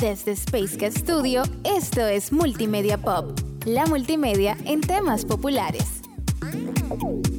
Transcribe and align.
Desde 0.00 0.30
Space 0.30 0.92
Studio, 0.92 1.42
esto 1.64 2.06
es 2.06 2.30
Multimedia 2.30 2.98
Pop, 2.98 3.36
la 3.64 3.84
multimedia 3.86 4.56
en 4.64 4.80
temas 4.80 5.24
populares. 5.24 6.02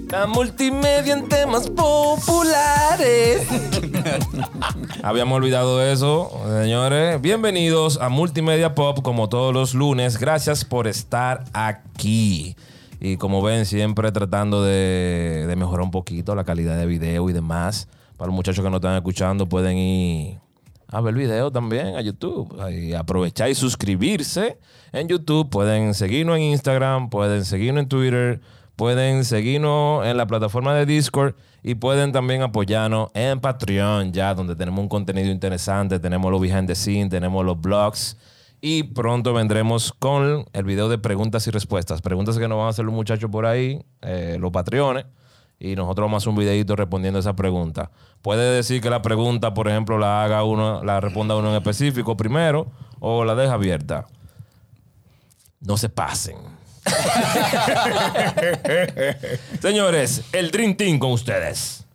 La 0.10 0.28
multimedia 0.28 1.14
en 1.14 1.30
temas 1.30 1.70
populares. 1.70 3.48
Habíamos 5.04 5.38
olvidado 5.38 5.82
eso, 5.82 6.30
señores. 6.62 7.22
Bienvenidos 7.22 7.98
a 8.02 8.10
Multimedia 8.10 8.76
Pop 8.76 9.02
como 9.04 9.30
todos 9.30 9.54
los 9.54 9.74
lunes. 9.74 10.20
Gracias 10.20 10.66
por 10.66 10.88
estar 10.88 11.46
aquí. 11.54 12.58
Y 13.00 13.16
como 13.16 13.42
ven, 13.42 13.66
siempre 13.66 14.12
tratando 14.12 14.66
de, 14.66 15.46
de 15.48 15.56
mejorar 15.56 15.86
un 15.86 15.92
poquito 15.92 16.36
la 16.36 16.44
calidad 16.44 16.78
de 16.78 16.88
video 16.88 17.30
y 17.30 17.34
demás. 17.34 17.88
Para 18.18 18.28
los 18.28 18.36
muchachos 18.36 18.66
que 18.66 18.70
no 18.70 18.78
están 18.78 18.98
escuchando, 18.98 19.48
pueden 19.48 19.78
ir 19.78 20.49
a 20.92 21.02
ver 21.02 21.14
el 21.14 21.22
video 21.22 21.52
también 21.52 21.96
a 21.96 22.02
YouTube. 22.02 22.56
Y 22.72 22.94
aprovechar 22.94 23.50
y 23.50 23.56
suscribirse 23.56 24.58
en 24.92 25.08
YouTube. 25.08 25.50
Pueden 25.50 25.94
seguirnos 25.94 26.38
en 26.38 26.44
Instagram, 26.44 27.10
pueden 27.10 27.46
seguirnos 27.46 27.84
en 27.84 27.90
Twitter, 27.90 28.42
pueden 28.76 29.24
seguirnos 29.24 30.06
en 30.06 30.18
la 30.18 30.26
plataforma 30.26 30.74
de 30.74 30.86
Discord 30.86 31.36
y 31.62 31.76
pueden 31.76 32.12
también 32.12 32.42
apoyarnos 32.42 33.10
en 33.14 33.40
Patreon, 33.40 34.14
ya 34.14 34.34
donde 34.34 34.56
tenemos 34.56 34.80
un 34.80 34.90
contenido 34.90 35.30
interesante, 35.30 36.00
tenemos 36.00 36.32
los 36.32 36.42
behind 36.42 36.68
the 36.68 36.76
scenes, 36.76 37.10
tenemos 37.10 37.46
los 37.46 37.60
blogs. 37.60 38.18
Y 38.62 38.84
pronto 38.84 39.34
vendremos 39.34 39.94
con 39.94 40.46
el 40.52 40.64
video 40.66 40.90
de 40.90 40.98
preguntas 40.98 41.48
y 41.48 41.52
respuestas. 41.52 42.02
Preguntas 42.02 42.38
que 42.38 42.48
nos 42.48 42.58
van 42.58 42.68
a 42.68 42.70
hacer 42.72 42.84
los 42.84 42.94
muchachos 42.94 43.30
por 43.30 43.46
ahí, 43.46 43.82
eh, 44.02 44.38
los 44.38 44.52
patreones 44.52 45.06
y 45.60 45.76
nosotros 45.76 46.06
vamos 46.06 46.16
a 46.16 46.18
hacer 46.24 46.30
un 46.30 46.38
videito 46.38 46.76
respondiendo 46.76 47.18
a 47.18 47.22
esa 47.22 47.36
pregunta. 47.36 47.92
Puede 48.22 48.56
decir 48.56 48.82
que 48.82 48.90
la 48.90 49.02
pregunta, 49.02 49.54
por 49.54 49.68
ejemplo, 49.68 49.98
la 49.98 50.24
haga 50.24 50.44
uno, 50.44 50.84
la 50.84 51.02
responda 51.02 51.36
uno 51.36 51.50
en 51.50 51.58
específico 51.58 52.16
primero 52.16 52.68
o 53.00 53.26
la 53.26 53.36
deja 53.36 53.54
abierta. 53.54 54.08
No 55.60 55.78
se 55.78 55.90
pasen. 55.90 56.38
Señores, 59.62 60.24
el 60.32 60.52
Dream 60.52 60.76
Team 60.76 60.98
con 60.98 61.12
ustedes. 61.12 61.86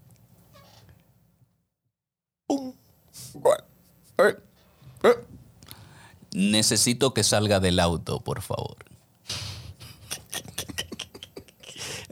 Eh, 4.18 4.36
eh. 5.02 5.14
Necesito 6.34 7.14
que 7.14 7.24
salga 7.24 7.60
del 7.60 7.80
auto, 7.80 8.20
por 8.20 8.42
favor. 8.42 8.76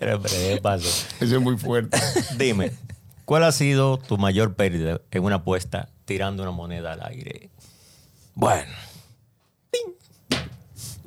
Pero, 0.05 0.21
pero, 0.21 0.35
¿qué 0.35 0.61
pasó? 0.61 0.89
Eso 1.21 1.37
es 1.37 1.41
muy 1.41 1.57
fuerte. 1.57 1.97
Dime, 2.37 2.73
¿cuál 3.25 3.45
ha 3.45 3.53
sido 3.53 3.99
tu 3.99 4.19
mayor 4.19 4.55
pérdida 4.55 5.01
en 5.13 5.23
una 5.23 5.37
apuesta 5.37 5.89
tirando 6.07 6.43
una 6.43 6.51
moneda 6.51 6.95
al 6.95 7.03
aire? 7.07 7.51
Bueno, 8.35 8.73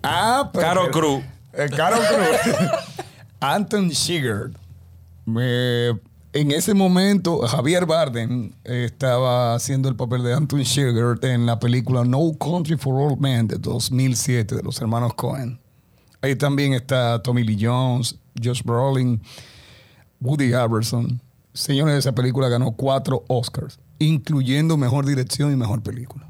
Ah, 0.02 0.50
pero- 0.54 0.66
Caro 0.66 0.92
Cruz. 0.92 1.24
Eh, 1.54 1.68
Caro 1.76 1.98
Cruz. 1.98 2.62
Anton 3.40 3.90
Chigurh. 3.90 4.52
Me- 5.26 5.90
en 6.32 6.52
ese 6.52 6.74
momento, 6.74 7.40
Javier 7.48 7.86
Bardem 7.86 8.52
estaba 8.64 9.56
haciendo 9.56 9.90
el 9.90 9.96
papel 9.96 10.22
de 10.24 10.34
Anton 10.34 10.64
Chigurh 10.64 11.20
en 11.26 11.46
la 11.46 11.60
película 11.60 12.04
No 12.06 12.20
Country 12.40 12.78
for 12.78 12.94
Old 13.12 13.20
Men 13.20 13.48
de 13.48 13.58
2007 13.58 14.56
de 14.56 14.64
los 14.64 14.80
hermanos 14.80 15.14
Cohen. 15.16 15.60
Ahí 16.22 16.36
también 16.36 16.74
está 16.74 17.22
Tommy 17.24 17.44
Lee 17.44 17.58
Jones, 17.60 18.16
Josh 18.42 18.64
Brolin, 18.64 19.22
Woody 20.20 20.54
Harrelson. 20.54 21.22
Señores, 21.54 21.96
esa 21.96 22.14
película 22.14 22.50
ganó 22.50 22.72
cuatro 22.72 23.24
Oscars, 23.28 23.80
incluyendo 24.00 24.78
mejor 24.78 25.06
dirección 25.06 25.52
y 25.52 25.56
mejor 25.56 25.82
película. 25.82 26.28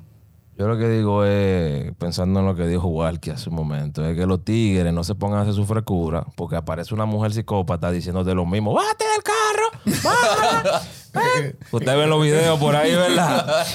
Yo 0.57 0.69
lo 0.69 0.77
que 0.77 0.87
digo 0.87 1.25
es, 1.25 1.93
pensando 1.97 2.39
en 2.39 2.45
lo 2.45 2.55
que 2.55 2.65
dijo 2.65 2.87
Walkie 2.87 3.31
hace 3.31 3.49
un 3.49 3.55
momento, 3.55 4.05
es 4.05 4.15
que 4.15 4.25
los 4.25 4.45
tigres 4.45 4.93
no 4.93 5.03
se 5.03 5.13
pongan 5.13 5.39
a 5.39 5.41
hacer 5.41 5.53
su 5.53 5.65
frecura 5.65 6.25
porque 6.37 6.55
aparece 6.55 6.93
una 6.93 7.05
mujer 7.05 7.33
psicópata 7.33 7.91
diciéndote 7.91 8.33
lo 8.33 8.45
mismo. 8.45 8.73
¡Bájate 8.73 9.03
del 9.03 9.23
carro! 9.23 9.44
¡Bájala! 10.03 10.81
ven". 11.13 11.57
Ustedes 11.71 11.97
ven 11.97 12.09
los 12.09 12.21
videos 12.21 12.59
por 12.59 12.75
ahí, 12.75 12.93
¿verdad? 12.95 13.65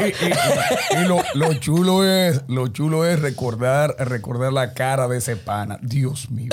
y, 0.00 0.04
y- 0.24 1.02
y 1.02 1.06
lo, 1.06 1.22
lo 1.34 1.54
chulo 1.54 2.04
es 2.04 2.42
lo 2.48 2.68
chulo 2.68 3.06
es 3.06 3.20
recordar 3.20 3.94
recordar 3.98 4.52
la 4.52 4.74
cara 4.74 5.06
de 5.08 5.18
ese 5.18 5.36
pana 5.36 5.78
Dios 5.82 6.30
mío 6.30 6.50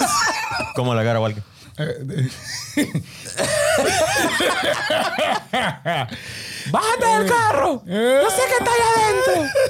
¿Cómo 0.76 0.94
la 0.94 1.04
cara, 1.04 1.20
Walker? 1.20 1.42
eh, 1.76 2.28
¡Bájate 6.70 7.06
del 7.06 7.26
carro! 7.28 7.82
¡No 7.84 8.30
sé 8.30 8.42
qué 8.48 8.56
está 8.58 8.70
allá 8.70 8.88
adentro! 8.96 9.60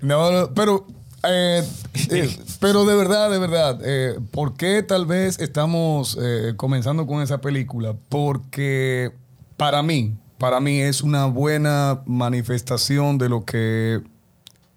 no, 0.00 0.50
pero 0.54 0.86
eh, 1.24 1.62
eh, 2.10 2.36
pero 2.60 2.84
de 2.84 2.96
verdad 2.96 3.30
de 3.30 3.38
verdad 3.38 3.80
eh, 3.84 4.18
¿por 4.30 4.54
qué 4.54 4.82
tal 4.82 5.06
vez 5.06 5.38
estamos 5.38 6.18
eh, 6.20 6.54
comenzando 6.56 7.06
con 7.06 7.22
esa 7.22 7.40
película? 7.40 7.94
porque 8.08 9.12
para 9.56 9.82
mí 9.82 10.16
para 10.38 10.58
mí 10.60 10.80
es 10.80 11.02
una 11.02 11.26
buena 11.26 12.02
manifestación 12.06 13.18
de 13.18 13.28
lo 13.28 13.44
que 13.44 14.02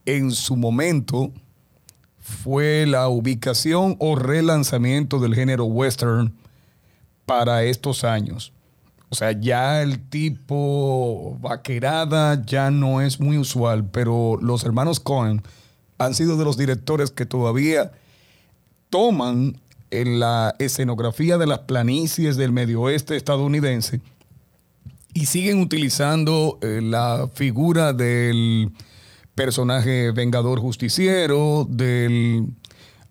en 0.05 0.31
su 0.31 0.55
momento 0.55 1.31
fue 2.19 2.85
la 2.87 3.07
ubicación 3.07 3.95
o 3.99 4.15
relanzamiento 4.15 5.19
del 5.19 5.35
género 5.35 5.65
western 5.65 6.35
para 7.25 7.63
estos 7.63 8.03
años. 8.03 8.51
O 9.09 9.15
sea, 9.15 9.31
ya 9.31 9.81
el 9.81 9.99
tipo 10.09 11.37
vaquerada 11.39 12.43
ya 12.45 12.71
no 12.71 13.01
es 13.01 13.19
muy 13.19 13.37
usual, 13.37 13.85
pero 13.91 14.37
los 14.41 14.63
hermanos 14.63 14.99
Cohen 14.99 15.43
han 15.97 16.13
sido 16.13 16.37
de 16.37 16.45
los 16.45 16.57
directores 16.57 17.11
que 17.11 17.25
todavía 17.25 17.91
toman 18.89 19.59
en 19.91 20.19
la 20.19 20.55
escenografía 20.59 21.37
de 21.37 21.47
las 21.47 21.59
planicies 21.59 22.37
del 22.37 22.51
medio 22.51 22.81
oeste 22.81 23.15
estadounidense 23.15 24.01
y 25.13 25.27
siguen 25.27 25.61
utilizando 25.61 26.59
eh, 26.61 26.81
la 26.83 27.29
figura 27.33 27.93
del 27.93 28.71
personaje 29.33 30.11
vengador 30.11 30.59
justiciero, 30.59 31.65
del 31.69 32.47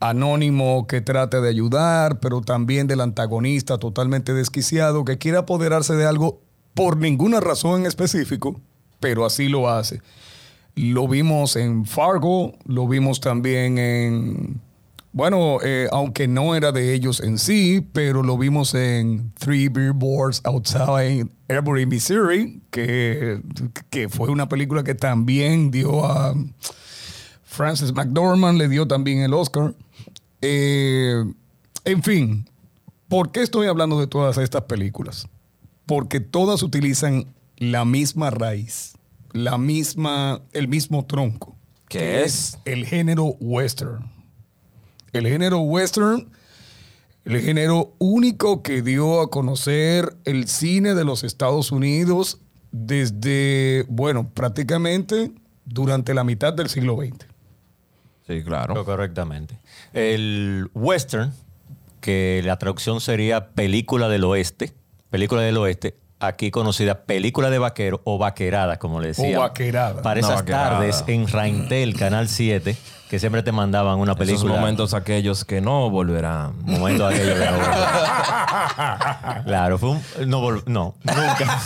anónimo 0.01 0.87
que 0.87 1.01
trata 1.01 1.41
de 1.41 1.49
ayudar, 1.49 2.21
pero 2.21 2.43
también 2.43 2.87
del 2.87 3.01
antagonista 3.01 3.79
totalmente 3.79 4.35
desquiciado 4.35 5.05
que 5.05 5.17
quiere 5.17 5.39
apoderarse 5.39 5.95
de 5.95 6.05
algo 6.05 6.41
por 6.75 6.99
ninguna 6.99 7.41
razón 7.41 7.81
en 7.81 7.87
específico, 7.87 8.61
pero 9.01 9.25
así 9.25 9.49
lo 9.49 9.71
hace. 9.71 10.03
Lo 10.77 11.07
vimos 11.07 11.57
en 11.57 11.87
Fargo, 11.87 12.55
lo 12.67 12.89
vimos 12.89 13.21
también 13.21 13.79
en, 13.79 14.61
bueno, 15.15 15.59
eh, 15.63 15.87
aunque 15.93 16.27
no 16.27 16.57
era 16.57 16.73
de 16.73 16.93
ellos 16.93 17.21
en 17.21 17.39
sí, 17.39 17.87
pero 17.93 18.25
lo 18.25 18.37
vimos 18.37 18.75
en 18.75 19.33
Three 19.39 19.69
Billboards 19.69 20.41
Outside 20.43 21.29
Every, 21.47 21.87
Missouri, 21.87 22.61
que, 22.73 23.41
que 23.91 24.09
fue 24.09 24.31
una 24.31 24.49
película 24.49 24.83
que 24.83 24.97
también 24.97 25.71
dio 25.71 26.05
a 26.05 26.35
Frances 27.45 27.93
McDormand, 27.93 28.59
le 28.59 28.69
dio 28.69 28.89
también 28.89 29.21
el 29.21 29.35
Oscar. 29.35 29.77
Eh, 30.41 31.25
en 31.85 32.03
fin, 32.03 32.49
¿por 33.07 33.31
qué 33.31 33.43
estoy 33.43 33.69
hablando 33.69 34.01
de 34.01 34.09
todas 34.09 34.37
estas 34.39 34.63
películas? 34.63 35.29
Porque 35.87 36.19
todas 36.19 36.65
utilizan 36.65 37.27
la 37.59 37.85
misma 37.85 38.31
raíz, 38.31 38.95
la 39.35 39.59
misma, 39.59 40.41
el 40.53 40.69
mismo 40.69 41.05
tronco. 41.05 41.59
¿Qué 41.89 41.99
que 41.99 42.23
es? 42.23 42.57
El 42.65 42.87
género 42.87 43.37
western. 43.41 44.11
El 45.13 45.27
género 45.27 45.59
western, 45.59 46.31
el 47.25 47.41
género 47.41 47.95
único 47.99 48.63
que 48.63 48.81
dio 48.81 49.21
a 49.21 49.31
conocer 49.31 50.17
el 50.25 50.49
cine 50.49 50.95
de 50.95 51.05
los 51.05 51.25
Estados 51.25 51.73
Unidos 51.73 52.41
desde, 52.71 53.85
bueno, 53.89 54.31
prácticamente 54.33 55.33
durante 55.65 56.15
la 56.15 56.25
mitad 56.25 56.53
del 56.53 56.69
siglo 56.69 56.97
XX. 56.97 57.27
Sí, 58.27 58.43
claro. 58.43 58.85
Correctamente. 58.85 59.59
El 59.93 60.71
western, 60.75 61.33
que 62.01 62.41
la 62.45 62.59
traducción 62.59 63.01
sería 63.01 63.51
película 63.51 64.09
del 64.09 64.25
oeste, 64.25 64.73
película 65.11 65.43
del 65.43 65.57
oeste, 65.57 65.97
aquí 66.27 66.51
conocida 66.51 67.03
película 67.05 67.51
de 67.51 67.59
vaquero 67.59 68.01
o 68.05 68.19
vaquerada, 68.19 68.79
como 68.79 69.01
le 69.01 69.09
decía. 69.09 69.39
vaquerada. 69.39 70.03
Para 70.03 70.21
esas 70.21 70.37
vaquerada. 70.37 70.71
tardes 70.79 71.05
en 71.07 71.29
Raintel, 71.29 71.95
Canal 71.97 72.29
7, 72.29 72.77
que 73.09 73.19
siempre 73.19 73.43
te 73.43 73.53
mandaban 73.53 73.99
una 73.99 74.13
Esos 74.13 74.27
película. 74.27 74.55
momentos 74.55 74.95
aquellos 74.95 75.45
que 75.45 75.61
no 75.61 75.91
volverán. 75.91 76.55
Momentos 76.65 77.13
aquellos 77.13 77.39
que 77.39 77.45
no 77.45 77.53
volverán. 77.53 77.85
Claro, 79.45 79.79
fue 79.79 79.91
un. 79.91 80.01
No, 80.27 80.41
vol- 80.43 80.63
no 80.67 80.95
nunca. 81.03 81.59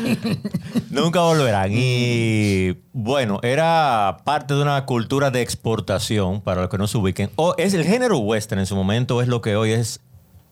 nunca 0.90 1.20
volverán. 1.20 1.70
Y 1.72 2.76
bueno, 2.92 3.40
era 3.42 4.18
parte 4.24 4.54
de 4.54 4.62
una 4.62 4.84
cultura 4.86 5.30
de 5.30 5.42
exportación, 5.42 6.40
para 6.40 6.62
los 6.62 6.70
que 6.70 6.78
no 6.78 6.86
se 6.86 6.98
ubiquen. 6.98 7.30
O 7.36 7.54
es 7.58 7.74
el 7.74 7.84
género 7.84 8.18
western 8.18 8.60
en 8.60 8.66
su 8.66 8.76
momento, 8.76 9.20
es 9.22 9.28
lo 9.28 9.40
que 9.40 9.56
hoy 9.56 9.72
es 9.72 10.00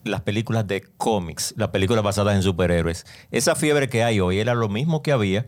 las 0.04 0.22
películas 0.22 0.66
de 0.66 0.82
cómics, 0.96 1.54
las 1.56 1.68
películas 1.68 2.02
basadas 2.02 2.34
en 2.36 2.42
superhéroes. 2.42 3.06
Esa 3.30 3.54
fiebre 3.54 3.88
que 3.88 4.02
hay 4.02 4.20
hoy 4.20 4.38
era 4.38 4.54
lo 4.54 4.68
mismo 4.68 5.02
que 5.02 5.12
había 5.12 5.46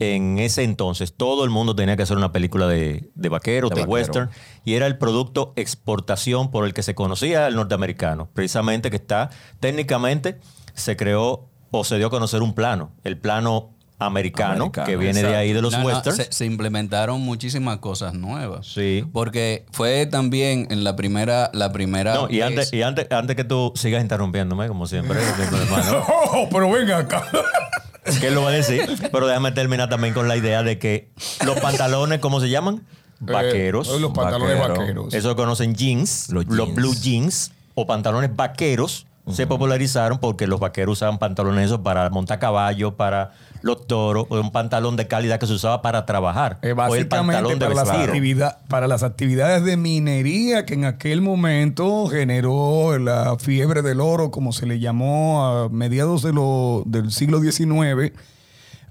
en 0.00 0.38
ese 0.38 0.62
entonces 0.62 1.12
todo 1.14 1.44
el 1.44 1.50
mundo 1.50 1.74
tenía 1.74 1.96
que 1.96 2.02
hacer 2.04 2.16
una 2.16 2.30
película 2.32 2.68
de, 2.68 3.10
de 3.14 3.28
vaqueros, 3.28 3.70
De 3.70 3.76
de, 3.76 3.80
vaquero. 3.82 3.92
western, 3.92 4.30
y 4.64 4.74
era 4.74 4.86
el 4.86 4.96
producto 4.96 5.52
exportación 5.56 6.50
por 6.50 6.64
el 6.64 6.72
que 6.74 6.82
se 6.82 6.94
conocía 6.94 7.46
el 7.48 7.56
norteamericano. 7.56 8.28
Precisamente 8.32 8.90
que 8.90 8.96
está, 8.96 9.30
técnicamente, 9.60 10.38
se 10.74 10.96
creó 10.96 11.48
o 11.70 11.84
se 11.84 11.96
dio 11.96 12.06
a 12.06 12.10
conocer 12.10 12.42
un 12.42 12.54
plano, 12.54 12.92
el 13.04 13.18
plano 13.18 13.74
americano, 14.00 14.52
Americano, 14.66 14.86
que 14.86 14.96
viene 14.96 15.22
de 15.22 15.34
ahí 15.34 15.52
de 15.52 15.60
los 15.60 15.72
No, 15.72 15.80
no, 15.80 15.86
westerns. 15.86 16.16
se, 16.16 16.32
se 16.32 16.44
implementaron 16.46 17.20
muchísimas 17.20 17.78
cosas 17.78 18.14
nuevas. 18.14 18.66
Sí. 18.66 19.04
Porque 19.12 19.66
fue 19.72 20.06
también 20.06 20.68
en 20.70 20.84
la 20.84 20.94
primera, 20.94 21.50
la 21.52 21.72
primera 21.72 22.14
No, 22.14 22.28
y 22.30 22.36
vez- 22.36 22.44
antes, 22.46 22.72
y 22.72 22.82
antes, 22.82 23.06
antes 23.10 23.34
que 23.36 23.44
tú 23.44 23.72
sigas 23.74 24.00
interrumpiéndome, 24.02 24.68
como 24.68 24.86
siempre, 24.86 25.18
hermano, 25.62 26.04
Oh, 26.32 26.48
pero 26.50 26.70
venga 26.70 26.98
acá. 26.98 27.24
que 28.20 28.28
él 28.28 28.34
lo 28.36 28.42
va 28.42 28.50
a 28.50 28.52
decir, 28.52 28.88
pero 29.12 29.26
déjame 29.26 29.52
terminar 29.52 29.88
también 29.88 30.14
con 30.14 30.28
la 30.28 30.36
idea 30.36 30.62
de 30.62 30.78
que 30.78 31.08
los 31.44 31.58
pantalones, 31.60 32.20
¿cómo 32.20 32.40
se 32.40 32.48
llaman? 32.48 32.84
Vaqueros. 33.20 33.88
Eh, 33.88 33.98
los 33.98 34.12
pantalones 34.12 34.56
Vaquero. 34.60 34.80
vaqueros. 34.80 35.12
Eso 35.14 35.34
conocen 35.34 35.74
jeans, 35.74 36.28
Los 36.30 36.46
los, 36.46 36.68
jeans. 36.68 36.74
blue 36.76 36.94
jeans 36.94 37.52
o 37.74 37.84
pantalones 37.86 38.34
vaqueros. 38.34 39.07
Se 39.30 39.46
popularizaron 39.46 40.18
porque 40.18 40.46
los 40.46 40.60
vaqueros 40.60 40.94
usaban 40.98 41.18
pantalones 41.18 41.66
esos 41.66 41.80
para 41.80 42.08
montar 42.10 42.38
caballo, 42.38 42.96
para 42.96 43.32
los 43.62 43.86
toros, 43.86 44.26
o 44.28 44.40
un 44.40 44.52
pantalón 44.52 44.96
de 44.96 45.06
calidad 45.08 45.40
que 45.40 45.46
se 45.46 45.52
usaba 45.52 45.82
para 45.82 46.06
trabajar. 46.06 46.58
Eh, 46.62 46.68
o 46.68 46.70
el 46.70 46.74
básicamente 46.76 47.32
pantalón 47.34 47.58
de 47.58 47.66
para 47.66 47.74
las, 47.74 47.88
vestir. 47.88 48.08
actividad- 48.08 48.58
para 48.68 48.86
las 48.86 49.02
actividades 49.02 49.64
de 49.64 49.76
minería 49.76 50.64
que 50.64 50.74
en 50.74 50.84
aquel 50.84 51.20
momento 51.22 52.06
generó 52.08 52.98
la 52.98 53.36
fiebre 53.38 53.82
del 53.82 54.00
oro, 54.00 54.30
como 54.30 54.52
se 54.52 54.66
le 54.66 54.78
llamó 54.78 55.44
a 55.44 55.68
mediados 55.68 56.22
de 56.22 56.32
lo- 56.32 56.82
del 56.86 57.10
siglo 57.10 57.40
XIX, 57.40 58.12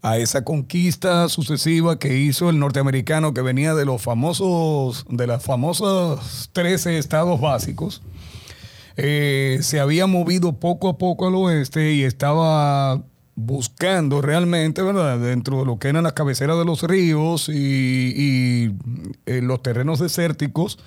a 0.04 0.18
esa 0.18 0.44
conquista 0.44 1.28
sucesiva 1.30 1.98
que 1.98 2.18
hizo 2.18 2.50
el 2.50 2.60
norteamericano 2.60 3.34
que 3.34 3.42
venía 3.42 3.74
de 3.74 3.84
los 3.86 4.02
famosos, 4.02 5.06
de 5.10 5.28
las 5.28 5.44
famosas 5.44 6.50
13 6.54 6.98
estados 6.98 7.40
básicos. 7.42 8.02
Eh, 8.98 9.60
se 9.62 9.80
había 9.80 10.08
movido 10.08 10.60
poco 10.60 10.90
a 10.90 10.98
poco 10.98 11.28
al 11.28 11.36
oeste 11.36 11.94
y 11.94 12.04
estaba 12.04 13.04
buscando 13.36 14.24
realmente, 14.24 14.82
¿verdad? 14.82 15.20
Dentro 15.20 15.60
de 15.60 15.66
lo 15.66 15.78
que 15.78 15.90
eran 15.90 16.04
las 16.04 16.14
cabeceras 16.14 16.58
de 16.58 16.66
los 16.66 16.82
ríos 16.82 17.48
y, 17.50 18.72
eh, 19.28 19.42
los 19.44 19.62
terrenos 19.62 20.00
desérticos, 20.00 20.80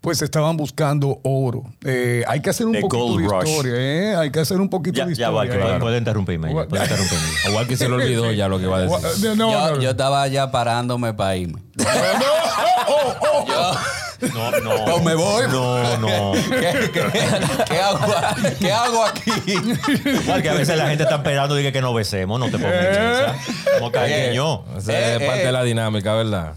pues 0.00 0.22
estaban 0.22 0.56
buscando 0.56 1.20
oro. 1.24 1.64
Eh, 1.84 2.24
hay 2.28 2.40
que 2.40 2.50
hacer 2.50 2.66
un 2.66 2.72
The 2.72 2.80
poquito 2.82 3.16
de 3.18 3.24
Rush. 3.28 3.48
historia, 3.48 3.74
¿eh? 3.76 4.16
Hay 4.16 4.30
que 4.30 4.40
hacer 4.40 4.60
un 4.60 4.68
poquito 4.70 4.96
Ya, 4.98 5.06
de 5.06 5.14
ya 5.14 5.28
historia. 5.28 5.30
va, 5.30 5.46
que 5.46 5.58
claro. 5.60 5.80
puede 5.80 5.98
interrumpirme. 5.98 6.48
ya, 6.54 6.66
puede 6.68 6.82
interrumpirme. 6.84 7.24
Igual 7.48 7.66
que 7.66 7.76
se 7.76 7.88
le 7.88 7.94
olvidó 7.94 8.32
ya 8.32 8.48
lo 8.48 8.58
que 8.58 8.64
iba 8.64 8.76
a 8.78 8.80
decir. 8.82 9.28
No, 9.30 9.34
no, 9.34 9.50
yo, 9.52 9.76
no. 9.76 9.82
yo 9.82 9.90
estaba 9.90 10.26
ya 10.28 10.50
parándome 10.50 11.14
para 11.14 11.36
irme. 11.36 11.60
No, 14.34 14.50
no. 14.50 14.84
Pues 14.84 15.04
me 15.04 15.14
voy. 15.14 15.44
No, 15.48 15.96
no. 15.98 16.32
¿Qué, 16.50 16.90
qué- 16.92 17.02
qué 17.68 17.78
hago, 17.78 17.98
qué 18.58 18.72
hago 18.72 19.04
aquí? 19.04 19.30
Igual 20.04 20.42
que 20.42 20.48
a 20.50 20.54
veces 20.54 20.76
la 20.76 20.88
gente 20.88 21.04
está 21.04 21.16
esperando 21.16 21.54
diga 21.54 21.70
que 21.70 21.80
nos 21.80 21.94
besemos, 21.94 22.40
no 22.40 22.46
te 22.46 22.58
pongas 22.58 22.74
esa. 22.74 23.36
Como 23.78 23.92
cariño. 23.92 24.64
Esa 24.76 24.98
es 24.98 25.20
Eh, 25.22 25.24
parte 25.26 25.42
eh. 25.42 25.46
de 25.46 25.52
la 25.52 25.62
dinámica, 25.62 26.14
¿verdad? 26.14 26.54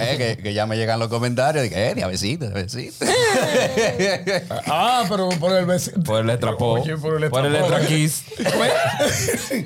Eh, 0.00 0.36
que, 0.36 0.42
que 0.42 0.54
ya 0.54 0.66
me 0.66 0.76
llegan 0.76 0.98
los 0.98 1.08
comentarios. 1.08 1.64
Dije, 1.64 1.90
eh, 1.90 1.94
ni 1.94 2.02
a 2.02 2.06
besito, 2.06 2.46
a 2.46 2.50
besito. 2.50 3.04
Ah, 4.66 5.04
pero 5.08 5.28
por 5.30 5.52
el 5.52 5.66
vecino. 5.66 6.02
Por 6.02 6.22
el 6.22 6.30
extra 6.30 6.56
po. 6.56 6.72
Oye, 6.72 6.96
por 6.96 7.22
el 7.22 7.30
Por 7.30 7.46
el 7.46 7.54
extra 7.54 7.78
extra 7.78 7.96
kiss. 7.96 8.24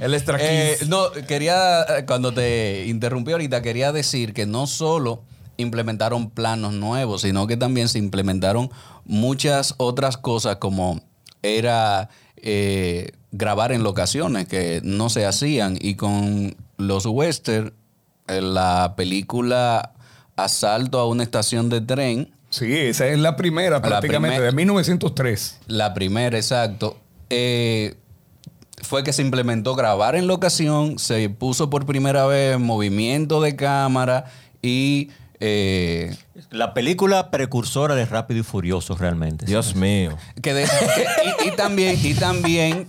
El 0.00 0.14
Eh, 0.40 0.78
no, 0.88 1.10
quería, 1.26 1.82
eh, 1.82 2.04
cuando 2.06 2.32
te 2.32 2.84
interrumpí 2.86 3.32
ahorita, 3.32 3.62
quería 3.62 3.92
decir 3.92 4.32
que 4.32 4.46
no 4.46 4.66
solo 4.66 5.22
implementaron 5.56 6.30
planos 6.30 6.72
nuevos, 6.72 7.22
sino 7.22 7.46
que 7.46 7.56
también 7.56 7.88
se 7.88 7.98
implementaron 7.98 8.70
muchas 9.04 9.74
otras 9.76 10.16
cosas 10.16 10.56
como 10.56 11.00
era 11.42 12.08
eh, 12.36 13.12
grabar 13.32 13.72
en 13.72 13.82
locaciones 13.82 14.48
que 14.48 14.80
no 14.82 15.10
se 15.10 15.26
hacían 15.26 15.76
y 15.80 15.94
con 15.94 16.56
los 16.76 17.06
western, 17.06 17.72
la 18.28 18.94
película 18.96 19.92
Asalto 20.36 20.98
a 20.98 21.06
una 21.08 21.22
estación 21.22 21.68
de 21.68 21.80
tren, 21.80 22.30
Sí, 22.50 22.72
esa 22.72 23.08
es 23.08 23.18
la 23.18 23.34
primera 23.34 23.82
prácticamente, 23.82 24.36
primer- 24.36 24.50
de 24.52 24.56
1903. 24.56 25.58
La 25.66 25.92
primera, 25.92 26.36
exacto. 26.36 26.96
Eh, 27.28 27.96
fue 28.82 29.02
que 29.02 29.12
se 29.12 29.22
implementó 29.22 29.74
grabar 29.74 30.14
en 30.14 30.28
locación, 30.28 30.98
se 31.00 31.28
puso 31.30 31.68
por 31.68 31.84
primera 31.84 32.26
vez 32.26 32.58
movimiento 32.60 33.40
de 33.40 33.56
cámara 33.56 34.26
y 34.62 35.10
eh, 35.40 36.14
La 36.50 36.74
película 36.74 37.30
precursora 37.32 37.96
de 37.96 38.06
Rápido 38.06 38.40
y 38.40 38.42
Furioso, 38.44 38.94
realmente. 38.96 39.46
Dios 39.46 39.74
mío. 39.74 40.16
que 40.40 40.54
de- 40.54 40.64
que- 40.64 41.44
y, 41.44 41.48
y 41.48 41.50
también 41.56 41.98
y 42.04 42.14
también 42.14 42.86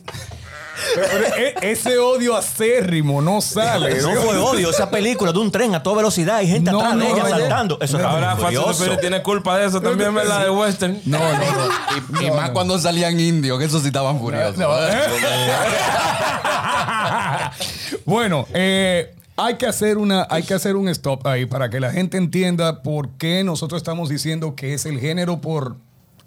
Pero, 0.96 1.08
pero, 1.12 1.36
e- 1.36 1.72
ese 1.72 1.98
odio 1.98 2.36
acérrimo 2.36 3.22
no 3.22 3.42
sale. 3.42 4.02
No 4.02 4.14
fue 4.22 4.38
odio, 4.38 4.70
esa 4.70 4.90
película 4.90 5.32
de 5.32 5.40
un 5.40 5.52
tren 5.52 5.74
a 5.76 5.84
toda 5.84 5.98
velocidad 5.98 6.42
y 6.42 6.48
gente 6.48 6.72
No, 6.72 6.80
atrás 6.80 7.00
de 7.00 7.06
ella 7.06 7.24
no, 7.24 7.30
saltando. 7.30 7.78
Eso 7.82 7.98
es 7.98 8.04
Ahora 8.04 8.36
Furioso. 8.36 8.74
Furious 8.74 9.00
tiene 9.00 9.24
culpa 9.24 9.58
de 9.58 9.68
eso 9.68 9.82
también, 9.82 10.14
¿verdad? 10.14 10.44
De 10.44 10.50
western. 10.50 11.00
No, 11.06 11.20
no, 11.20 11.38
no. 11.38 12.16
y, 12.22 12.26
y 12.26 12.32
más 12.32 12.52
cuando 12.52 12.78
salían 12.80 13.20
indios, 13.20 13.58
que 13.60 13.66
eso 13.66 13.80
sí 13.80 13.88
estaban 13.88 14.20
furiosos. 14.20 14.58
No, 14.58 14.76
¿eh? 14.78 14.92
bueno, 18.06 18.48
eh, 18.54 19.14
hay 19.38 19.56
que 19.56 19.66
hacer 19.66 19.98
una, 19.98 20.28
hay 20.30 20.44
que 20.44 20.54
hacer 20.54 20.76
un 20.76 20.88
stop 20.90 21.26
ahí 21.28 21.46
para 21.46 21.70
que 21.70 21.80
la 21.80 21.92
gente 21.92 22.18
entienda 22.18 22.82
por 22.82 23.10
qué 23.18 23.44
nosotros 23.44 23.80
estamos 23.80 24.10
diciendo 24.10 24.56
que 24.56 24.74
es 24.74 24.86
el 24.86 25.00
género 25.00 25.42
por 25.42 25.76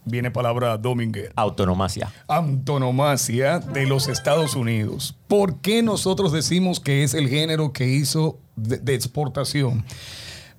viene 0.08 0.30
palabra 0.30 0.76
dominguera. 0.78 1.32
Autonomacia. 1.36 2.12
antonomasia 2.28 3.58
de 3.60 3.86
los 3.86 4.08
Estados 4.08 4.54
Unidos. 4.56 5.16
¿Por 5.28 5.60
qué 5.60 5.82
nosotros 5.82 6.32
decimos 6.32 6.80
que 6.80 7.02
es 7.02 7.14
el 7.14 7.28
género 7.28 7.72
que 7.72 7.88
hizo 7.88 8.38
de, 8.56 8.78
de 8.78 8.94
exportación? 8.94 9.84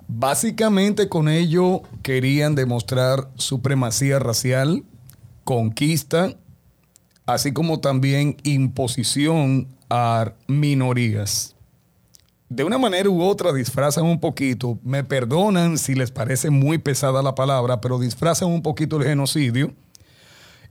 Básicamente 0.07 1.07
con 1.07 1.29
ello 1.29 1.83
querían 2.01 2.55
demostrar 2.55 3.29
supremacía 3.35 4.17
racial, 4.17 4.83
conquista, 5.43 6.33
así 7.25 7.53
como 7.53 7.79
también 7.79 8.37
imposición 8.43 9.67
a 9.89 10.33
minorías. 10.47 11.55
De 12.49 12.63
una 12.63 12.79
manera 12.79 13.07
u 13.09 13.21
otra 13.21 13.53
disfrazan 13.53 14.05
un 14.05 14.19
poquito, 14.19 14.79
me 14.83 15.03
perdonan 15.03 15.77
si 15.77 15.93
les 15.93 16.09
parece 16.09 16.49
muy 16.49 16.79
pesada 16.79 17.21
la 17.21 17.35
palabra, 17.35 17.79
pero 17.79 17.99
disfrazan 17.99 18.49
un 18.49 18.63
poquito 18.63 18.97
el 18.97 19.03
genocidio. 19.03 19.71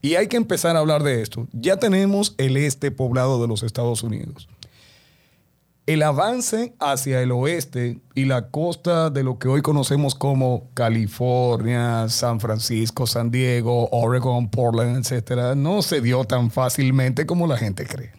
Y 0.02 0.16
hay 0.16 0.26
que 0.26 0.36
empezar 0.36 0.74
a 0.74 0.80
hablar 0.80 1.04
de 1.04 1.22
esto. 1.22 1.46
Ya 1.52 1.76
tenemos 1.76 2.34
el 2.36 2.56
este 2.56 2.90
poblado 2.90 3.40
de 3.40 3.46
los 3.46 3.62
Estados 3.62 4.02
Unidos. 4.02 4.48
El 5.86 6.02
avance 6.02 6.74
hacia 6.80 7.22
el 7.22 7.30
oeste 7.30 8.00
y 8.14 8.24
la 8.24 8.50
costa 8.50 9.08
de 9.08 9.22
lo 9.22 9.38
que 9.38 9.48
hoy 9.48 9.62
conocemos 9.62 10.16
como 10.16 10.68
California, 10.74 12.08
San 12.08 12.40
Francisco, 12.40 13.06
San 13.06 13.30
Diego, 13.30 13.88
Oregon, 13.92 14.50
Portland, 14.50 14.98
etcétera, 14.98 15.54
no 15.54 15.82
se 15.82 16.00
dio 16.00 16.24
tan 16.24 16.50
fácilmente 16.50 17.24
como 17.24 17.46
la 17.46 17.56
gente 17.56 17.86
cree. 17.86 18.12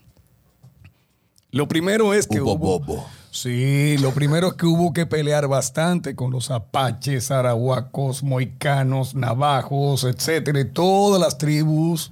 Lo 1.51 1.67
primero 1.67 2.13
es 2.13 2.25
que 2.25 2.41
Hubo 2.41 2.53
hubo, 2.53 2.79
bobo. 2.79 3.18
Sí, 3.31 3.95
lo 3.99 4.11
primero 4.11 4.47
es 4.47 4.53
que 4.53 4.65
hubo 4.65 4.91
que 4.91 5.05
pelear 5.05 5.47
bastante 5.47 6.15
con 6.15 6.31
los 6.31 6.49
apaches, 6.49 7.29
arahuacos, 7.29 8.23
moicanos, 8.23 9.13
navajos, 9.13 10.03
etcétera, 10.03 10.65
todas 10.73 11.21
las 11.21 11.37
tribus, 11.37 12.11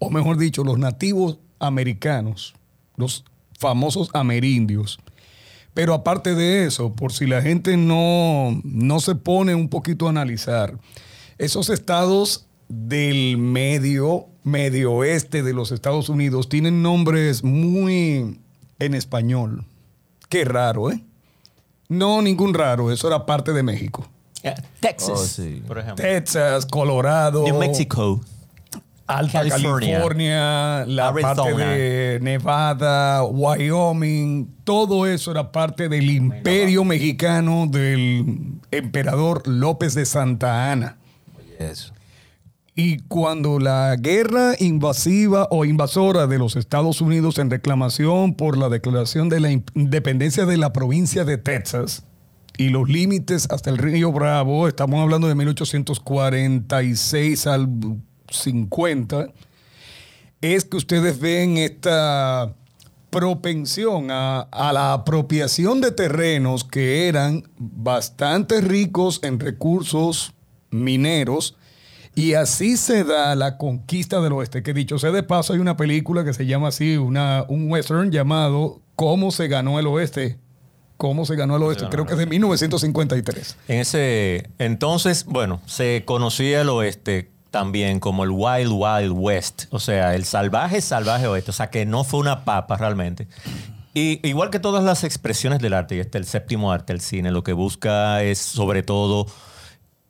o 0.00 0.10
mejor 0.10 0.38
dicho, 0.38 0.64
los 0.64 0.78
nativos 0.78 1.38
americanos, 1.60 2.54
los 2.96 3.24
famosos 3.58 4.10
amerindios. 4.12 4.98
Pero 5.72 5.94
aparte 5.94 6.34
de 6.34 6.66
eso, 6.66 6.92
por 6.92 7.12
si 7.12 7.26
la 7.26 7.42
gente 7.42 7.76
no, 7.76 8.60
no 8.64 8.98
se 8.98 9.14
pone 9.14 9.54
un 9.54 9.68
poquito 9.68 10.06
a 10.06 10.10
analizar, 10.10 10.76
esos 11.38 11.70
estados 11.70 12.46
del 12.68 13.38
medio, 13.38 14.26
medio 14.42 14.94
oeste 14.94 15.44
de 15.44 15.52
los 15.52 15.70
Estados 15.70 16.08
Unidos 16.08 16.48
tienen 16.48 16.82
nombres 16.82 17.44
muy 17.44 18.40
en 18.80 18.94
español. 18.94 19.64
Qué 20.28 20.44
raro, 20.44 20.90
¿eh? 20.90 21.02
No, 21.88 22.20
ningún 22.22 22.52
raro, 22.54 22.90
eso 22.90 23.06
era 23.08 23.24
parte 23.26 23.52
de 23.52 23.62
México. 23.62 24.06
Eh, 24.42 24.54
Texas, 24.80 25.10
Oh, 25.14 25.16
sí. 25.24 25.62
por 25.66 25.78
ejemplo. 25.78 26.04
Texas, 26.04 26.66
Colorado, 26.66 27.42
New 27.44 27.58
Mexico. 27.58 28.20
Alta 29.08 29.38
California, 29.38 29.92
California, 30.00 30.84
la 30.86 31.08
Arizona. 31.10 31.34
parte 31.36 31.54
de 31.54 32.18
Nevada, 32.22 33.22
Wyoming, 33.22 34.48
todo 34.64 35.06
eso 35.06 35.30
era 35.30 35.52
parte 35.52 35.88
del 35.88 36.10
imperio 36.10 36.82
mexicano 36.82 37.68
del 37.68 38.58
emperador 38.72 39.46
López 39.46 39.94
de 39.94 40.06
Santa 40.06 40.72
Ana. 40.72 40.96
Eso. 41.60 41.92
Y 42.78 42.98
cuando 43.08 43.58
la 43.58 43.96
guerra 43.96 44.54
invasiva 44.58 45.48
o 45.50 45.64
invasora 45.64 46.26
de 46.26 46.36
los 46.36 46.56
Estados 46.56 47.00
Unidos 47.00 47.38
en 47.38 47.48
reclamación 47.48 48.34
por 48.34 48.58
la 48.58 48.68
declaración 48.68 49.30
de 49.30 49.40
la 49.40 49.50
independencia 49.50 50.44
de 50.44 50.58
la 50.58 50.74
provincia 50.74 51.24
de 51.24 51.38
Texas 51.38 52.04
y 52.58 52.68
los 52.68 52.90
límites 52.90 53.48
hasta 53.50 53.70
el 53.70 53.78
río 53.78 54.12
Bravo, 54.12 54.68
estamos 54.68 55.00
hablando 55.00 55.26
de 55.26 55.34
1846 55.34 57.46
al 57.46 57.66
50, 58.28 59.28
es 60.42 60.66
que 60.66 60.76
ustedes 60.76 61.18
ven 61.18 61.56
esta 61.56 62.54
propensión 63.08 64.10
a, 64.10 64.40
a 64.40 64.74
la 64.74 64.92
apropiación 64.92 65.80
de 65.80 65.92
terrenos 65.92 66.62
que 66.62 67.08
eran 67.08 67.44
bastante 67.56 68.60
ricos 68.60 69.20
en 69.22 69.40
recursos 69.40 70.34
mineros 70.70 71.56
y 72.16 72.32
así 72.32 72.78
se 72.78 73.04
da 73.04 73.36
la 73.36 73.58
conquista 73.58 74.20
del 74.22 74.32
oeste. 74.32 74.62
Que 74.62 74.72
dicho 74.72 74.98
sea 74.98 75.12
de 75.12 75.22
paso, 75.22 75.52
hay 75.52 75.60
una 75.60 75.76
película 75.76 76.24
que 76.24 76.32
se 76.32 76.46
llama 76.46 76.68
así, 76.68 76.96
una, 76.96 77.44
un 77.46 77.70
western 77.70 78.10
llamado 78.10 78.80
¿Cómo 78.96 79.30
se 79.30 79.46
ganó 79.46 79.78
el 79.78 79.86
oeste? 79.86 80.38
¿Cómo 80.96 81.26
se 81.26 81.36
ganó 81.36 81.56
el 81.56 81.62
oeste? 81.62 81.86
Creo 81.90 82.06
que 82.06 82.14
es 82.14 82.18
de 82.18 82.24
1953. 82.24 83.56
En 83.68 83.80
ese 83.80 84.48
entonces, 84.58 85.26
bueno, 85.26 85.60
se 85.66 86.04
conocía 86.06 86.62
el 86.62 86.70
oeste 86.70 87.30
también 87.50 88.00
como 88.00 88.24
el 88.24 88.30
Wild 88.30 88.72
Wild 88.72 89.12
West, 89.14 89.64
o 89.70 89.78
sea, 89.78 90.14
el 90.14 90.24
salvaje 90.24 90.80
salvaje 90.80 91.26
oeste, 91.26 91.50
o 91.50 91.54
sea, 91.54 91.68
que 91.68 91.84
no 91.84 92.02
fue 92.04 92.20
una 92.20 92.46
papa 92.46 92.78
realmente. 92.78 93.28
Y 93.92 94.26
igual 94.26 94.48
que 94.48 94.58
todas 94.58 94.82
las 94.82 95.04
expresiones 95.04 95.58
del 95.58 95.74
arte, 95.74 95.96
y 95.96 96.00
este 96.00 96.16
el 96.16 96.24
séptimo 96.24 96.72
arte, 96.72 96.94
el 96.94 97.02
cine, 97.02 97.30
lo 97.30 97.44
que 97.44 97.52
busca 97.52 98.22
es 98.22 98.38
sobre 98.38 98.82
todo 98.82 99.26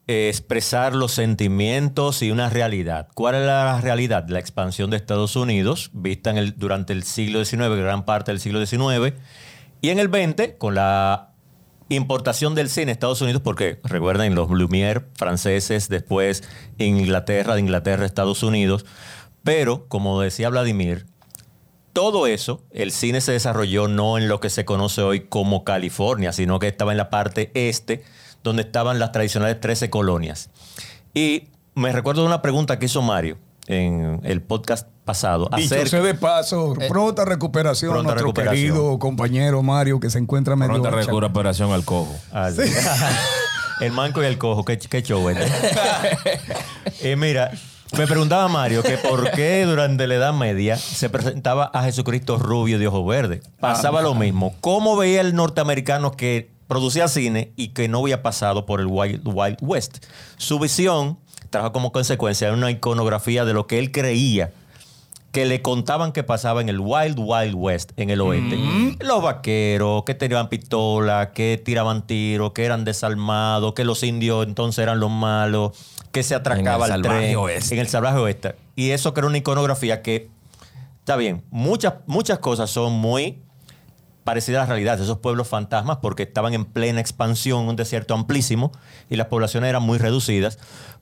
expresar 0.06 0.94
los 0.94 1.12
sentimientos 1.12 2.22
y 2.22 2.30
una 2.30 2.48
realidad. 2.48 3.08
¿Cuál 3.14 3.34
es 3.36 3.46
la 3.46 3.80
realidad? 3.80 4.26
La 4.28 4.38
expansión 4.38 4.90
de 4.90 4.96
Estados 4.96 5.34
Unidos, 5.34 5.90
vista 5.92 6.32
durante 6.56 6.92
el 6.92 7.02
siglo 7.02 7.44
XIX, 7.44 7.76
gran 7.76 8.04
parte 8.04 8.30
del 8.30 8.40
siglo 8.40 8.64
XIX, 8.64 9.14
y 9.80 9.90
en 9.90 9.98
el 9.98 10.08
XX, 10.08 10.54
con 10.58 10.76
la 10.76 11.32
importación 11.88 12.54
del 12.54 12.68
cine 12.68 12.90
a 12.90 12.92
Estados 12.92 13.20
Unidos, 13.20 13.42
porque 13.42 13.80
recuerden 13.82 14.34
los 14.34 14.48
Lumière 14.48 15.06
franceses, 15.14 15.88
después 15.88 16.44
Inglaterra, 16.78 17.54
de 17.54 17.60
Inglaterra 17.60 18.04
a 18.04 18.06
Estados 18.06 18.42
Unidos, 18.42 18.86
pero 19.42 19.86
como 19.88 20.20
decía 20.20 20.48
Vladimir, 20.50 21.06
todo 21.92 22.26
eso, 22.26 22.62
el 22.72 22.92
cine 22.92 23.20
se 23.20 23.32
desarrolló 23.32 23.88
no 23.88 24.18
en 24.18 24.28
lo 24.28 24.38
que 24.38 24.50
se 24.50 24.64
conoce 24.64 25.02
hoy 25.02 25.20
como 25.28 25.64
California, 25.64 26.32
sino 26.32 26.58
que 26.58 26.68
estaba 26.68 26.92
en 26.92 26.98
la 26.98 27.10
parte 27.10 27.50
este 27.54 28.04
donde 28.50 28.62
estaban 28.62 28.98
las 28.98 29.12
tradicionales 29.12 29.60
13 29.60 29.90
colonias. 29.90 30.50
Y 31.14 31.48
me 31.74 31.92
recuerdo 31.92 32.22
de 32.22 32.28
una 32.28 32.42
pregunta 32.42 32.78
que 32.78 32.86
hizo 32.86 33.02
Mario 33.02 33.38
en 33.66 34.20
el 34.24 34.40
podcast 34.42 34.88
pasado. 35.04 35.48
Dicho 35.56 35.74
acerca- 35.74 36.00
de 36.02 36.14
paso, 36.14 36.74
pronta 36.88 37.24
recuperación 37.24 37.92
Pronta 37.92 38.00
a 38.12 38.14
nuestro 38.14 38.26
recuperación. 38.28 38.54
querido 38.74 38.98
compañero 38.98 39.62
Mario 39.62 40.00
que 40.00 40.10
se 40.10 40.18
encuentra 40.18 40.56
medio 40.56 40.74
Pronta 40.80 40.90
recuperación 40.90 41.72
al 41.72 41.84
cojo. 41.84 42.14
Ah, 42.32 42.50
sí. 42.50 42.62
el 43.80 43.92
manco 43.92 44.22
y 44.22 44.26
el 44.26 44.38
cojo, 44.38 44.64
qué, 44.64 44.78
qué 44.78 45.02
show 45.02 45.28
este. 45.28 45.46
Eh, 47.02 47.14
mira, 47.16 47.50
me 47.96 48.06
preguntaba 48.06 48.48
Mario 48.48 48.82
que 48.82 48.96
por 48.98 49.30
qué 49.32 49.64
durante 49.64 50.06
la 50.06 50.14
Edad 50.16 50.32
Media 50.32 50.76
se 50.76 51.08
presentaba 51.10 51.66
a 51.72 51.84
Jesucristo 51.84 52.38
rubio 52.38 52.78
de 52.78 52.86
ojos 52.88 53.06
verdes. 53.06 53.42
Pasaba 53.60 54.02
lo 54.02 54.14
mismo. 54.14 54.54
¿Cómo 54.60 54.96
veía 54.96 55.20
el 55.20 55.34
norteamericano 55.34 56.12
que 56.12 56.50
producía 56.68 57.08
cine 57.08 57.52
y 57.56 57.68
que 57.68 57.88
no 57.88 58.00
había 58.00 58.22
pasado 58.22 58.66
por 58.66 58.80
el 58.80 58.86
Wild, 58.86 59.22
Wild 59.24 59.58
West? 59.60 60.04
Su 60.36 60.58
visión 60.58 61.18
trajo 61.50 61.72
como 61.72 61.92
consecuencia 61.92 62.52
una 62.52 62.70
iconografía 62.70 63.44
de 63.44 63.52
lo 63.54 63.66
que 63.66 63.78
él 63.78 63.92
creía 63.92 64.52
que 65.36 65.44
le 65.44 65.60
contaban 65.60 66.12
que 66.12 66.22
pasaba 66.22 66.62
en 66.62 66.70
el 66.70 66.80
Wild 66.80 67.18
Wild 67.18 67.54
West, 67.54 67.92
en 67.98 68.08
el 68.08 68.22
oeste. 68.22 68.56
Los 69.00 69.22
vaqueros 69.22 70.04
que 70.04 70.14
tenían 70.14 70.48
pistola, 70.48 71.32
que 71.34 71.60
tiraban 71.62 72.06
tiros, 72.06 72.52
que 72.52 72.64
eran 72.64 72.86
desalmados, 72.86 73.74
que 73.74 73.84
los 73.84 74.02
indios 74.02 74.46
entonces 74.46 74.82
eran 74.82 74.98
los 74.98 75.10
malos, 75.10 75.72
que 76.10 76.22
se 76.22 76.34
atracaba 76.34 76.86
En 76.86 76.92
el 76.92 76.98
el 76.98 77.04
salvaje 77.04 77.26
tren. 77.26 77.36
oeste. 77.36 77.74
En 77.74 77.80
el 77.82 77.88
salvaje 77.88 78.18
oeste. 78.18 78.54
Y 78.76 78.92
eso 78.92 79.12
era 79.14 79.26
una 79.26 79.36
iconografía 79.36 80.00
que, 80.00 80.30
está 81.00 81.16
bien, 81.16 81.44
muchas, 81.50 81.96
muchas 82.06 82.38
cosas 82.38 82.70
son 82.70 82.94
muy 82.94 83.38
parecidas 84.26 84.58
a 84.58 84.62
la 84.64 84.74
realidad. 84.74 85.00
Esos 85.00 85.18
pueblos 85.20 85.48
fantasmas, 85.48 85.98
porque 86.02 86.24
estaban 86.24 86.52
en 86.52 86.66
plena 86.66 87.00
expansión, 87.00 87.66
un 87.68 87.76
desierto 87.76 88.12
amplísimo, 88.12 88.72
y 89.08 89.16
las 89.16 89.28
poblaciones 89.28 89.70
eran 89.70 89.82
muy 89.82 89.96
reducidas. 89.96 90.58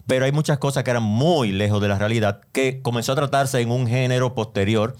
Pero 0.06 0.26
hay 0.26 0.32
muchas 0.32 0.58
cosas 0.58 0.84
que 0.84 0.90
eran 0.90 1.02
muy 1.02 1.50
lejos 1.50 1.80
de 1.82 1.88
la 1.88 1.98
realidad, 1.98 2.40
que 2.52 2.80
comenzó 2.82 3.12
a 3.12 3.14
tratarse 3.16 3.60
en 3.60 3.70
un 3.72 3.88
género 3.88 4.34
posterior, 4.34 4.94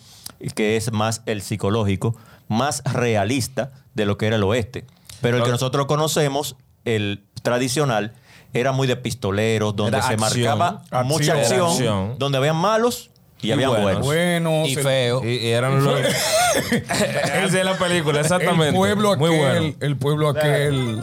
que 0.57 0.76
es 0.76 0.90
más 0.90 1.23
el 1.26 1.43
psicológico, 1.43 2.16
más 2.49 2.83
realista 2.93 3.71
de 3.95 4.07
lo 4.07 4.19
que 4.19 4.26
era 4.26 4.37
el 4.37 4.43
oeste. 4.43 4.85
Pero 5.21 5.37
el 5.37 5.45
que 5.45 5.50
nosotros 5.50 5.87
conocemos, 5.87 6.57
el 6.85 7.25
tradicional, 7.43 8.14
era 8.54 8.73
muy 8.73 8.87
de 8.87 8.97
pistoleros, 8.97 9.75
donde 9.76 9.99
Era 9.99 10.07
se 10.07 10.14
acción. 10.14 10.59
marcaba 10.59 11.02
mucha 11.04 11.35
Acción. 11.35 11.71
acción. 11.71 12.14
donde 12.19 12.38
habían 12.38 12.57
malos 12.57 13.11
y, 13.45 13.49
Y 13.49 13.53
habían 13.53 13.71
buenos. 13.71 13.85
buenos. 14.03 14.05
Bueno, 14.07 14.63
Y 14.67 14.75
se- 14.75 14.83
feo. 14.83 15.25
Y, 15.25 15.29
y 15.37 15.51
eran 15.51 15.85
los. 15.85 16.01
Esa 16.55 17.45
es 17.59 17.65
la 17.65 17.77
película, 17.79 18.21
exactamente. 18.21 18.69
El 18.69 18.75
pueblo 18.75 19.17
Muy 19.17 19.29
aquel, 19.35 19.39
bueno. 19.61 19.75
el 19.81 19.97
pueblo 19.97 20.29
aquel, 20.31 21.03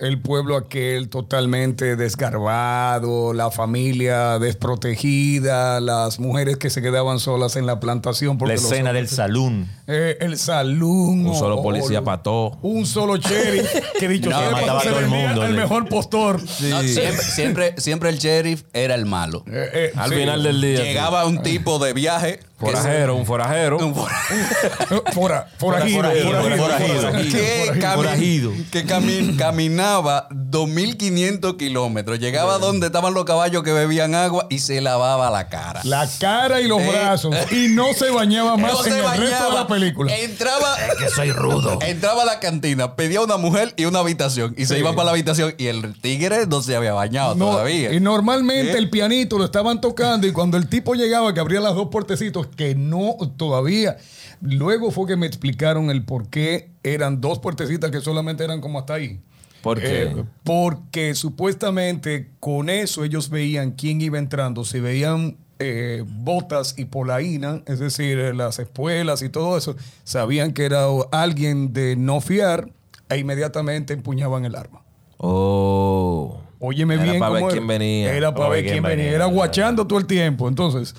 el 0.00 0.20
pueblo 0.20 0.56
aquel 0.56 1.08
totalmente 1.08 1.94
desgarbado, 1.96 3.32
la 3.32 3.50
familia 3.50 4.38
desprotegida, 4.38 5.80
las 5.80 6.18
mujeres 6.18 6.56
que 6.56 6.70
se 6.70 6.82
quedaban 6.82 7.18
solas 7.20 7.56
en 7.56 7.66
la 7.66 7.78
plantación. 7.80 8.36
porque 8.38 8.54
La 8.54 8.60
escena 8.60 8.90
hombres- 8.90 8.94
del 8.94 9.08
salón. 9.16 9.68
Eh, 9.86 10.16
el 10.20 10.36
salón. 10.38 11.26
Un 11.26 11.34
solo 11.34 11.56
o- 11.58 11.62
policía 11.62 12.00
o- 12.00 12.04
pató. 12.04 12.58
Un 12.62 12.86
solo 12.86 13.16
sheriff 13.16 13.70
que 13.98 14.08
dicho 14.08 14.30
No, 14.30 14.40
mataba 14.50 14.80
a 14.80 14.82
todo 14.82 14.98
el 14.98 15.06
mundo, 15.08 15.44
El 15.44 15.54
mejor 15.54 15.88
postor. 15.88 16.40
No, 16.42 16.82
siempre, 16.82 17.22
siempre, 17.24 17.74
siempre 17.78 18.08
el 18.10 18.18
sheriff 18.18 18.64
era 18.72 18.94
el 18.94 19.06
malo. 19.06 19.44
Eh, 19.46 19.70
eh, 19.72 19.92
Al 19.96 20.10
sí. 20.10 20.16
final 20.16 20.42
del 20.42 20.60
día. 20.60 20.82
Llegaba 20.82 21.26
un 21.26 21.42
tipo 21.42 21.78
de 21.78 21.92
viaje. 21.92 22.40
Forajero, 22.70 23.16
un 23.16 23.26
forajero. 23.26 23.78
un 23.78 23.94
for- 23.94 24.10
Eh, 24.10 25.00
Fora, 25.12 25.48
forajido, 25.58 25.96
Forajido, 26.02 26.30
forajido, 26.32 26.58
que, 26.58 26.98
forajido. 26.98 27.74
cami- 27.74 27.94
Forajido. 27.94 28.52
que 28.70 28.86
cami- 28.86 29.36
caminaba 29.36 30.28
2.500 30.30 31.56
kilómetros. 31.56 32.18
Llegaba 32.18 32.58
donde 32.58 32.86
estaban 32.86 33.14
los 33.14 33.24
caballos 33.24 33.62
que 33.62 33.72
bebían 33.72 34.14
agua 34.14 34.46
y 34.50 34.58
se 34.60 34.80
lavaba 34.80 35.30
la 35.30 35.48
cara. 35.48 35.80
La 35.84 36.08
cara 36.18 36.60
y 36.60 36.68
los 36.68 36.80
Eh, 36.80 36.88
brazos. 36.90 37.34
Y 37.52 37.68
no 37.68 37.92
se 37.94 38.10
bañaba 38.10 38.56
más 38.56 38.72
No 38.72 38.78
en 38.78 38.92
se 38.92 38.98
el 38.98 39.04
resto 39.04 39.20
de 39.24 39.30
bañaba. 39.30 39.54
la 39.54 39.66
película. 39.66 40.16
Entraba, 40.16 40.76
que 40.98 41.08
soy 41.08 41.32
rudo. 41.32 41.78
entraba 41.86 42.22
a 42.22 42.26
la 42.26 42.40
cantina, 42.40 42.96
pedía 42.96 43.20
una 43.20 43.36
mujer 43.36 43.74
y 43.76 43.84
una 43.84 44.00
habitación. 44.00 44.54
Y 44.56 44.66
se 44.66 44.78
iba 44.78 44.92
para 44.92 45.06
la 45.06 45.10
habitación 45.12 45.54
y 45.58 45.66
el 45.66 46.00
tigre 46.00 46.46
no 46.46 46.62
se 46.62 46.76
había 46.76 46.92
bañado 46.92 47.34
No, 47.34 47.50
todavía. 47.50 47.92
Y 47.92 48.00
normalmente 48.00 48.72
¿Eh? 48.72 48.78
el 48.78 48.90
pianito 48.90 49.38
lo 49.38 49.44
estaban 49.44 49.80
tocando 49.80 50.26
y 50.26 50.32
cuando 50.32 50.56
el 50.56 50.68
tipo 50.68 50.94
llegaba 50.94 51.32
que 51.34 51.40
abría 51.40 51.60
las 51.60 51.74
dos 51.74 51.88
puertecitos, 51.90 52.46
que 52.56 52.74
no 52.74 53.16
todavía. 53.36 53.96
Luego 54.40 54.90
fue 54.90 55.06
que 55.06 55.16
me 55.16 55.26
explicaron 55.26 55.90
el 55.90 56.04
por 56.04 56.28
qué 56.28 56.70
eran 56.82 57.20
dos 57.20 57.38
puertecitas 57.38 57.90
que 57.90 58.00
solamente 58.00 58.44
eran 58.44 58.60
como 58.60 58.78
hasta 58.78 58.94
ahí. 58.94 59.20
¿Por 59.62 59.80
qué? 59.80 60.02
Eh, 60.02 60.24
porque 60.42 61.14
supuestamente 61.14 62.30
con 62.40 62.68
eso 62.68 63.04
ellos 63.04 63.30
veían 63.30 63.72
quién 63.72 64.00
iba 64.00 64.18
entrando. 64.18 64.64
Si 64.64 64.80
veían 64.80 65.36
eh, 65.60 66.02
botas 66.06 66.74
y 66.76 66.86
polaína, 66.86 67.62
es 67.66 67.78
decir, 67.78 68.18
eh, 68.18 68.34
las 68.34 68.58
espuelas 68.58 69.22
y 69.22 69.28
todo 69.28 69.56
eso, 69.56 69.76
sabían 70.02 70.52
que 70.52 70.64
era 70.64 70.86
alguien 71.12 71.72
de 71.72 71.94
no 71.94 72.20
fiar 72.20 72.70
e 73.08 73.18
inmediatamente 73.18 73.92
empuñaban 73.92 74.44
el 74.44 74.56
arma. 74.56 74.82
Oh. 75.18 76.40
Óyeme 76.64 76.94
Era 76.94 77.04
bien. 77.04 77.18
para 77.18 77.32
ver 77.32 77.40
cómo 77.40 77.52
quién 77.52 77.66
venía. 77.66 78.14
Era 78.14 78.34
para 78.34 78.48
ver 78.48 78.62
quién 78.62 78.74
quién 78.74 78.82
venía. 78.84 79.04
venía. 79.04 79.16
Era 79.16 79.26
guachando 79.26 79.84
todo 79.84 79.98
el 79.98 80.06
tiempo. 80.06 80.48
Entonces, 80.48 80.94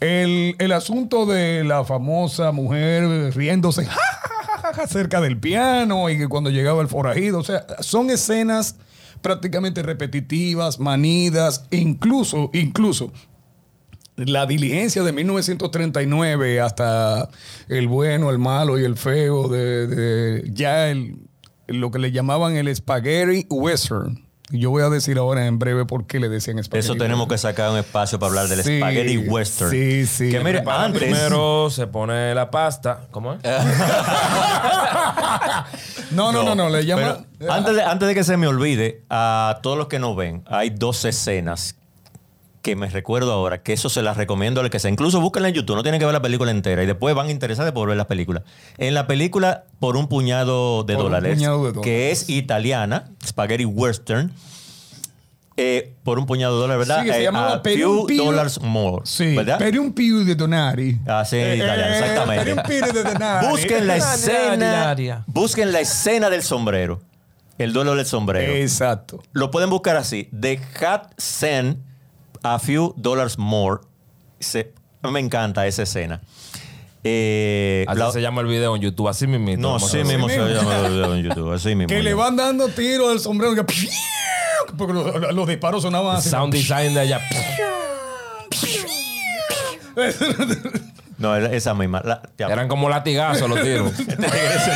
el, 0.00 0.56
el 0.58 0.72
asunto 0.72 1.26
de 1.26 1.64
la 1.64 1.84
famosa 1.84 2.52
mujer 2.52 3.34
riéndose 3.34 3.86
cerca 4.88 5.20
del 5.20 5.38
piano 5.38 6.08
y 6.10 6.18
que 6.18 6.28
cuando 6.28 6.50
llegaba 6.50 6.82
el 6.82 6.88
forajido, 6.88 7.38
o 7.38 7.44
sea, 7.44 7.66
son 7.80 8.10
escenas 8.10 8.76
prácticamente 9.20 9.82
repetitivas, 9.82 10.80
manidas, 10.80 11.66
incluso, 11.70 12.50
incluso 12.52 13.12
la 14.16 14.46
diligencia 14.46 15.02
de 15.02 15.12
1939 15.12 16.60
hasta 16.60 17.28
el 17.68 17.88
bueno, 17.88 18.30
el 18.30 18.38
malo 18.38 18.78
y 18.78 18.84
el 18.84 18.96
feo, 18.96 19.48
de, 19.48 19.86
de 19.86 20.50
ya 20.52 20.90
el, 20.90 21.16
lo 21.66 21.90
que 21.90 21.98
le 21.98 22.12
llamaban 22.12 22.56
el 22.56 22.74
spaghetti 22.74 23.46
western. 23.48 24.29
Yo 24.50 24.70
voy 24.70 24.82
a 24.82 24.88
decir 24.88 25.18
ahora 25.18 25.46
en 25.46 25.58
breve 25.58 25.84
por 25.86 26.06
qué 26.06 26.18
le 26.20 26.28
decían 26.28 26.62
spaghetti. 26.62 26.84
Eso 26.84 26.96
tenemos 26.96 27.28
que 27.28 27.38
sacar 27.38 27.70
un 27.70 27.78
espacio 27.78 28.18
para 28.18 28.28
hablar 28.30 28.48
del 28.48 28.62
Sí, 28.64 28.78
spaghetti 28.78 29.18
western. 29.18 29.70
sí, 29.70 30.06
sí. 30.06 30.30
Que 30.30 30.40
mire, 30.42 30.62
antes. 30.66 31.00
Primero 31.02 31.70
se 31.70 31.86
pone 31.86 32.34
la 32.34 32.50
pasta. 32.50 33.06
¿Cómo 33.10 33.34
es? 33.34 33.40
No, 36.10 36.32
no, 36.32 36.42
no, 36.42 36.54
no, 36.56 36.68
le 36.68 36.84
llaman. 36.84 37.26
Pero 37.38 37.52
antes, 37.52 37.74
de, 37.76 37.82
antes 37.82 38.08
de 38.08 38.14
que 38.14 38.24
se 38.24 38.36
me 38.36 38.46
olvide, 38.48 39.04
a 39.10 39.60
todos 39.62 39.78
los 39.78 39.86
que 39.86 39.98
nos 40.00 40.16
ven, 40.16 40.42
hay 40.46 40.70
dos 40.70 41.04
escenas 41.04 41.76
que 42.62 42.76
me 42.76 42.88
recuerdo 42.90 43.32
ahora, 43.32 43.62
que 43.62 43.72
eso 43.72 43.88
se 43.88 44.02
las 44.02 44.16
recomiendo 44.18 44.60
al 44.60 44.68
que 44.68 44.78
sea. 44.78 44.90
Incluso 44.90 45.20
búsquenla 45.20 45.48
en 45.48 45.54
YouTube, 45.54 45.76
no 45.76 45.82
tienen 45.82 45.98
que 45.98 46.04
ver 46.04 46.12
la 46.12 46.20
película 46.20 46.50
entera 46.50 46.82
y 46.82 46.86
después 46.86 47.14
van 47.14 47.28
a 47.28 47.30
interesarse 47.30 47.72
por 47.72 47.88
ver 47.88 47.96
la 47.96 48.06
película. 48.06 48.42
En 48.76 48.92
la 48.94 49.06
película, 49.06 49.64
por 49.78 49.96
un 49.96 50.08
puñado 50.08 50.82
de, 50.84 50.94
Por 50.94 51.06
un 51.06 51.10
dólares, 51.12 51.36
puñado 51.36 51.58
de 51.64 51.72
dólares. 51.72 51.82
que 51.82 52.10
es 52.10 52.28
italiana, 52.28 53.10
Spaghetti 53.26 53.64
Western, 53.64 54.32
eh, 55.56 55.94
por 56.04 56.18
un 56.18 56.26
puñado 56.26 56.54
de 56.56 56.60
dólares, 56.60 56.86
¿verdad? 56.88 57.00
Sí, 57.02 57.06
que 57.08 57.12
se 57.14 57.20
Eh, 57.20 57.24
llamaba 57.24 57.62
Per 57.62 57.86
un 57.86 58.06
più- 58.06 58.24
dollars 58.24 58.60
more, 58.60 59.02
Sí, 59.04 59.34
¿verdad? 59.36 59.58
per 59.58 59.78
un 59.78 59.92
più 59.92 60.24
de 60.24 60.34
donari. 60.34 60.98
Ah, 61.06 61.24
sí, 61.24 61.36
en 61.36 61.56
italiano, 61.58 61.94
Eh, 61.94 61.98
exactamente. 61.98 62.54
per 62.56 62.84
un 62.84 62.92
de 62.94 63.02
donari. 63.04 63.46
Busquen 63.48 63.86
la 63.86 63.96
escena, 63.96 65.24
busquen 65.26 65.72
la 65.72 65.80
escena 65.80 66.30
del 66.30 66.42
sombrero, 66.42 67.00
el 67.58 67.72
duelo 67.72 67.94
del 67.94 68.06
sombrero. 68.06 68.52
Exacto. 68.54 69.22
Lo 69.32 69.50
pueden 69.50 69.68
buscar 69.70 69.96
así. 69.96 70.28
The 70.38 70.60
Hat 70.80 71.12
Send 71.18 71.78
a 72.42 72.58
few 72.58 72.94
dollars 72.96 73.38
more. 73.38 73.80
Se- 74.38 74.72
me 75.02 75.20
encanta 75.20 75.66
esa 75.66 75.82
escena. 75.82 76.20
Eh, 77.02 77.84
Así 77.88 77.98
la- 77.98 78.12
se 78.12 78.20
llama 78.20 78.42
el 78.42 78.46
video 78.46 78.76
en 78.76 78.82
YouTube, 78.82 79.08
así 79.08 79.26
mismo. 79.26 79.48
no, 79.56 79.76
así 79.76 80.04
mismo 80.04 80.28
se 80.28 80.36
llama 80.36 80.76
el 80.86 80.92
video 80.92 81.14
en 81.14 81.22
YouTube. 81.22 81.52
Así 81.52 81.74
mismo. 81.74 81.88
Que 81.88 82.02
le 82.02 82.12
van 82.14 82.36
dando 82.36 82.68
tiro 82.68 83.08
al 83.08 83.20
sombrero. 83.20 83.54
que- 83.54 83.64
Porque 84.76 84.92
los, 84.92 85.34
los 85.34 85.48
disparos 85.48 85.82
sonaban 85.82 86.16
así. 86.16 86.28
Sound 86.28 86.52
design 86.52 86.92
de 86.94 87.00
allá. 87.00 87.20
No, 91.20 91.36
esa 91.36 91.74
misma. 91.74 92.02
La-. 92.04 92.22
Eran 92.38 92.66
como 92.66 92.88
latigazos 92.88 93.48
los 93.48 93.60
tiros. 93.62 93.92
se 93.94 94.16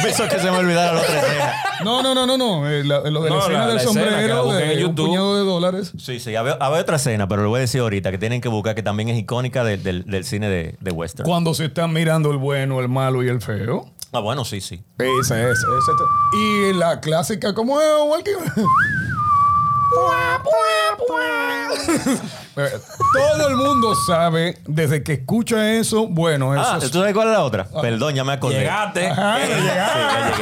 me 0.02 0.10
hizo 0.10 0.28
que 0.28 0.38
se 0.38 0.50
me 0.50 0.58
olvidara 0.58 0.92
la 0.92 1.00
otra 1.00 1.18
escena. 1.20 1.52
No, 1.82 2.02
no, 2.02 2.14
no, 2.14 2.26
no, 2.26 2.36
no. 2.38 2.70
eh, 2.70 2.84
la- 2.84 3.00
lo 3.00 3.22
de 3.22 3.30
la 3.30 3.36
No, 3.36 3.40
escena 3.40 3.58
la- 3.60 3.66
del 3.66 3.76
la 3.76 3.82
escena 3.82 4.04
que 4.04 4.10
la 4.28 4.36
sombrero 4.36 4.60
en 4.60 4.68
de 4.68 4.74
un 4.74 4.80
YouTube. 4.90 5.06
puñado 5.08 5.38
de 5.38 5.44
dólares. 5.44 5.92
Sí, 5.98 6.20
sí. 6.20 6.36
Había, 6.36 6.52
había 6.60 6.80
otra 6.82 6.96
escena, 6.96 7.26
pero 7.26 7.42
lo 7.42 7.48
voy 7.48 7.58
a 7.58 7.60
decir 7.62 7.80
ahorita, 7.80 8.10
que 8.10 8.18
tienen 8.18 8.40
que 8.40 8.48
buscar, 8.48 8.74
que 8.74 8.82
también 8.82 9.08
es 9.08 9.18
icónica 9.18 9.64
de- 9.64 9.78
del, 9.78 10.04
del 10.04 10.24
cine 10.24 10.48
de, 10.48 10.76
de 10.80 10.90
western. 10.92 11.26
Cuando 11.28 11.54
se 11.54 11.64
están 11.64 11.92
mirando 11.92 12.30
el 12.30 12.36
bueno, 12.36 12.78
el 12.80 12.88
malo 12.88 13.22
y 13.24 13.28
el 13.28 13.40
feo. 13.40 13.90
Ah, 14.12 14.20
bueno, 14.20 14.44
sí, 14.44 14.60
sí. 14.60 14.84
Esa, 14.98 15.40
esa, 15.40 15.50
esa. 15.50 16.38
Y 16.38 16.72
la 16.74 17.00
clásica, 17.00 17.54
¿cómo 17.54 17.80
es, 17.80 17.86
Walkie? 18.06 18.30
Todo 22.54 23.48
el 23.48 23.56
mundo 23.56 23.94
sabe, 24.06 24.58
desde 24.66 25.02
que 25.02 25.14
escucha 25.14 25.72
eso, 25.72 26.06
bueno, 26.06 26.54
eso 26.54 26.62
Ah, 26.64 26.78
es- 26.80 26.90
¿tú 26.90 26.98
sabes 26.98 27.12
cuál 27.12 27.28
es 27.28 27.32
la 27.34 27.42
otra? 27.42 27.66
Perdón, 27.80 28.14
ya 28.14 28.22
me 28.22 28.32
acordé. 28.34 28.60
Llegaste. 28.60 29.08
Ajá, 29.08 29.42
Eh, 29.42 29.46
sí, 29.46 29.64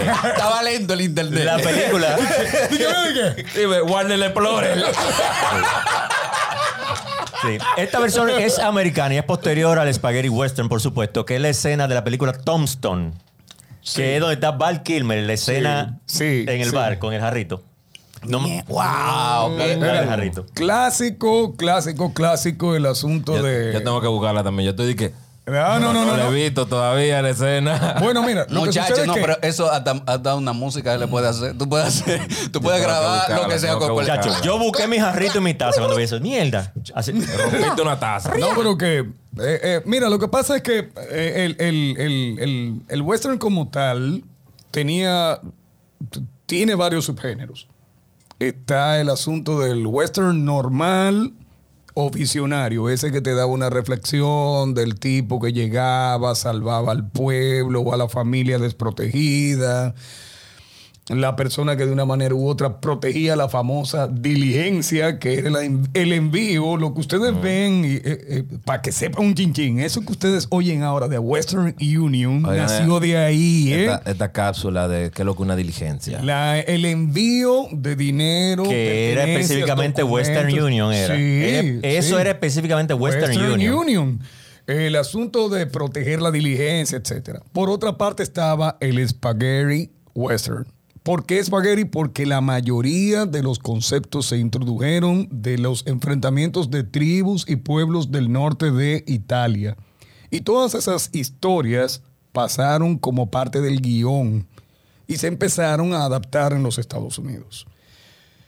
ya. 0.05 0.29
Estaba 0.29 0.63
lento 0.63 0.93
el 0.93 1.01
internet. 1.01 1.45
La 1.45 1.57
película. 1.57 2.17
Dígame, 2.71 3.15
¿qué? 3.45 3.61
Dime, 3.61 3.83
Warner 3.83 4.23
Explorer. 4.23 4.85
Sí. 7.43 7.59
Esta 7.77 7.99
versión 7.99 8.29
es 8.31 8.59
americana 8.59 9.15
y 9.15 9.19
es 9.19 9.25
posterior 9.25 9.79
al 9.79 9.93
Spaghetti 9.93 10.29
Western, 10.29 10.69
por 10.69 10.81
supuesto, 10.81 11.25
que 11.25 11.37
es 11.37 11.41
la 11.41 11.49
escena 11.49 11.89
de 11.89 11.95
la 11.95 12.05
película 12.05 12.33
Tombstone. 12.33 13.13
Que 13.97 14.15
es 14.15 14.21
donde 14.21 14.35
está 14.35 14.53
Val 14.53 14.85
Kilmer, 14.85 15.25
la 15.25 15.33
escena 15.33 15.99
sí, 16.07 16.45
en 16.47 16.61
el 16.61 16.71
sí. 16.71 16.75
bar 16.77 17.01
con 17.01 17.13
el 17.15 17.21
jarrito. 17.21 17.65
No, 18.25 18.41
me- 18.41 18.65
Wow. 18.69 19.59
el 19.61 19.81
jarrito. 20.09 20.47
Clásico, 20.55 21.55
clásico, 21.57 22.13
clásico 22.15 22.75
el 22.77 22.87
asunto 22.87 23.37
Yo, 23.37 23.43
de. 23.43 23.73
yo 23.73 23.83
tengo 23.83 24.01
que 24.01 24.07
buscarla 24.09 24.43
también. 24.45 24.67
Yo 24.67 24.71
estoy 24.71 24.87
de 24.89 24.97
que. 24.97 25.13
Ah, 25.45 25.79
no, 25.81 25.93
no, 25.93 26.05
no. 26.05 26.17
No 26.17 26.31
he 26.31 26.35
visto 26.45 26.67
todavía 26.67 27.21
la 27.21 27.31
escena. 27.31 27.97
Bueno, 27.99 28.23
mira, 28.23 28.47
Muchachos, 28.49 29.05
no, 29.05 29.15
es 29.15 29.19
que- 29.19 29.21
pero 29.27 29.43
eso 29.43 29.69
hasta, 29.73 30.01
hasta 30.07 30.37
una 30.37 30.53
música 30.53 30.97
le 30.97 31.09
puede 31.09 31.27
hacer. 31.27 31.59
Tú 31.59 31.69
puedes 31.69 31.89
hacer, 31.89 32.21
tú 32.53 32.61
puedes 32.61 32.81
que 32.81 32.87
grabar 32.87 33.19
buscarla, 33.19 33.43
lo 33.43 33.49
que 33.49 33.59
sea 33.59 33.75
con. 33.77 33.93
Muchachos, 33.93 34.41
yo 34.43 34.57
busqué 34.61 34.87
mi 34.87 34.99
jarrito 35.01 35.39
y 35.39 35.41
mi 35.41 35.55
taza 35.55 35.79
cuando 35.81 35.97
vi 35.97 36.05
eso. 36.05 36.21
Mierda. 36.21 36.73
Así- 36.95 37.11
Rompiste 37.11 37.83
una 37.83 37.99
taza. 37.99 38.35
No, 38.39 38.51
pero 38.57 38.79
que. 38.79 38.99
eh, 39.01 39.07
eh, 39.41 39.83
mira, 39.85 40.09
lo 40.09 40.21
que 40.21 40.29
pasa 40.29 40.55
es 40.57 40.63
que 40.63 40.91
eh, 41.11 41.45
el, 41.45 41.57
el- 41.59 41.97
el- 41.99 42.39
el- 42.39 42.83
el 42.89 43.03
western 43.03 43.37
como 43.39 43.69
tal 43.69 44.23
tenía. 44.71 45.41
Tiene 46.47 46.75
varios 46.77 47.07
subgéneros. 47.07 47.67
Está 48.43 49.01
el 49.01 49.09
asunto 49.09 49.61
del 49.61 49.87
western 49.87 50.45
normal 50.45 51.33
o 51.95 52.11
visionario, 52.11 52.89
ese 52.89 53.13
que 53.13 53.21
te 53.21 53.37
da 53.37 53.47
una 53.47 53.71
reflexión 53.71 54.75
del 54.75 54.99
tipo 54.99 55.39
que 55.39 55.53
llegaba, 55.53 56.35
salvaba 56.35 56.91
al 56.91 57.09
pueblo 57.09 57.83
o 57.83 57.95
a 57.95 57.97
la 57.97 58.09
familia 58.09 58.59
desprotegida. 58.59 59.95
La 61.13 61.37
persona 61.37 61.77
que 61.77 61.85
de 61.87 61.93
una 61.93 62.05
manera 62.05 62.35
u 62.35 62.47
otra 62.49 62.81
protegía 62.81 63.37
la 63.37 63.49
famosa 63.49 64.09
diligencia, 64.09 65.19
que 65.19 65.41
era 65.41 65.51
el 65.63 66.13
envío, 66.13 66.77
lo 66.77 66.95
que 66.95 67.01
ustedes 67.01 67.39
ven, 67.41 68.01
para 68.65 68.81
que 68.83 68.93
sepa 68.93 69.21
un 69.21 69.35
chinchín, 69.35 69.79
eso 69.81 70.01
que 70.01 70.13
ustedes 70.13 70.47
oyen 70.51 70.83
ahora 70.83 71.09
de 71.09 71.19
Western 71.19 71.75
Union, 71.81 72.45
Oigan, 72.45 72.67
nació 72.67 72.99
de 73.01 73.19
ahí, 73.19 73.73
¿eh? 73.73 73.85
Esta, 73.85 74.03
esta 74.11 74.33
cápsula 74.33 74.89
de 74.89 75.11
qué 75.11 75.23
es 75.23 75.27
lo 75.27 75.37
que 75.37 75.43
una 75.43 75.55
diligencia. 75.57 76.23
La- 76.23 76.59
el 76.61 76.85
envío 76.85 77.67
de 77.73 77.95
dinero. 77.97 78.63
que 78.65 79.13
era 79.13 79.25
específicamente 79.25 80.03
Western. 80.03 80.49
Union. 80.63 80.93
Era. 80.93 81.15
Sí, 81.17 81.23
Era- 81.23 81.89
eso 81.89 82.17
sí. 82.17 82.21
era 82.21 82.31
específicamente 82.31 82.95
Western, 82.95 83.39
Union. 83.53 84.21
El 84.67 84.95
asunto 84.97 85.49
de 85.49 85.67
proteger 85.67 86.23
la 86.23 86.31
diligencia, 86.31 86.97
etcétera. 86.99 87.43
Por 87.53 87.69
otra 87.69 87.99
parte 87.99 88.23
estaba 88.23 88.77
el 88.81 89.07
Spaghetti 89.09 89.91
Western. 90.15 90.67
¿Por 91.03 91.27
qué 91.27 91.43
Spaghetti? 91.43 91.85
Porque 91.85 92.27
la 92.27 92.41
mayoría 92.41 93.27
de 93.27 93.43
los 93.43 93.59
conceptos 93.59 94.27
se 94.27 94.39
introdujeron 94.39 95.29
de 95.33 95.59
los 95.59 95.85
enfrentamientos 95.87 96.71
de 96.71 96.85
tribus 96.85 97.45
y 97.49 97.57
pueblos 97.57 98.13
del 98.13 98.31
norte 98.31 98.71
de 98.71 99.03
Italia. 99.09 99.77
Y 100.31 100.43
todas 100.43 100.75
esas 100.75 101.11
historias 101.13 102.03
pasaron 102.31 102.99
como 102.99 103.31
parte 103.31 103.61
del 103.61 103.81
guion 103.81 104.47
y 105.09 105.17
se 105.17 105.27
empezaron 105.27 105.93
a 105.93 106.05
adaptar 106.05 106.53
en 106.53 106.63
los 106.63 106.79
Estados 106.79 107.19
Unidos. 107.19 107.67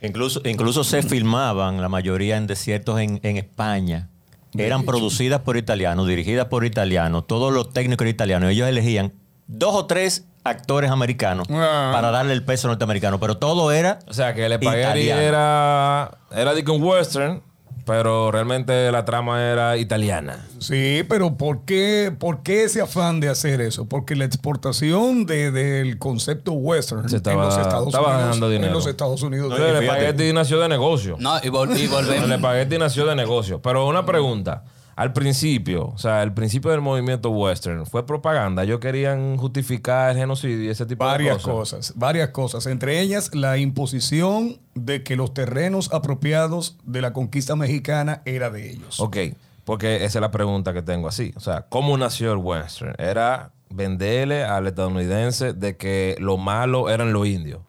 Incluso, 0.00 0.40
incluso 0.44 0.84
se 0.84 1.02
filmaban 1.02 1.80
la 1.80 1.88
mayoría 1.88 2.36
en 2.36 2.46
desiertos 2.46 3.00
en, 3.00 3.18
en 3.24 3.36
España. 3.36 4.10
Eran 4.56 4.84
producidas 4.84 5.40
por 5.40 5.56
italianos, 5.56 6.06
dirigidas 6.06 6.46
por 6.46 6.64
italianos, 6.64 7.26
todos 7.26 7.52
los 7.52 7.72
técnicos 7.72 8.06
italianos. 8.06 8.52
Ellos 8.52 8.68
elegían 8.68 9.12
dos 9.48 9.74
o 9.74 9.86
tres 9.86 10.26
actores 10.44 10.90
americanos 10.90 11.48
Ah. 11.50 11.90
para 11.92 12.10
darle 12.10 12.32
el 12.34 12.44
peso 12.44 12.68
norteamericano, 12.68 13.18
pero 13.18 13.38
todo 13.38 13.72
era 13.72 13.98
O 14.06 14.12
sea, 14.12 14.34
que 14.34 14.44
el 14.46 14.52
espagueti 14.52 14.82
Italiano. 15.00 15.20
era. 15.22 16.10
Era 16.30 16.54
de 16.54 16.62
que 16.64 16.70
un 16.70 16.82
western, 16.82 17.42
pero 17.86 18.30
realmente 18.30 18.90
la 18.92 19.04
trama 19.04 19.42
era 19.42 19.76
italiana. 19.76 20.46
Sí, 20.58 21.04
pero 21.08 21.36
¿por 21.36 21.64
qué, 21.64 22.14
por 22.18 22.42
qué 22.42 22.64
ese 22.64 22.80
afán 22.80 23.20
de 23.20 23.28
hacer 23.28 23.60
eso? 23.60 23.86
Porque 23.86 24.16
la 24.16 24.24
exportación 24.24 25.26
de- 25.26 25.50
del 25.50 25.98
concepto 25.98 26.52
western 26.52 27.08
Se 27.08 27.16
estaba- 27.16 27.36
en 27.42 27.48
los 27.48 27.58
Estados 27.58 27.86
estaba 27.88 28.06
Unidos, 28.08 28.24
ganando 28.26 28.46
en 28.46 28.52
dinero. 28.52 28.72
los 28.74 28.86
Estados 28.86 29.22
Unidos. 29.22 29.50
No, 29.50 29.56
el 29.66 29.82
espagueti 29.84 30.32
nació 30.32 30.60
de 30.60 30.68
negocio. 30.68 31.16
No, 31.18 31.36
y, 31.42 31.48
vol- 31.48 31.76
y 31.78 31.82
El 31.82 31.88
volvemos. 31.88 32.30
espagueti 32.30 32.78
nació 32.78 33.06
de 33.06 33.14
negocio. 33.16 33.60
Pero 33.60 33.86
una 33.86 34.06
pregunta. 34.06 34.62
Al 34.96 35.12
principio, 35.12 35.88
o 35.88 35.98
sea, 35.98 36.22
el 36.22 36.32
principio 36.32 36.70
del 36.70 36.80
movimiento 36.80 37.30
western 37.30 37.84
fue 37.86 38.06
propaganda. 38.06 38.62
Ellos 38.62 38.78
querían 38.78 39.36
justificar 39.36 40.10
el 40.10 40.18
genocidio 40.18 40.62
y 40.62 40.68
ese 40.68 40.86
tipo 40.86 41.04
varias 41.04 41.38
de 41.38 41.42
cosas. 41.42 41.88
cosas, 41.88 41.98
varias 41.98 42.28
cosas. 42.30 42.66
Entre 42.66 43.00
ellas, 43.00 43.34
la 43.34 43.58
imposición 43.58 44.58
de 44.74 45.02
que 45.02 45.16
los 45.16 45.34
terrenos 45.34 45.92
apropiados 45.92 46.78
de 46.84 47.00
la 47.00 47.12
conquista 47.12 47.56
mexicana 47.56 48.22
era 48.24 48.50
de 48.50 48.70
ellos. 48.70 49.00
Ok, 49.00 49.16
porque 49.64 49.96
esa 50.04 50.18
es 50.18 50.20
la 50.20 50.30
pregunta 50.30 50.72
que 50.72 50.82
tengo 50.82 51.08
así. 51.08 51.32
O 51.36 51.40
sea, 51.40 51.66
¿cómo 51.68 51.98
nació 51.98 52.32
el 52.32 52.38
western? 52.38 52.94
Era 52.98 53.50
venderle 53.70 54.44
al 54.44 54.66
estadounidense 54.68 55.52
de 55.52 55.76
que 55.76 56.16
lo 56.20 56.36
malo 56.36 56.88
eran 56.88 57.12
los 57.12 57.26
indios, 57.26 57.60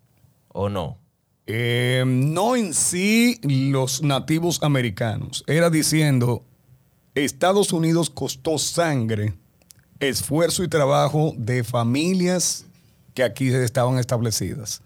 ¿o 0.49 0.69
no? 0.69 0.99
Eh, 1.47 2.03
no 2.05 2.55
en 2.55 2.73
sí 2.73 3.39
los 3.43 4.01
nativos 4.01 4.63
americanos. 4.63 5.43
Era 5.47 5.69
diciendo, 5.69 6.43
Estados 7.15 7.71
Unidos 7.73 8.09
costó 8.09 8.57
sangre, 8.57 9.33
esfuerzo 9.99 10.63
y 10.63 10.67
trabajo 10.67 11.33
de 11.37 11.63
familias 11.63 12.65
que 13.13 13.23
aquí 13.23 13.47
estaban 13.47 13.97
establecidas. 13.97 14.81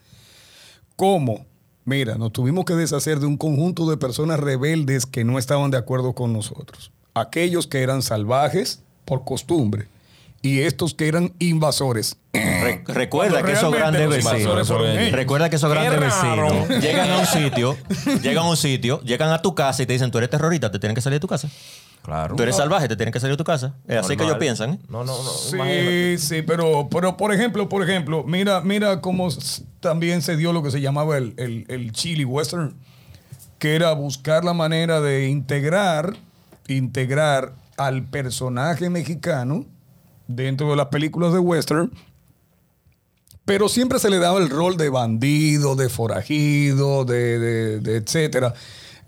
¿Cómo? 0.96 1.46
Mira, 1.86 2.16
nos 2.16 2.32
tuvimos 2.32 2.66
que 2.66 2.74
deshacer 2.76 3.20
de 3.20 3.26
un 3.26 3.38
conjunto 3.38 3.90
de 3.90 3.98
personas 3.98 4.40
rebeldes 4.40 5.06
que 5.08 5.24
no 5.24 5.40
estaban 5.40 5.72
de 5.72 5.78
acuerdo 5.78 6.14
con 6.14 6.32
nosotros. 6.34 6.92
Aquellos 7.16 7.66
que 7.66 7.82
eran 7.82 8.04
salvajes 8.04 8.82
por 9.06 9.24
costumbre 9.26 9.88
y 10.44 10.60
estos 10.60 10.94
que 10.94 11.08
eran 11.08 11.34
invasores. 11.40 12.16
Re- 12.32 12.84
recuerda 12.86 13.42
que 13.44 13.54
esos 13.54 13.74
grandes 13.74 14.08
vecinos. 14.08 14.68
Recuerda 15.12 15.50
que 15.50 15.56
esos 15.56 15.72
grandes 15.72 16.00
vecinos 16.00 16.70
llegan 16.84 17.10
a 17.10 17.18
un 17.20 17.26
sitio, 17.26 17.76
llegan 18.22 18.46
a 18.46 18.50
un 18.52 18.58
sitio, 18.58 19.02
llegan 19.02 19.32
a 19.32 19.42
tu 19.42 19.56
casa 19.56 19.82
y 19.82 19.86
te 19.88 19.94
dicen, 19.94 20.12
tú 20.12 20.20
eres 20.20 20.30
terrorista, 20.30 20.70
te 20.70 20.78
tienen 20.78 20.94
que 20.94 21.02
salir 21.02 21.16
de 21.16 21.22
tu 21.22 21.28
casa. 21.28 21.50
Claro. 22.04 22.36
Tú 22.36 22.44
eres 22.44 22.56
salvaje, 22.56 22.88
te 22.88 22.96
tienen 22.96 23.12
que 23.14 23.20
salir 23.20 23.34
de 23.34 23.38
tu 23.38 23.44
casa. 23.44 23.76
Es 23.88 23.98
así 23.98 24.18
que 24.18 24.24
ellos 24.24 24.38
piensan. 24.38 24.72
¿eh? 24.72 24.80
No, 24.90 25.04
no, 25.04 25.16
no. 25.22 25.30
imagínate. 25.54 26.18
Sí, 26.18 26.28
sí, 26.28 26.42
pero, 26.42 26.88
pero 26.90 27.18
por 27.18 27.34
ejemplo, 27.34 27.70
por 27.70 27.84
ejemplo, 27.84 28.24
mira, 28.26 28.62
mira 28.62 29.00
cómo 29.02 29.28
también 29.80 30.22
se 30.22 30.36
dio 30.36 30.52
lo 30.54 30.64
que 30.64 30.72
se 30.72 30.82
llamaba 30.82 31.18
el, 31.18 31.34
el, 31.38 31.66
el 31.68 31.92
chili 31.92 32.26
western, 32.26 32.74
que 33.60 33.76
era 33.76 33.92
buscar 33.94 34.44
la 34.44 34.54
manera 34.54 35.02
de 35.02 35.28
integrar 35.28 36.16
integrar 36.68 37.54
al 37.78 38.04
personaje 38.04 38.90
mexicano 38.90 39.66
dentro 40.28 40.70
de 40.70 40.76
las 40.76 40.88
películas 40.88 41.34
de 41.34 41.40
western, 41.40 41.92
pero 43.46 43.68
siempre 43.70 43.98
se 44.00 44.10
le 44.10 44.20
daba 44.20 44.40
el 44.40 44.50
rol 44.50 44.78
de 44.78 44.90
bandido, 44.90 45.76
de 45.76 45.90
forajido, 45.90 47.06
de, 47.06 47.40
de- 47.40 47.80
de 47.80 47.98
etcétera. 47.98 48.54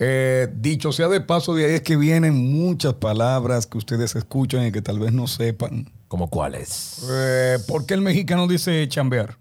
Eh, 0.04 0.48
dicho 0.56 0.92
sea 0.92 1.08
de 1.10 1.22
paso, 1.22 1.54
de 1.54 1.66
ahí 1.66 1.72
es 1.74 1.82
que 1.84 1.96
vienen 1.96 2.34
muchas 2.52 2.96
palabras 2.96 3.68
que 3.68 3.78
ustedes 3.78 4.16
escuchan 4.16 4.66
y 4.66 4.72
que 4.72 4.82
tal 4.82 4.98
vez 4.98 5.14
no 5.14 5.28
sepan. 5.28 5.92
¿Como 6.08 6.28
cuáles? 6.28 7.06
Eh, 7.08 7.60
¿Por 7.68 7.86
qué 7.86 7.94
el 7.94 8.02
mexicano 8.02 8.48
dice 8.48 8.88
chambear? 8.88 9.38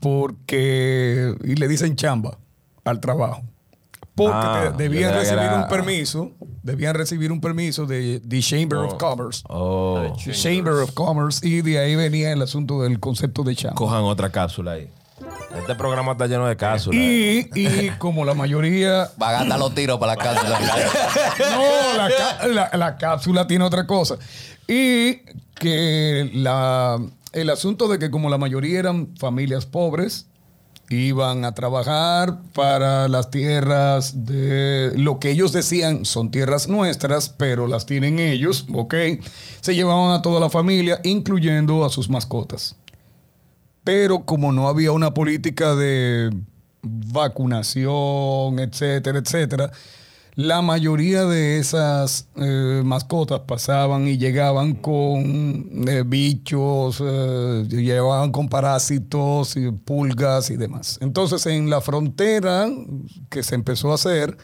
Porque. 0.00 1.34
Y 1.44 1.54
le 1.56 1.68
dicen 1.68 1.94
chamba 1.96 2.38
al 2.84 3.00
trabajo. 3.00 3.42
Porque 4.14 4.34
Ah, 4.34 4.74
debían 4.76 5.14
recibir 5.14 5.42
era- 5.42 5.62
un 5.62 5.68
permiso. 5.68 6.32
Debían 6.62 6.94
recibir 6.94 7.32
un 7.32 7.40
permiso 7.40 7.86
de 7.86 8.20
the 8.28 8.40
Chamber 8.40 8.78
of 8.78 8.94
Commerce. 8.94 9.42
Oh, 9.48 10.14
Chamber 10.32 10.74
of 10.74 10.92
Commerce. 10.92 11.46
Y 11.46 11.62
de 11.62 11.78
ahí 11.78 11.96
venía 11.96 12.32
el 12.32 12.42
asunto 12.42 12.82
del 12.82 13.00
concepto 13.00 13.42
de 13.42 13.56
chamba. 13.56 13.74
cojan 13.76 14.02
otra 14.04 14.30
cápsula 14.30 14.72
ahí. 14.72 14.88
Este 15.58 15.74
programa 15.74 16.12
está 16.12 16.26
lleno 16.26 16.46
de 16.46 16.56
cápsulas. 16.56 16.98
Y, 17.00 17.48
y 17.54 17.90
como 17.98 18.24
la 18.24 18.34
mayoría 18.34 19.10
Va 19.20 19.28
a 19.28 19.32
gastar 19.32 19.58
los 19.58 19.74
tiros 19.74 19.98
para 19.98 20.14
la 20.16 20.22
cápsula. 20.22 20.58
No, 21.50 22.48
la- 22.48 22.70
la 22.72 22.96
cápsula 22.96 23.46
tiene 23.46 23.64
otra 23.64 23.86
cosa. 23.86 24.16
Y 24.66 25.20
que 25.54 26.30
la, 26.34 26.98
el 27.32 27.50
asunto 27.50 27.88
de 27.88 27.98
que 27.98 28.10
como 28.10 28.30
la 28.30 28.38
mayoría 28.38 28.78
eran 28.78 29.14
familias 29.18 29.66
pobres, 29.66 30.26
iban 30.88 31.44
a 31.44 31.52
trabajar 31.54 32.38
para 32.54 33.08
las 33.08 33.30
tierras 33.30 34.26
de 34.26 34.92
lo 34.96 35.18
que 35.20 35.30
ellos 35.30 35.52
decían 35.52 36.04
son 36.04 36.30
tierras 36.30 36.68
nuestras, 36.68 37.28
pero 37.30 37.66
las 37.66 37.86
tienen 37.86 38.18
ellos, 38.18 38.66
¿ok? 38.74 38.94
Se 39.60 39.74
llevaban 39.74 40.12
a 40.12 40.22
toda 40.22 40.38
la 40.40 40.50
familia, 40.50 41.00
incluyendo 41.04 41.84
a 41.84 41.90
sus 41.90 42.10
mascotas. 42.10 42.76
Pero 43.84 44.24
como 44.24 44.52
no 44.52 44.68
había 44.68 44.92
una 44.92 45.12
política 45.12 45.74
de 45.74 46.30
vacunación, 46.82 48.58
etcétera, 48.58 49.18
etcétera, 49.18 49.72
la 50.34 50.62
mayoría 50.62 51.26
de 51.26 51.58
esas 51.58 52.28
eh, 52.36 52.80
mascotas 52.84 53.40
pasaban 53.40 54.08
y 54.08 54.16
llegaban 54.16 54.74
con 54.74 55.84
eh, 55.86 56.04
bichos, 56.06 57.02
eh, 57.04 57.66
llegaban 57.68 58.32
con 58.32 58.48
parásitos, 58.48 59.56
y 59.56 59.70
pulgas 59.70 60.48
y 60.50 60.56
demás. 60.56 60.98
Entonces, 61.02 61.44
en 61.44 61.68
la 61.68 61.82
frontera 61.82 62.66
que 63.28 63.42
se 63.42 63.54
empezó 63.54 63.92
a 63.92 63.96
hacer, 63.96 64.38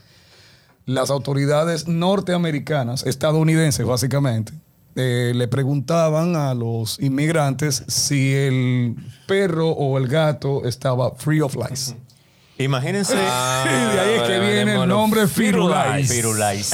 las 0.84 1.10
autoridades 1.10 1.88
norteamericanas, 1.88 3.06
estadounidenses 3.06 3.86
básicamente, 3.86 4.52
eh, 4.98 5.32
le 5.34 5.48
preguntaban 5.48 6.36
a 6.36 6.52
los 6.54 6.98
inmigrantes 7.00 7.84
si 7.86 8.34
el 8.34 8.96
perro 9.26 9.70
o 9.70 9.96
el 9.96 10.08
gato 10.08 10.66
estaba 10.66 11.14
free 11.16 11.40
of 11.40 11.54
lice. 11.56 11.96
Imagínense. 12.58 13.14
Ah, 13.16 13.64
Y 13.66 13.94
de 13.94 14.00
ahí 14.00 14.14
es 14.16 14.22
que 14.22 14.38
vale, 14.38 14.54
viene 14.54 14.74
el 14.74 14.88
nombre 14.88 15.26
Firulais. 15.28 16.08
Firulais. 16.12 16.70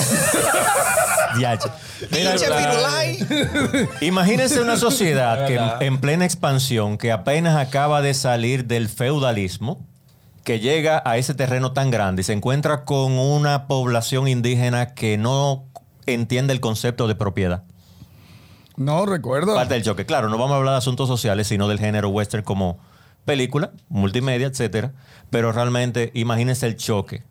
Imagínense 4.00 4.60
una 4.60 4.76
sociedad 4.76 5.46
que 5.46 5.56
en- 5.56 5.70
en 5.94 5.98
plena 5.98 6.24
expansión, 6.24 6.98
que 6.98 7.12
apenas 7.12 7.56
acaba 7.56 8.02
de 8.02 8.14
salir 8.14 8.66
del 8.66 8.88
feudalismo, 8.88 9.86
que 10.44 10.60
llega 10.60 11.02
a 11.04 11.16
ese 11.16 11.34
terreno 11.34 11.72
tan 11.72 11.90
grande 11.90 12.20
y 12.20 12.24
se 12.24 12.32
encuentra 12.34 12.84
con 12.84 13.12
una 13.12 13.66
población 13.66 14.28
indígena 14.28 14.94
que 14.94 15.16
no 15.16 15.64
entiende 16.06 16.52
el 16.52 16.60
concepto 16.60 17.08
de 17.08 17.14
propiedad. 17.14 17.62
No, 18.76 19.06
recuerdo. 19.06 19.54
Parte 19.54 19.74
del 19.74 19.82
choque. 19.82 20.04
Claro, 20.06 20.28
no 20.28 20.36
vamos 20.38 20.52
a 20.52 20.56
hablar 20.56 20.72
de 20.74 20.78
asuntos 20.78 21.08
sociales, 21.08 21.46
sino 21.46 21.68
del 21.68 21.78
género 21.78 22.08
western 22.08 22.42
como 22.42 22.78
película, 23.24 23.70
multimedia, 23.88 24.46
etcétera. 24.48 24.92
Pero 25.30 25.52
realmente, 25.52 26.10
imagínense 26.14 26.66
el 26.66 26.76
choque. 26.76 27.22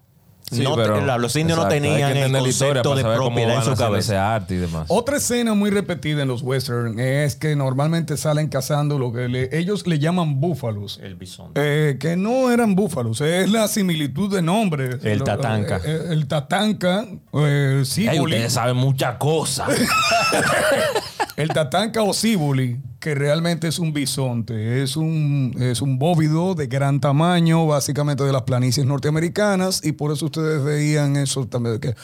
Sí, 0.52 0.62
No 0.62 0.76
pero- 0.76 0.96
te- 1.00 1.06
la- 1.06 1.18
los 1.18 1.36
indios 1.38 1.58
no 1.58 1.64
exacto, 1.64 1.82
tenían 1.84 2.16
el 2.18 2.32
concepto 2.32 2.96
de 2.96 3.04
propiedad 3.04 3.56
en 3.56 3.64
su 3.64 3.76
cabeza. 3.76 4.36
arte 4.36 4.56
y 4.56 4.58
demás. 4.58 4.86
Otra 4.90 5.18
escena 5.18 5.54
muy 5.54 5.70
repetida 5.72 6.22
en 6.22 6.28
los 6.28 6.42
western 6.44 7.00
es 7.00 7.36
que 7.36 7.56
normalmente 7.56 8.18
salen 8.18 8.50
cazando 8.50 9.00
lo 9.00 9.12
que 9.14 9.30
le- 9.30 9.58
ellos 9.58 9.88
le 9.88 10.00
llaman 10.00 10.42
búfalos. 10.42 11.00
El 11.02 11.16
bisón. 11.16 11.52
Eh, 11.56 11.98
que 12.00 12.18
no 12.18 12.52
eran 12.52 12.76
búfalos, 12.76 13.22
es 13.22 13.50
la 13.50 13.68
similitud 13.70 14.32
de 14.36 14.42
nombres. 14.42 14.98
El 15.04 15.20
Lo- 15.20 15.26
tatanca. 15.26 15.78
eh, 15.78 15.82
eh, 15.86 16.02
el 16.12 16.28
tatanca, 16.28 17.06
eh, 17.34 17.82
ciboli. 17.86 18.20
ustedes 18.36 18.54
saben 18.54 18.76
muchas 18.76 19.16
cosas. 19.16 19.70
El 21.38 21.50
tatanca 21.50 22.04
o 22.04 22.14
ciboli, 22.14 22.80
que 23.00 23.16
realmente 23.16 23.68
es 23.68 23.80
un 23.80 23.92
bisonte, 23.94 24.84
es 24.84 24.96
un, 24.96 25.56
es 25.60 25.82
un 25.82 25.98
bóvido 26.00 26.54
de 26.56 26.68
gran 26.68 27.00
tamaño, 27.02 27.66
básicamente 27.66 28.24
de 28.24 28.32
las 28.32 28.44
planicies 28.44 28.86
norteamericanas, 28.86 29.84
y 29.84 29.94
por 29.94 30.12
eso 30.12 30.26
ustedes 30.26 30.64
veían 30.64 31.16
eso 31.16 31.46
también, 31.48 31.80
que 31.80 31.96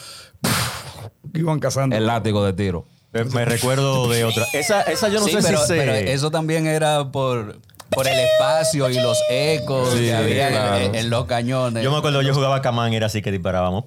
iban 1.34 1.60
cazando. 1.60 1.96
El 1.96 2.06
látigo 2.06 2.44
de 2.44 2.52
tiro. 2.52 2.86
Me, 3.12 3.24
me 3.24 3.44
recuerdo 3.44 4.08
de 4.08 4.24
otra. 4.24 4.44
Esa, 4.52 4.82
esa 4.82 5.08
yo 5.08 5.20
no 5.20 5.26
Sí, 5.26 5.32
sé 5.32 5.38
pero, 5.42 5.58
si 5.66 5.72
pero 5.74 5.94
eso 5.94 6.30
también 6.30 6.66
era 6.68 7.10
por, 7.10 7.58
por 7.90 8.06
el 8.06 8.18
espacio 8.18 8.88
y 8.90 8.94
los 9.00 9.18
ecos 9.30 9.90
Sí, 9.92 9.98
que 10.00 10.14
había 10.14 10.46
en- 10.48 10.52
claro. 10.54 10.76
en, 10.84 10.94
en 10.94 11.10
los 11.10 11.24
cañones. 11.26 11.82
Yo 11.82 11.90
me 11.90 11.98
acuerdo, 11.98 12.22
yo 12.22 12.32
jugaba 12.34 12.62
Camán 12.62 12.92
y 12.92 12.96
era 12.96 13.06
así 13.06 13.20
que 13.22 13.32
disparábamos. 13.32 13.84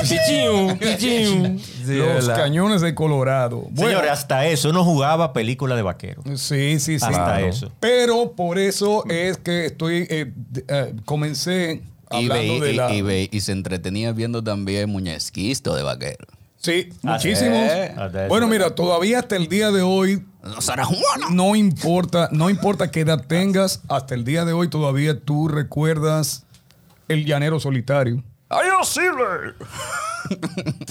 Pichiu, 0.00 0.76
pichiu. 0.78 1.58
Sí, 1.58 1.94
los 1.96 2.26
¿verdad? 2.26 2.36
cañones 2.36 2.80
de 2.80 2.94
Colorado. 2.94 3.62
Bueno, 3.70 3.90
Señores, 3.90 4.10
hasta 4.10 4.46
eso 4.46 4.70
uno 4.70 4.84
jugaba 4.84 5.32
película 5.32 5.74
de 5.76 5.82
vaquero. 5.82 6.22
Sí, 6.36 6.78
sí, 6.78 6.98
sí. 6.98 7.04
Hasta 7.04 7.08
Claro. 7.10 7.46
eso. 7.46 7.72
Pero 7.80 8.32
por 8.32 8.58
eso 8.58 9.04
es 9.08 9.38
que 9.38 9.66
estoy, 9.66 10.06
eh, 10.10 10.32
eh, 10.68 10.94
comencé 11.04 11.82
y, 12.10 12.16
hablando 12.16 12.34
veí- 12.54 12.60
de 12.60 12.72
y- 12.72 12.76
la... 12.76 12.94
y 12.94 13.28
y 13.32 13.40
se 13.40 13.52
entretenía 13.52 14.12
viendo 14.12 14.42
también 14.42 14.88
muñesquisto 14.90 15.74
de 15.74 15.82
vaquero. 15.82 16.26
Sí, 16.58 16.88
muchísimos. 17.02 17.70
Bueno, 18.28 18.48
mira, 18.48 18.74
todavía 18.74 19.20
hasta 19.20 19.36
el 19.36 19.46
día 19.48 19.70
de 19.70 19.82
hoy 19.82 20.24
no 21.30 21.54
importa, 21.54 22.28
no 22.32 22.50
importa 22.50 22.90
qué 22.90 23.00
edad 23.00 23.24
tengas, 23.26 23.82
hasta 23.88 24.14
el 24.14 24.24
día 24.24 24.44
de 24.44 24.52
hoy 24.52 24.68
todavía 24.68 25.18
tú 25.20 25.48
recuerdas 25.48 26.44
el 27.08 27.24
llanero 27.24 27.60
solitario. 27.60 28.22
¡Ay, 28.48 28.68
no 28.68 28.84
sirve! 28.84 29.54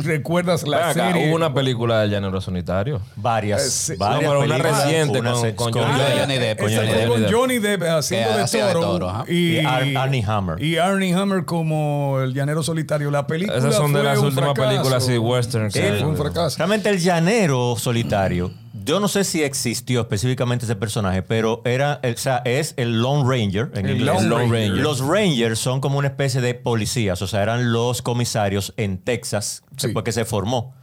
Recuerdas 0.03 0.67
la 0.67 0.89
acá, 0.89 1.11
serie. 1.11 1.27
hubo 1.27 1.35
una 1.35 1.53
película 1.53 2.01
del 2.01 2.09
llanero 2.11 2.39
sanitario. 2.41 3.01
Varias. 3.15 3.65
Eh, 3.65 3.69
sí. 3.69 3.95
varias 3.97 4.23
No, 4.23 4.29
pero 4.29 4.39
una 4.45 4.55
películas. 4.55 4.83
reciente 4.85 5.19
Una 5.19 5.31
con- 5.33 5.41
se- 5.41 5.55
con 5.55 5.73
Ah, 5.77 5.81
Johnny 5.81 5.97
Depp. 5.99 6.19
Johnny 6.19 6.37
Depp, 6.37 6.59
Esa 6.61 6.75
Johnny 6.81 6.93
Depp. 6.93 7.07
con 7.09 7.33
Johnny 7.33 7.59
Depp 7.59 7.83
haciendo 7.83 8.29
Que 8.31 8.35
de 8.37 8.43
hacía 8.43 8.67
de 8.67 8.73
toro. 8.73 8.87
toro, 8.91 9.09
ajá. 9.09 9.25
y, 9.27 9.57
Y 9.57 9.65
Ar- 9.65 9.97
Armie 9.97 10.23
Hammer. 10.25 10.61
Y 10.63 10.77
Arnie 10.77 11.13
Hammer 11.13 11.45
como 11.45 12.19
el 12.21 12.33
llanero 12.33 12.61
solitario. 12.63 13.11
La 13.11 13.25
película 13.27 13.57
Esas 13.57 13.75
son 13.75 13.93
de 13.93 13.99
fue 13.99 14.03
las 14.09 14.19
un 14.19 14.25
últimas 14.25 14.53
fracaso. 14.53 14.69
películas 14.69 15.03
así, 15.03 15.17
western. 15.17 15.71
que- 15.71 15.79
Sí, 15.81 15.87
fue 15.99 16.07
un 16.09 16.17
fracaso. 16.17 16.57
Realmente 16.57 16.89
el 16.89 16.99
llanero 16.99 17.75
solitario, 17.77 18.51
yo 18.85 18.99
no 18.99 19.07
sé 19.07 19.23
si 19.23 19.43
existió 19.43 20.01
específicamente 20.01 20.65
ese 20.65 20.75
personaje, 20.75 21.21
pero 21.23 21.61
era, 21.65 21.99
o 22.03 22.17
sea, 22.17 22.41
es 22.45 22.73
el 22.77 23.01
Lone 23.01 23.23
Ranger 23.27 23.71
en 23.73 23.85
El 23.87 23.97
inglés. 23.97 24.23
Lone 24.23 24.45
Ranger. 24.45 24.69
Los 24.77 24.99
Rangers 24.99 25.59
son 25.59 25.81
como 25.81 25.97
una 25.97 26.07
especie 26.09 26.39
de 26.41 26.53
policías, 26.53 27.21
o 27.21 27.27
sea, 27.27 27.41
eran 27.43 27.71
los 27.73 28.01
comisarios 28.01 28.73
en 28.77 28.97
Texas, 28.99 29.63
Sí. 29.77 29.87
después 29.87 30.03
que 30.05 30.11
se 30.11 30.23
formó. 30.25 30.73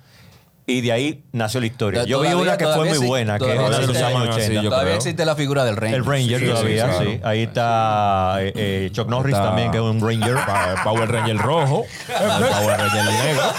Y 0.64 0.80
de 0.80 0.92
ahí 0.92 1.24
nació 1.32 1.58
la 1.58 1.66
historia. 1.66 2.02
Ya, 2.02 2.06
Yo 2.06 2.20
vi 2.20 2.28
una 2.34 2.56
que 2.56 2.64
fue 2.66 2.84
muy 2.88 2.96
sí- 2.98 3.04
buena, 3.06 3.32
que 3.34 3.40
todavía 3.40 3.66
era 3.66 3.78
de 3.80 3.86
los 3.88 3.96
existe. 3.96 4.04
años 4.16 4.34
Sí, 4.36 4.40
80. 4.42 4.62
yo 4.62 4.68
Todavía 4.70 4.84
creo. 4.90 4.96
existe 4.96 5.24
la 5.24 5.34
figura 5.36 5.64
del 5.64 5.76
Ranger. 5.76 5.98
El 5.98 6.04
Ranger 6.04 6.38
Sí, 6.40 6.46
todavía, 6.46 6.98
sí. 7.00 7.20
Ahí 7.24 7.42
está 7.42 8.36
eh, 8.40 8.52
eh, 8.54 8.90
Chuck 8.92 9.08
Norris 9.08 9.34
Está- 9.34 9.46
también, 9.48 9.72
que 9.72 9.78
es 9.78 9.82
un 9.82 10.00
Ranger. 10.00 10.36
Power 10.84 11.10
Ranger 11.10 11.36
rojo. 11.38 11.84
Power 12.06 12.78
Ranger 12.78 13.04
negro. 13.04 13.42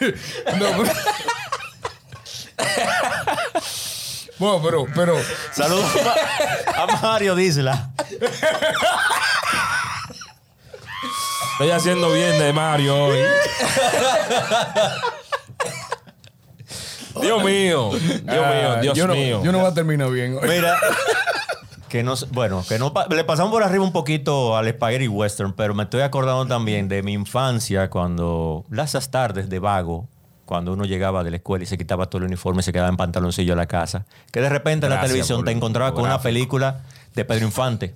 No, 0.00 0.66
pero- 0.82 0.92
bueno, 4.38 4.60
pero, 4.62 4.86
pero 4.94 5.16
Saludos 5.52 5.84
a 5.96 6.04
Ma- 6.86 6.94
a 6.94 7.00
Mario 7.02 7.34
Disla. 7.34 7.90
Estoy 11.52 11.70
haciendo 11.72 12.10
bien 12.12 12.38
de 12.38 12.52
Mario 12.52 12.96
hoy. 13.04 13.18
Dios 17.20 17.42
mío. 17.44 17.90
Dios 17.90 18.22
mío, 18.24 18.42
ah, 18.70 18.78
Dios 18.80 18.96
yo 18.96 19.06
no, 19.06 19.14
mío. 19.14 19.42
Yo 19.44 19.52
no 19.52 19.58
voy 19.58 19.70
a 19.70 19.74
terminar 19.74 20.08
bien. 20.10 20.38
hoy. 20.40 20.48
Mira, 20.48 20.78
que 21.88 22.02
no, 22.02 22.14
bueno, 22.30 22.64
que 22.66 22.78
no 22.78 22.92
le 23.10 23.24
pasamos 23.24 23.52
por 23.52 23.62
arriba 23.62 23.84
un 23.84 23.92
poquito 23.92 24.56
al 24.56 24.70
Spaghetti 24.70 25.08
Western, 25.08 25.52
pero 25.52 25.74
me 25.74 25.82
estoy 25.82 26.00
acordando 26.02 26.46
también 26.46 26.88
de 26.88 27.02
mi 27.02 27.12
infancia 27.12 27.90
cuando 27.90 28.64
las 28.70 29.10
tardes 29.10 29.48
de 29.50 29.58
vago, 29.58 30.08
cuando 30.50 30.72
uno 30.72 30.84
llegaba 30.84 31.22
de 31.22 31.30
la 31.30 31.36
escuela 31.36 31.62
y 31.62 31.66
se 31.68 31.78
quitaba 31.78 32.06
todo 32.06 32.18
el 32.18 32.24
uniforme 32.26 32.58
y 32.58 32.62
se 32.64 32.72
quedaba 32.72 32.88
en 32.88 32.96
pantaloncillo 32.96 33.52
a 33.52 33.56
la 33.56 33.66
casa, 33.66 34.04
que 34.32 34.40
de 34.40 34.48
repente 34.48 34.86
en 34.86 34.92
la 34.92 35.00
televisión 35.00 35.44
te 35.44 35.52
encontraba 35.52 35.94
con 35.94 36.02
una 36.04 36.20
película 36.20 36.80
de 37.14 37.24
Pedro 37.24 37.44
Infante. 37.46 37.94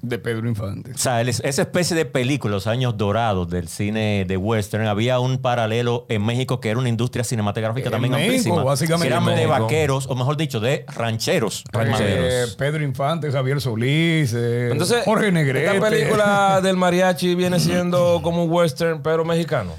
De 0.00 0.18
Pedro 0.18 0.48
Infante. 0.48 0.90
O 0.92 0.98
sea, 0.98 1.20
el- 1.20 1.28
esa 1.28 1.44
especie 1.44 1.94
de 1.94 2.04
película, 2.04 2.50
los 2.54 2.66
años 2.66 2.96
dorados 2.98 3.48
del 3.48 3.68
cine 3.68 4.24
de 4.26 4.36
western, 4.36 4.88
había 4.88 5.20
un 5.20 5.38
paralelo 5.38 6.06
en 6.08 6.26
México 6.26 6.58
que 6.58 6.70
era 6.70 6.80
una 6.80 6.88
industria 6.88 7.22
cinematográfica 7.22 7.86
En 7.86 7.92
también 7.92 8.10
México, 8.14 8.30
amplísima. 8.32 8.64
básicamente 8.64 9.06
Que 9.06 9.14
eran 9.14 9.24
de 9.36 9.46
vaqueros, 9.46 10.08
o 10.08 10.16
mejor 10.16 10.36
dicho, 10.36 10.58
de 10.58 10.84
rancheros. 10.92 11.62
Rancheros. 11.70 12.32
Eh, 12.32 12.46
Pedro 12.58 12.82
Infante, 12.82 13.30
Javier 13.30 13.60
Solís, 13.60 14.34
eh, 14.36 14.70
Entonces, 14.72 15.04
Jorge 15.04 15.30
Negrete. 15.30 15.76
esta 15.76 15.88
película 15.88 16.60
del 16.60 16.76
mariachi 16.76 17.36
viene 17.36 17.60
siendo 17.60 18.20
como 18.24 18.42
un 18.42 18.50
western, 18.50 19.02
pero 19.04 19.24
mexicano. 19.24 19.70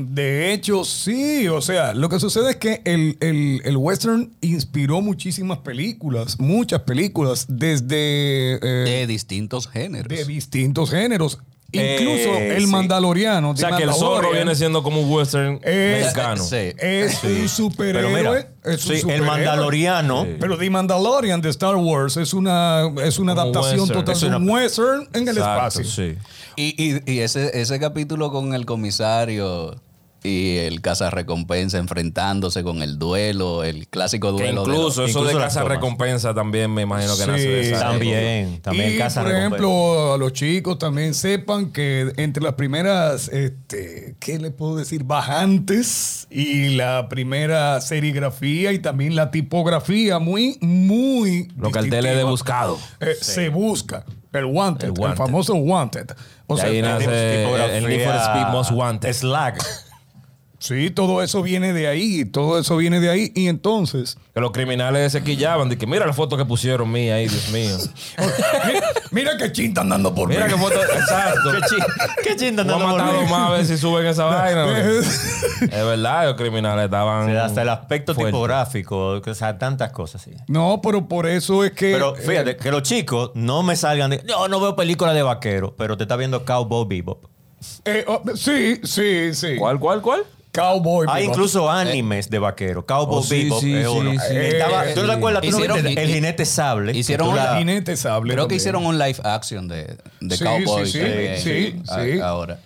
De 0.00 0.52
hecho, 0.52 0.84
sí. 0.84 1.48
O 1.48 1.60
sea, 1.60 1.92
lo 1.92 2.08
que 2.08 2.20
sucede 2.20 2.50
es 2.50 2.56
que 2.56 2.82
el, 2.84 3.16
el- 3.20 3.60
el 3.64 3.76
western 3.76 4.32
inspiró 4.40 5.00
muchísimas 5.00 5.58
películas, 5.58 6.38
muchas 6.38 6.82
películas, 6.82 7.46
desde 7.48 8.54
eh, 8.62 8.90
De 8.90 9.06
distintos 9.08 9.66
géneros. 9.68 10.08
de 10.08 10.24
distintos 10.24 10.90
géneros. 10.90 11.38
Incluso 11.70 12.30
Eh, 12.38 12.56
el 12.56 12.64
sí. 12.64 12.70
Mandaloriano. 12.70 13.50
O 13.50 13.56
sea, 13.56 13.76
que 13.76 13.82
el 13.82 13.92
zorro 13.92 14.32
viene 14.32 14.54
siendo 14.54 14.82
como 14.82 15.02
un 15.02 15.12
western 15.12 15.60
Es- 15.62 16.00
mexicano. 16.04 16.42
Sí. 16.42 16.72
Es 16.78 17.22
un 17.24 17.30
Pero 17.30 17.48
superhéroe. 17.48 18.14
mira, 18.14 18.48
es 18.64 18.86
un 18.86 18.96
sí, 18.96 19.02
el. 19.10 19.22
Mandaloriano. 19.22 20.24
Sí. 20.24 20.30
Pero 20.40 20.56
The 20.56 20.70
Mandalorian 20.70 21.42
de 21.42 21.50
Star 21.50 21.76
Wars 21.76 22.16
es 22.16 22.32
una, 22.32 22.84
es 23.04 23.18
una 23.18 23.34
Como 23.34 23.42
adaptación 23.50 23.80
western. 23.80 23.98
total 24.00 24.14
Es 24.14 24.20
de 24.22 24.36
un 24.36 24.48
western 24.48 25.08
en 25.12 25.28
el 25.28 25.36
Exacto, 25.38 25.80
espacio. 25.80 25.84
sí. 25.84 26.16
Y, 26.56 26.82
y- 26.94 27.02
y 27.12 27.18
ese, 27.18 27.60
ese 27.60 27.78
capítulo 27.78 28.30
con 28.32 28.54
el 28.54 28.64
comisario 28.64 29.76
y 30.24 30.56
el 30.56 30.80
cazarrecompensa 30.80 31.78
enfrentándose 31.78 32.62
con 32.64 32.82
el 32.82 32.98
duelo, 32.98 33.62
el 33.64 33.86
clásico 33.88 34.34
Que 34.36 34.42
duelo. 34.44 34.64
de 34.64 34.70
incluso 34.70 35.02
los- 35.02 35.10
eso 35.10 35.18
incluso 35.20 35.38
de 35.38 35.44
casa 35.44 35.62
recompensa 35.64 36.34
también 36.34 36.72
me 36.74 36.82
imagino 36.82 37.16
que 37.16 37.26
nace 37.26 37.48
de 37.48 37.64
Sí. 37.64 37.70
esa 37.70 37.80
También, 37.90 38.60
también 38.60 38.94
y, 38.94 38.98
Casa 38.98 39.20
por 39.22 39.30
Recompensa. 39.30 39.56
ejemplo, 39.56 40.12
a 40.14 40.18
los 40.18 40.32
chicos 40.32 40.78
también 40.78 41.14
sepan 41.14 41.70
que 41.72 42.12
entre 42.16 42.42
las 42.42 42.54
primeras, 42.54 43.28
este, 43.28 44.16
¿qué 44.18 44.38
le 44.38 44.50
puedo 44.50 44.76
decir? 44.76 45.04
Bajantes 45.04 46.26
y 46.30 46.70
la 46.76 47.08
primera 47.08 47.80
serigrafía 47.80 48.72
y 48.72 48.80
también 48.80 49.14
la 49.16 49.30
tipografía 49.30 50.18
muy, 50.18 50.58
muy. 50.60 51.48
Los 51.56 51.72
carteles 51.72 51.92
de 52.02 52.08
distintiva. 52.24 52.30
buscado. 52.30 52.78
Eh, 53.00 53.14
Se 53.20 53.48
busca. 53.48 54.04
El 54.32 54.44
wanted, 54.44 54.92
El 54.96 55.04
el, 55.04 55.16
famoso 55.16 55.54
wanted. 55.54 56.10
O 56.46 56.54
De 56.56 56.60
sea, 56.60 56.70
ahí 56.70 56.82
nace 56.82 57.42
Tipografía 57.44 57.76
el 57.78 57.86
Need 57.88 58.04
for 58.04 58.14
Speed 58.16 58.46
Most 58.52 58.70
Wanted. 58.72 59.12
Slack. 59.12 59.64
Sí, 60.58 60.90
todo 60.90 61.22
eso 61.22 61.42
viene 61.42 61.72
de 61.72 61.86
ahí, 61.88 62.24
todo 62.24 62.58
eso 62.58 62.76
viene 62.76 63.00
de 63.00 63.10
ahí. 63.10 63.32
Y 63.34 63.48
entonces, 63.48 64.16
Que 64.34 64.40
los 64.40 64.50
criminales 64.52 65.12
se 65.12 65.22
quillaban. 65.22 65.68
De 65.68 65.78
que 65.78 65.86
mira 65.86 66.06
la 66.06 66.12
foto 66.12 66.36
que 66.36 66.44
pusieron 66.44 66.90
mía 66.90 67.16
ahí, 67.16 67.28
Dios 67.28 67.48
mío. 67.50 67.76
mira, 68.66 68.86
mira 69.10 69.36
qué 69.38 69.50
chinta 69.52 69.80
andando 69.82 70.14
por 70.14 70.28
Mira 70.28 70.46
mí. 70.46 70.52
qué 70.52 70.58
foto. 70.58 70.74
Exacto. 70.82 71.50
Qué 71.52 71.58
chi- 71.68 72.22
qué 72.28 72.36
chinta 72.36 72.62
Voy 72.64 72.72
a 72.72 72.74
andando 72.74 72.78
por 72.96 72.98
matarlo 73.00 73.22
mí. 73.22 73.30
más 73.30 73.48
a 73.48 73.52
ver 73.52 73.66
si 73.66 73.76
suben 73.78 74.06
esa 74.06 74.24
vaina. 74.26 74.66
es 74.88 75.70
verdad, 75.70 76.26
los 76.26 76.34
criminales 76.36 76.84
estaban. 76.86 77.28
Sí, 77.30 77.36
hasta 77.36 77.62
el 77.62 77.68
aspecto 77.68 78.14
tipográfico, 78.14 79.20
o 79.24 79.34
sea, 79.34 79.58
tantas 79.58 79.92
cosas. 79.92 80.22
Sí. 80.22 80.32
No, 80.48 80.80
pero 80.82 81.06
por 81.08 81.26
eso 81.26 81.64
es 81.64 81.72
que. 81.72 81.92
Pero 81.92 82.16
eh, 82.16 82.20
fíjate, 82.20 82.56
que 82.56 82.70
los 82.70 82.82
chicos 82.82 83.30
no 83.34 83.62
me 83.62 83.76
salgan 83.76 84.10
de. 84.10 84.22
Yo 84.26 84.48
no 84.48 84.60
veo 84.60 84.76
películas 84.76 85.14
de 85.14 85.22
vaquero, 85.22 85.74
pero 85.76 85.96
te 85.96 86.04
está 86.04 86.16
viendo 86.16 86.44
Cowboy 86.44 86.86
Bebop. 86.88 87.24
eh, 87.84 88.04
oh, 88.06 88.22
sí, 88.34 88.80
sí, 88.84 89.34
sí. 89.34 89.56
¿Cuál, 89.58 89.78
cuál, 89.78 90.00
cuál? 90.02 90.22
Cowboy. 90.58 91.06
Hay 91.10 91.22
Bebop. 91.22 91.34
incluso 91.36 91.70
animes 91.70 92.28
de 92.30 92.38
vaquero. 92.38 92.84
Cowboy 92.86 93.18
Oh, 93.18 93.22
sí, 93.22 93.44
Bebop 93.44 93.60
sí, 93.60 93.74
es 93.74 93.86
sí, 93.86 93.96
uno. 93.96 94.10
sí. 94.12 94.36
Estaba- 94.36 94.88
Eh, 94.90 94.94
¿Tú 94.94 95.00
no 95.02 95.06
te 95.06 95.12
acuerdas? 95.12 95.42
¿Tú 95.42 95.50
no 95.50 95.56
hicieron- 95.58 95.82
viste 95.84 96.02
el 96.02 96.10
jinete 96.10 96.44
sable. 96.44 96.96
hicieron 96.96 97.30
tú 97.30 97.36
Jinete 97.58 97.96
sable. 97.96 98.32
Creo 98.34 98.44
que 98.44 98.48
también. 98.48 98.56
hicieron 98.60 98.86
un 98.86 98.98
live 98.98 99.18
action 99.24 99.68
de, 99.68 99.96
de 100.20 100.36
Sí, 100.36 100.44
Cowboy. 100.44 100.86
sí, 100.86 100.92
sí, 100.92 100.98
también, 100.98 101.40
sí, 101.40 101.82
a- 101.88 102.04
sí. 102.04 102.20
Ahora. 102.20 102.58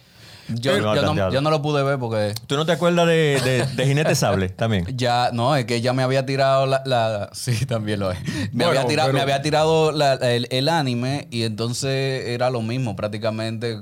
Yo, 0.48 0.72
Pero- 0.72 0.94
yo 0.96 1.14
no, 1.14 1.32
yo 1.32 1.40
no 1.40 1.50
lo 1.50 1.62
pude 1.62 1.82
ver 1.84 1.98
porque 1.98 2.34
¿Tú 2.46 2.56
no 2.56 2.66
te 2.66 2.72
acuerdas 2.72 3.06
de, 3.06 3.40
de, 3.42 3.64
de 3.64 3.86
jinete 3.86 4.14
sable 4.14 4.48
también? 4.48 4.84
ya, 4.96 5.30
no, 5.32 5.54
es 5.56 5.64
que 5.64 5.80
ya 5.80 5.92
me 5.92 6.02
había 6.02 6.26
tirado 6.26 6.66
la. 6.66 6.82
la- 6.84 7.30
sí, 7.32 7.64
también 7.64 8.00
lo 8.00 8.10
es. 8.10 8.18
Me, 8.52 8.64
Bueno, 8.64 8.70
había, 8.70 8.86
tirado, 8.86 9.08
pero- 9.08 9.16
me 9.18 9.22
había 9.22 9.40
tirado 9.40 9.92
la- 9.92 10.14
el, 10.14 10.48
el 10.50 10.68
anime 10.68 11.28
y 11.30 11.44
entonces 11.44 12.26
era 12.26 12.50
lo 12.50 12.60
mismo 12.60 12.96
prácticamente. 12.96 13.78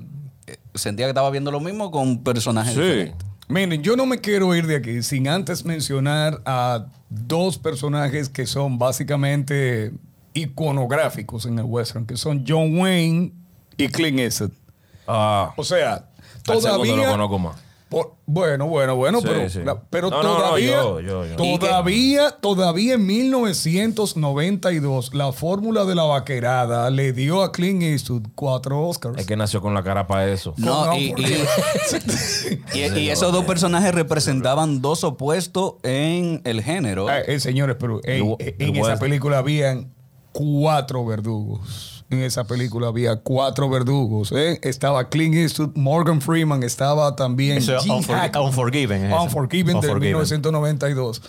Eh, 0.46 0.56
Sentía 0.74 1.06
que 1.06 1.10
estaba 1.10 1.30
viendo 1.30 1.50
lo 1.50 1.60
mismo 1.60 1.90
con 1.90 2.22
personajes 2.22 2.74
Sí. 2.74 2.80
diferentes. 2.80 3.26
Miren, 3.50 3.82
yo 3.82 3.96
no 3.96 4.06
me 4.06 4.20
quiero 4.20 4.54
ir 4.54 4.68
de 4.68 4.76
aquí 4.76 5.02
sin 5.02 5.26
antes 5.26 5.64
mencionar 5.64 6.40
a 6.46 6.86
dos 7.08 7.58
personajes 7.58 8.28
que 8.28 8.46
son 8.46 8.78
básicamente 8.78 9.92
iconográficos 10.34 11.46
en 11.46 11.58
el 11.58 11.64
western, 11.64 12.06
que 12.06 12.16
son 12.16 12.44
John 12.46 12.78
Wayne 12.78 13.32
y 13.76 13.88
Clint 13.88 14.20
Eastwood. 14.20 14.52
Ah. 15.08 15.52
O 15.56 15.64
sea, 15.64 16.08
todavía... 16.44 16.94
lo 16.94 17.10
conozco 17.10 17.38
más. 17.40 17.56
Por- 17.90 18.14
bueno, 18.24 18.68
bueno, 18.68 18.94
bueno, 18.96 19.20
Sí, 19.20 19.26
pero, 19.28 19.50
sí. 19.50 19.58
la- 19.64 19.80
pero 19.82 20.08
No, 20.10 20.22
no, 20.22 20.32
no, 20.32 20.36
todavía, 20.38 20.76
yo, 20.82 21.00
yo, 21.00 21.26
yo. 21.26 21.36
todavía, 21.36 22.30
todavía 22.40 22.94
en 22.94 23.04
1992, 23.04 25.12
la 25.12 25.32
fórmula 25.32 25.84
de 25.84 25.94
la 25.96 26.04
vaquerada 26.04 26.88
le 26.90 27.12
dio 27.12 27.42
a 27.42 27.50
Clint 27.52 27.82
Eastwood 27.82 28.28
cuatro 28.34 28.80
Oscars. 28.86 29.18
Es 29.18 29.26
que 29.26 29.36
nació 29.36 29.60
con 29.60 29.74
la 29.74 29.82
cara 29.82 30.06
para 30.06 30.30
eso. 30.30 30.54
No, 30.56 30.94
y, 30.96 31.10
Alfred. 31.12 32.02
y- 32.74 32.78
y- 32.98 32.98
y 33.00 33.10
esos 33.10 33.32
dos 33.32 33.44
personajes 33.44 33.94
representaban 33.94 34.80
dos 34.80 35.04
opuestos 35.04 35.74
en 35.82 36.40
el 36.44 36.62
género. 36.62 37.08
Ah, 37.08 37.20
eh, 37.20 37.40
señores, 37.40 37.76
pero 37.78 38.00
en, 38.04 38.36
El- 38.38 38.54
en 38.58 38.76
el 38.76 38.82
esa 38.82 38.98
película 38.98 39.38
habían 39.38 39.92
cuatro 40.32 41.04
verdugos. 41.04 41.99
En 42.10 42.20
esa 42.22 42.44
película 42.44 42.88
había 42.88 43.16
cuatro 43.16 43.68
verdugos. 43.70 44.32
¿eh? 44.32 44.58
Estaba 44.62 45.08
Clint 45.08 45.34
Eastwood, 45.36 45.76
Morgan 45.76 46.20
Freeman, 46.20 46.62
estaba 46.64 47.14
también 47.16 47.58
Eso 47.58 47.76
es. 47.76 47.86
Unforgiven, 47.86 49.04
es. 49.06 49.12
Unforgiven 49.16 49.76
Unforgiven. 49.76 50.00
1992. 50.00 51.22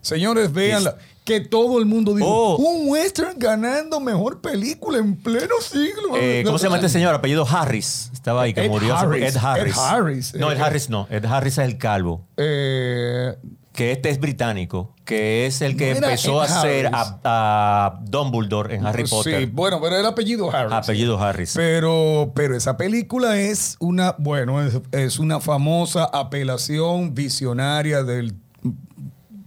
Señores, 0.00 0.52
vean 0.52 0.84
que 1.24 1.40
todo 1.40 1.78
el 1.78 1.86
mundo 1.86 2.14
dijo, 2.14 2.28
Oh. 2.30 2.56
un 2.56 2.88
western 2.88 3.38
ganando 3.38 4.00
mejor 4.00 4.40
película 4.40 4.98
en 4.98 5.16
pleno 5.16 5.54
siglo. 5.60 6.16
Eh, 6.16 6.42
¿Cómo 6.46 6.56
se 6.58 6.64
llama 6.64 6.76
este 6.76 6.88
señor? 6.88 7.14
Apellido 7.14 7.46
Harris. 7.48 8.10
Estaba 8.12 8.42
ahí, 8.42 8.54
que 8.54 8.64
Ed 8.64 8.70
murió. 8.70 8.96
Harris. 8.96 9.34
Ed 9.34 9.36
Harris. 9.42 9.74
Ed 9.76 9.80
Harris. 9.80 10.34
No, 10.34 10.52
Ed 10.52 10.56
Eh, 10.58 10.62
Harris 10.62 10.88
no. 10.90 11.06
Ed 11.10 11.24
Harris 11.24 11.58
es 11.58 11.64
el 11.64 11.78
calvo. 11.78 12.24
Eh, 12.36 13.34
Que 13.78 13.92
este 13.92 14.10
es 14.10 14.18
británico. 14.18 14.92
Que 15.04 15.46
es 15.46 15.62
el 15.62 15.76
que 15.76 15.92
No 15.92 15.98
empezó 15.98 16.40
a 16.40 16.46
Ed 16.46 16.50
hacer 16.50 16.86
a, 16.92 17.20
a 17.22 18.00
Dumbledore 18.02 18.74
en 18.74 18.84
Harry 18.84 19.06
sí, 19.06 19.14
Potter. 19.14 19.46
bueno, 19.52 19.80
pero 19.80 19.96
el 19.96 20.04
apellido 20.04 20.50
Harris. 20.52 20.72
Apellido 20.72 21.16
Harris. 21.22 21.52
Pero, 21.54 22.32
pero 22.34 22.56
esa 22.56 22.76
película 22.76 23.38
es 23.38 23.76
una, 23.78 24.16
bueno, 24.18 24.60
es, 24.66 24.80
es 24.90 25.20
una 25.20 25.38
famosa 25.38 26.10
apelación 26.12 27.14
visionaria 27.14 28.02
del 28.02 28.34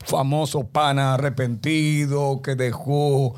famoso 0.05 0.65
pana 0.65 1.15
arrepentido 1.15 2.41
que 2.41 2.55
dejó 2.55 3.35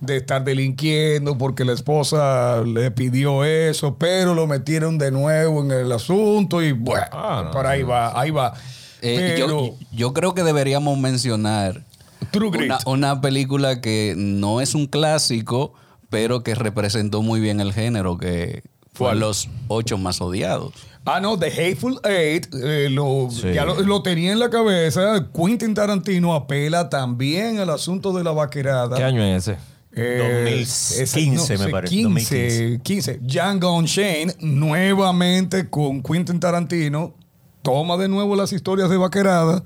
de 0.00 0.16
estar 0.16 0.42
delinquiendo 0.42 1.36
porque 1.36 1.66
la 1.66 1.72
esposa 1.74 2.62
le 2.62 2.90
pidió 2.90 3.44
eso, 3.44 3.96
pero 3.98 4.34
lo 4.34 4.46
metieron 4.46 4.96
de 4.96 5.10
nuevo 5.10 5.60
en 5.62 5.70
el 5.70 5.92
asunto 5.92 6.62
y 6.62 6.72
bueno, 6.72 7.04
Ah, 7.12 7.42
no. 7.44 7.50
por 7.50 7.66
ahí 7.66 7.82
va, 7.82 8.18
ahí 8.18 8.30
va. 8.30 8.54
Eh, 9.02 9.34
pero, 9.36 9.48
yo, 9.48 9.74
yo 9.92 10.12
creo 10.14 10.34
que 10.34 10.42
deberíamos 10.42 10.98
mencionar 10.98 11.82
True 12.30 12.50
Grit. 12.50 12.66
una, 12.66 12.78
una 12.86 13.20
película 13.20 13.80
que 13.80 14.14
no 14.16 14.60
es 14.60 14.74
un 14.74 14.86
clásico, 14.86 15.72
pero 16.10 16.42
que 16.42 16.54
representó 16.54 17.22
muy 17.22 17.40
bien 17.40 17.60
el 17.60 17.72
género, 17.72 18.18
que 18.18 18.62
fue 18.92 19.08
¿Cuál? 19.08 19.20
Los 19.20 19.48
Ocho 19.68 19.96
Más 19.98 20.20
Odiados. 20.20 20.72
Ah, 21.06 21.18
no, 21.18 21.36
The 21.38 21.46
Hateful 21.46 21.98
Eight, 22.04 22.46
eh, 22.62 22.88
lo, 22.90 23.28
Sí. 23.32 23.52
ya 23.54 23.64
lo, 23.64 23.80
lo 23.80 24.02
tenía 24.02 24.30
en 24.32 24.38
la 24.38 24.48
cabeza. 24.50 25.28
Quentin 25.34 25.74
Tarantino 25.74 26.34
apela 26.34 26.88
también 26.88 27.58
al 27.58 27.70
asunto 27.70 28.12
de 28.12 28.22
la 28.22 28.30
vaquerada. 28.32 28.96
¿Qué 28.96 29.02
año 29.02 29.22
es 29.24 29.48
ese? 29.48 29.58
Eh, 29.92 30.64
2015 30.94 31.58
me 31.58 31.64
sé, 31.64 31.68
parece, 31.68 31.94
15, 31.96 32.80
15. 32.84 33.18
Django 33.22 33.74
Unchained, 33.76 34.36
nuevamente 34.40 35.68
con 35.68 36.00
Quentin 36.02 36.38
Tarantino, 36.38 37.14
toma 37.62 37.96
de 37.96 38.08
nuevo 38.08 38.36
las 38.36 38.52
historias 38.52 38.88
de 38.90 38.96
vaquerada, 38.96 39.62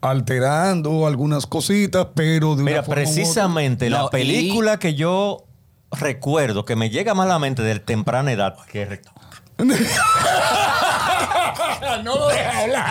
alterando 0.00 1.06
algunas 1.06 1.46
cositas, 1.46 2.08
pero 2.14 2.48
de 2.56 2.62
una 2.62 2.70
Mira, 2.70 2.82
forma 2.82 3.00
u 3.00 3.04
otra. 3.04 3.14
precisamente 3.14 3.88
No, 3.90 3.98
la 3.98 4.04
y- 4.04 4.08
película 4.10 4.78
que 4.78 4.94
yo 4.94 5.44
recuerdo, 5.90 6.64
que 6.64 6.76
me 6.76 6.90
llega 6.90 7.14
más 7.14 7.26
a 7.26 7.30
la 7.30 7.38
mente 7.38 7.62
de 7.62 7.78
temprana 7.78 8.32
edad, 8.32 8.56
re- 8.72 9.00
no 12.02 12.18
lo 12.18 12.28
deja 12.28 12.58
hablar. 12.60 12.84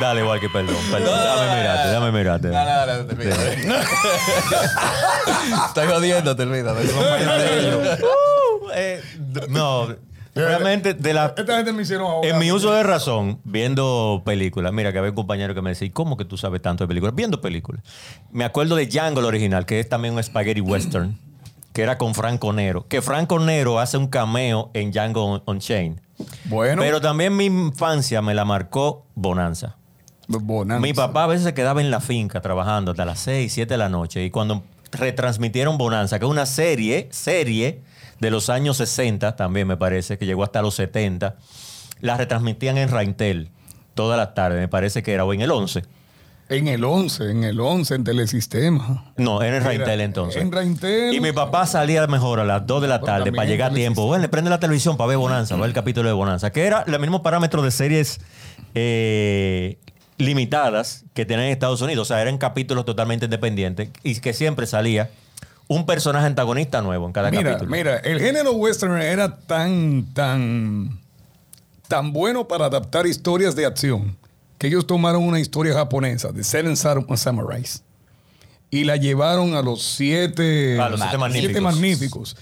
Dale, 0.00 0.20
igual 0.20 0.40
que 0.40 0.48
perdón, 0.48 0.76
perdón. 0.90 1.18
dame 1.24 1.56
mirarte, 1.58 1.88
dame 1.88 2.12
mirarte. 2.12 2.50
Estoy 5.66 5.86
jodiendo, 5.88 6.36
termina. 6.36 6.72
Uh, 6.72 6.76
eh, 8.74 9.02
no, 9.48 9.88
Realmente, 10.34 10.94
de 10.94 11.12
la, 11.12 11.34
Esta 11.36 11.56
gente 11.56 11.72
me 11.74 11.82
hicieron 11.82 12.24
en 12.24 12.38
mi 12.38 12.50
uso 12.52 12.72
de 12.72 12.82
razón, 12.82 13.40
viendo 13.44 14.22
películas, 14.24 14.72
mira 14.72 14.90
que 14.90 14.98
había 14.98 15.10
un 15.10 15.16
compañero 15.16 15.54
que 15.54 15.60
me 15.60 15.70
decía, 15.70 15.86
"¿Y 15.86 15.90
¿cómo 15.90 16.16
que 16.16 16.24
tú 16.24 16.38
sabes 16.38 16.62
tanto 16.62 16.84
de 16.84 16.88
películas? 16.88 17.14
Viendo 17.14 17.40
películas. 17.42 17.82
Me 18.30 18.44
acuerdo 18.44 18.76
de 18.76 18.86
Django, 18.86 19.20
el 19.20 19.26
original, 19.26 19.66
que 19.66 19.78
es 19.78 19.88
también 19.88 20.14
un 20.14 20.22
spaghetti 20.22 20.62
western, 20.62 21.18
que 21.72 21.82
era 21.82 21.98
con 21.98 22.14
Franco 22.14 22.52
Nero. 22.52 22.86
Que 22.88 23.02
Franco 23.02 23.38
Nero 23.38 23.78
hace 23.80 23.96
un 23.96 24.08
cameo 24.08 24.70
en 24.74 24.90
Django 24.92 25.42
Unchained. 25.46 25.98
Bueno, 26.44 26.82
Pero 26.82 27.00
también 27.00 27.36
mi 27.36 27.46
infancia 27.46 28.22
me 28.22 28.34
la 28.34 28.44
marcó 28.44 29.06
Bonanza. 29.14 29.76
bonanza. 30.28 30.80
Mi 30.80 30.92
papá 30.92 31.24
a 31.24 31.26
veces 31.26 31.44
se 31.44 31.54
quedaba 31.54 31.80
en 31.80 31.90
la 31.90 32.00
finca 32.00 32.40
trabajando 32.40 32.92
hasta 32.92 33.04
las 33.04 33.20
6, 33.20 33.52
7 33.52 33.74
de 33.74 33.78
la 33.78 33.88
noche. 33.88 34.24
Y 34.24 34.30
cuando 34.30 34.62
retransmitieron 34.92 35.78
Bonanza, 35.78 36.18
que 36.18 36.24
es 36.26 36.30
una 36.30 36.46
serie, 36.46 37.08
serie 37.10 37.82
de 38.20 38.30
los 38.30 38.50
años 38.50 38.76
60, 38.76 39.36
también 39.36 39.66
me 39.66 39.76
parece, 39.76 40.18
que 40.18 40.26
llegó 40.26 40.44
hasta 40.44 40.62
los 40.62 40.74
70, 40.74 41.36
la 42.00 42.16
retransmitían 42.16 42.78
en 42.78 42.88
Raintel 42.88 43.50
todas 43.94 44.16
las 44.18 44.34
tardes, 44.34 44.60
me 44.60 44.68
parece 44.68 45.02
que 45.02 45.12
era, 45.12 45.24
o 45.24 45.32
en 45.32 45.40
el 45.40 45.50
11. 45.50 45.82
En 46.52 46.68
el 46.68 46.84
11, 46.84 47.30
en 47.30 47.44
el 47.44 47.58
11, 47.60 47.94
en 47.94 48.04
Telesistema. 48.04 49.12
No, 49.16 49.40
era 49.42 49.56
en 49.56 49.62
Era 49.62 49.64
Raintel 49.64 50.00
entonces. 50.02 50.42
en 50.42 50.52
Raintel. 50.52 51.14
Y 51.14 51.20
mi 51.20 51.32
papá 51.32 51.66
salía 51.66 52.06
mejor 52.06 52.40
a 52.40 52.44
las 52.44 52.66
2 52.66 52.82
de 52.82 52.88
la 52.88 52.98
Bueno, 52.98 53.14
tarde 53.16 53.32
para 53.32 53.48
llegar 53.48 53.70
a 53.70 53.74
tiempo. 53.74 54.06
Bueno, 54.06 54.22
le 54.22 54.28
prende 54.28 54.50
la 54.50 54.60
televisión 54.60 54.96
para 54.96 55.08
ver 55.08 55.16
Bonanza, 55.16 55.56
ver 55.56 55.64
el 55.66 55.72
capítulo 55.72 56.08
de 56.08 56.14
Bonanza, 56.14 56.50
que 56.52 56.64
era 56.66 56.84
el 56.86 56.98
mismo 57.00 57.22
parámetro 57.22 57.62
de 57.62 57.70
series 57.70 58.20
eh, 58.74 59.78
limitadas 60.18 61.04
que 61.14 61.24
tienen 61.24 61.46
en 61.46 61.52
Estados 61.52 61.80
Unidos. 61.80 62.08
O 62.10 62.14
sea, 62.14 62.20
eran 62.22 62.38
capítulos 62.38 62.84
totalmente 62.84 63.24
independientes 63.26 63.88
y 64.02 64.20
que 64.20 64.32
siempre 64.32 64.66
salía 64.66 65.10
un 65.68 65.86
personaje 65.86 66.26
antagonista 66.26 66.82
nuevo 66.82 67.06
en 67.06 67.12
cada 67.12 67.30
Mira, 67.30 67.44
capítulo. 67.52 67.70
mira, 67.70 67.96
el 67.98 68.20
género 68.20 68.52
western 68.52 69.00
era 69.00 69.38
tan, 69.38 70.12
tan, 70.12 71.00
tan 71.88 72.12
bueno 72.12 72.46
para 72.46 72.66
adaptar 72.66 73.06
historias 73.06 73.56
de 73.56 73.64
acción 73.64 74.16
que 74.62 74.68
ellos 74.68 74.86
tomaron 74.86 75.24
una 75.24 75.40
historia 75.40 75.74
japonesa 75.74 76.30
de 76.30 76.44
Seven 76.44 76.76
Sam- 76.76 77.04
Samurais 77.16 77.82
y 78.70 78.84
la 78.84 78.96
llevaron 78.96 79.54
a 79.54 79.60
los 79.60 79.82
siete, 79.82 80.78
A 80.80 80.88
los 80.88 81.00
siete 81.00 81.18
magníficos. 81.18 81.62
magníficos. 81.62 82.36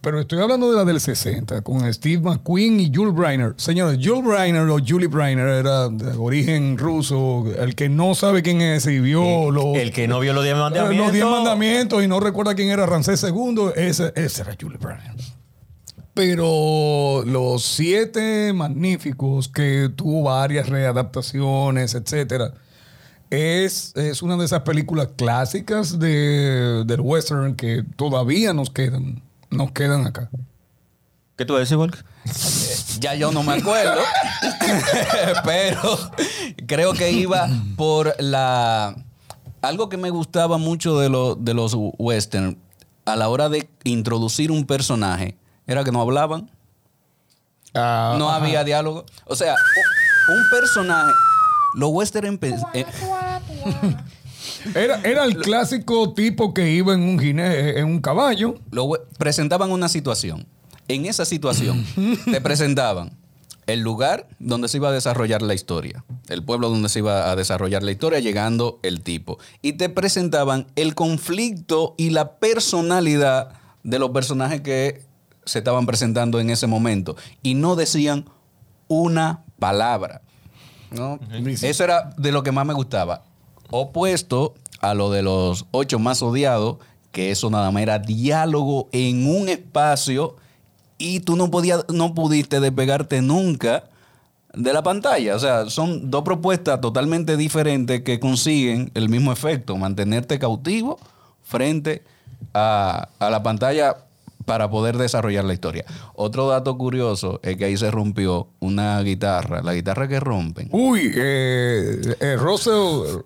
Pero 0.00 0.18
estoy 0.20 0.40
hablando 0.40 0.68
de 0.72 0.76
la 0.76 0.84
del 0.84 1.00
60, 1.00 1.60
con 1.62 1.94
Steve 1.94 2.20
McQueen 2.20 2.80
y 2.80 2.90
Jules 2.92 3.14
Briner. 3.14 3.54
Señores, 3.58 4.00
Jules 4.02 4.24
Briner 4.24 4.62
o 4.68 4.78
Julie 4.84 5.06
Briner 5.06 5.46
era 5.46 5.88
de 5.88 6.16
origen 6.18 6.76
ruso. 6.76 7.44
El 7.56 7.76
que 7.76 7.88
no 7.88 8.16
sabe 8.16 8.42
quién 8.42 8.60
es 8.60 8.84
y 8.86 8.98
vio 8.98 9.52
los... 9.52 9.76
el 9.76 9.92
que 9.92 10.08
no 10.08 10.18
vio 10.18 10.32
los 10.32 10.42
diez 10.42 10.56
mandamientos. 10.56 10.96
Los 11.06 11.12
diez 11.12 11.24
mandamientos 11.24 12.02
y 12.02 12.08
no 12.08 12.18
recuerda 12.18 12.56
quién 12.56 12.70
era 12.70 12.86
Ramsés 12.86 13.22
II, 13.22 13.66
ese, 13.76 14.12
ese 14.16 14.42
era 14.42 14.56
Julie 14.60 14.78
Bryan. 14.78 15.14
Pero 16.14 17.22
los 17.24 17.62
siete 17.64 18.52
magníficos, 18.52 19.48
que 19.48 19.90
tuvo 19.94 20.24
varias 20.24 20.68
readaptaciones, 20.68 21.94
etcétera, 21.94 22.52
es, 23.30 23.94
es 23.96 24.20
una 24.20 24.36
de 24.36 24.44
esas 24.44 24.60
películas 24.60 25.08
clásicas 25.16 25.98
de, 25.98 26.84
del 26.84 27.00
western 27.00 27.54
que 27.56 27.82
todavía 27.96 28.52
nos 28.52 28.68
quedan, 28.68 29.22
nos 29.50 29.72
quedan 29.72 30.06
acá. 30.06 30.28
¿Qué 31.36 31.46
tú 31.46 31.54
decís, 31.56 31.72
Walker? 31.72 32.04
Ya 33.00 33.14
yo 33.14 33.32
no 33.32 33.42
me 33.42 33.54
acuerdo, 33.54 34.02
pero 35.44 35.98
creo 36.66 36.92
que 36.92 37.10
iba 37.10 37.48
por 37.76 38.14
la... 38.18 38.94
Algo 39.62 39.88
que 39.88 39.96
me 39.96 40.10
gustaba 40.10 40.58
mucho 40.58 40.98
de, 40.98 41.08
lo- 41.08 41.36
de 41.36 41.54
los 41.54 41.74
western 41.98 42.58
a 43.06 43.16
la 43.16 43.28
hora 43.30 43.48
de 43.48 43.68
introducir 43.84 44.50
un 44.50 44.66
personaje 44.66 45.36
era 45.66 45.84
que 45.84 45.92
no 45.92 46.00
hablaban, 46.00 46.50
Ah, 47.74 48.16
no 48.18 48.28
ajá. 48.28 48.36
había 48.44 48.64
diálogo. 48.64 49.06
O 49.26 49.34
sea, 49.36 49.54
un 50.28 50.50
personaje... 50.50 51.10
Los 51.74 51.88
western... 51.90 52.38
eh, 52.74 52.84
Era, 54.74 55.00
era 55.02 55.24
el 55.24 55.36
clásico 55.38 56.12
tipo 56.12 56.52
que 56.52 56.70
iba 56.70 56.92
en 56.94 57.00
un 57.02 57.18
gine- 57.18 57.78
en 57.78 57.86
un 57.86 58.00
caballo. 58.00 58.56
Lo 58.70 58.90
presentaban 59.18 59.70
una 59.70 59.88
situación. 59.88 60.46
En 60.88 61.06
esa 61.06 61.24
situación 61.24 61.84
te 62.30 62.40
presentaban 62.42 63.16
el 63.66 63.80
lugar 63.80 64.28
donde 64.38 64.68
se 64.68 64.76
iba 64.78 64.88
a 64.88 64.92
desarrollar 64.92 65.40
la 65.40 65.54
historia, 65.54 66.04
el 66.28 66.44
pueblo 66.44 66.68
donde 66.68 66.88
se 66.88 66.98
iba 66.98 67.30
a 67.30 67.36
desarrollar 67.36 67.82
la 67.82 67.92
historia, 67.92 68.18
llegando 68.18 68.78
el 68.82 69.00
tipo. 69.00 69.38
Y 69.62 69.74
te 69.74 69.88
presentaban 69.88 70.66
el 70.76 70.94
conflicto 70.94 71.94
y 71.96 72.10
la 72.10 72.32
personalidad 72.36 73.52
de 73.84 73.98
los 73.98 74.10
personajes 74.10 74.60
que 74.60 75.02
se 75.44 75.58
estaban 75.58 75.86
presentando 75.86 76.40
en 76.40 76.50
ese 76.50 76.66
momento. 76.66 77.16
Y 77.42 77.54
no 77.54 77.76
decían 77.76 78.26
una 78.88 79.44
palabra. 79.58 80.22
¿no? 80.90 81.18
Eso 81.62 81.84
era 81.84 82.10
de 82.16 82.32
lo 82.32 82.42
que 82.42 82.52
más 82.52 82.66
me 82.66 82.74
gustaba. 82.74 83.22
Opuesto 83.70 84.54
a 84.80 84.94
lo 84.94 85.10
de 85.10 85.22
los 85.22 85.66
ocho 85.70 85.98
más 85.98 86.22
odiados, 86.22 86.76
que 87.10 87.30
eso 87.30 87.50
nada 87.50 87.70
más 87.70 87.82
era 87.82 87.98
diálogo 87.98 88.88
en 88.92 89.26
un 89.26 89.48
espacio 89.48 90.36
y 90.98 91.20
tú 91.20 91.36
no, 91.36 91.50
podías, 91.50 91.84
no 91.92 92.14
pudiste 92.14 92.60
despegarte 92.60 93.22
nunca 93.22 93.84
de 94.54 94.72
la 94.72 94.82
pantalla. 94.82 95.36
O 95.36 95.38
sea, 95.38 95.70
son 95.70 96.10
dos 96.10 96.22
propuestas 96.22 96.80
totalmente 96.80 97.36
diferentes 97.36 98.02
que 98.02 98.20
consiguen 98.20 98.90
el 98.94 99.08
mismo 99.08 99.32
efecto, 99.32 99.76
mantenerte 99.76 100.38
cautivo 100.38 100.98
frente 101.42 102.02
a, 102.54 103.08
a 103.18 103.30
la 103.30 103.42
pantalla 103.42 103.96
para 104.44 104.70
poder 104.70 104.96
desarrollar 104.98 105.44
la 105.44 105.52
historia. 105.54 105.84
Otro 106.14 106.48
dato 106.48 106.76
curioso 106.76 107.40
es 107.42 107.56
que 107.56 107.64
ahí 107.66 107.76
se 107.76 107.90
rompió 107.90 108.48
una 108.60 109.00
guitarra, 109.02 109.62
la 109.62 109.74
guitarra 109.74 110.08
que 110.08 110.20
rompen. 110.20 110.68
Uy, 110.72 111.12
eh, 111.14 112.00
eh, 112.20 112.36
Russell. 112.38 113.22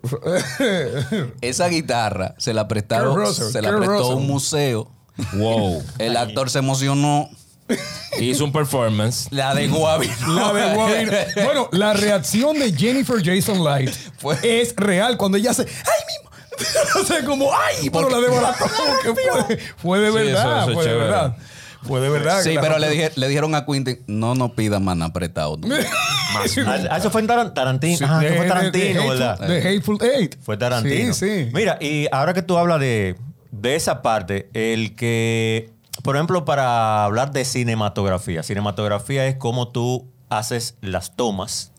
Esa 1.41 1.67
guitarra 1.67 2.35
se 2.37 2.53
la 2.53 2.67
prestaron, 2.67 3.15
Russell, 3.15 3.51
se 3.51 3.61
la 3.61 3.69
prestó 3.77 3.97
Russell. 3.99 4.15
un 4.17 4.27
museo. 4.27 4.91
Wow. 5.33 5.83
El 5.99 6.17
actor 6.17 6.49
se 6.49 6.59
emocionó. 6.59 7.29
Hizo 8.19 8.45
un 8.45 8.53
performance. 8.53 9.27
La 9.31 9.53
de 9.53 9.67
Guavino. 9.67 10.13
La 10.35 10.53
de 10.53 10.73
Guavira. 10.73 11.27
Bueno, 11.43 11.67
la 11.73 11.93
reacción 11.93 12.57
de 12.57 12.71
Jennifer 12.71 13.17
Jason 13.21 13.61
Light 13.61 13.89
Fue- 14.17 14.37
es 14.41 14.73
real 14.77 15.17
cuando 15.17 15.37
ella 15.37 15.51
hace 15.51 15.63
¡ay, 15.63 15.67
mismo! 16.07 16.26
O 17.01 17.03
sea, 17.03 17.23
como 17.25 17.49
¡ay! 17.53 17.89
Pero 17.89 18.09
la 18.09 18.17
desbarató. 18.19 18.65
que 19.03 19.13
fue, 19.13 19.57
fue 19.77 19.99
de 19.99 20.09
Sí, 20.11 20.15
verdad, 20.15 20.43
eso- 20.43 20.57
eso 20.61 20.69
es 20.69 20.75
fue 20.75 20.85
de 20.85 20.93
verdad. 20.97 21.37
Fue 21.83 22.01
de 22.01 22.09
verdad. 22.09 22.41
Sí, 22.41 22.55
pero 22.59 22.79
le, 22.79 22.87
rompió. 22.87 22.89
dije- 23.05 23.11
le 23.15 23.27
dijeron 23.29 23.55
a 23.55 23.65
Quentin, 23.65 24.03
no 24.07 24.35
nos 24.35 24.51
pida 24.51 24.79
man 24.79 25.01
apretado. 25.01 25.57
¿no? 25.57 25.67
Ah, 26.67 26.97
eso 26.97 27.09
fue 27.09 27.21
en 27.21 27.27
Taran- 27.27 27.53
Tarantino. 27.53 28.05
Ajá, 28.05 28.19
de, 28.19 28.25
eso 28.27 28.35
fue 28.35 28.43
de- 28.45 28.49
Tarantino, 28.49 29.01
de 29.01 29.09
¿verdad? 29.09 29.31
Hateful, 29.41 29.47
de 29.47 29.69
Hateful 29.69 29.97
Eight. 30.01 30.35
Fue 30.41 30.57
Tarantino. 30.57 31.13
Sí, 31.13 31.27
sí. 31.45 31.49
Mira, 31.53 31.77
y 31.79 32.07
ahora 32.11 32.33
que 32.33 32.41
tú 32.41 32.57
hablas 32.57 32.79
de, 32.81 33.15
de 33.51 33.75
esa 33.75 34.01
parte, 34.01 34.49
el 34.53 34.95
que, 34.95 35.71
por 36.03 36.15
ejemplo, 36.17 36.43
para 36.43 37.05
hablar 37.05 37.31
de 37.31 37.45
cinematografía, 37.45 38.43
cinematografía 38.43 39.25
es 39.25 39.37
cómo 39.37 39.69
tú 39.69 40.11
haces 40.29 40.75
las 40.81 41.15
tomas 41.15 41.71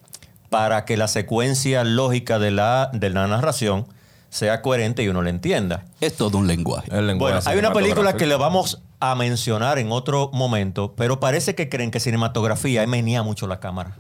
para 0.49 0.87
que 0.87 0.97
la 0.97 1.09
secuencia 1.09 1.85
lógica 1.85 2.39
de 2.39 2.51
la, 2.51 2.91
de 2.95 3.11
la 3.11 3.27
narración 3.27 3.87
sea 4.31 4.63
coherente 4.63 5.03
y 5.03 5.09
uno 5.09 5.23
la 5.23 5.31
entienda. 5.31 5.85
Es 6.01 6.17
todo 6.17 6.39
un 6.39 6.47
lenguaje. 6.47 6.89
El 6.91 7.07
lenguaje 7.07 7.35
Bueno, 7.35 7.51
hay 7.51 7.59
una 7.59 7.73
película 7.73 8.17
que 8.17 8.27
le 8.27 8.37
vamos 8.37 8.83
a 9.01 9.15
mencionar 9.15 9.79
en 9.79 9.91
otro 9.93 10.31
momento, 10.33 10.95
pero 10.97 11.21
parece 11.21 11.55
que 11.55 11.69
creen 11.69 11.91
que 11.91 12.01
cinematografía 12.01 12.83
es 12.83 12.89
menea 12.89 13.23
mucho 13.23 13.47
la 13.47 13.61
cámara. 13.61 13.97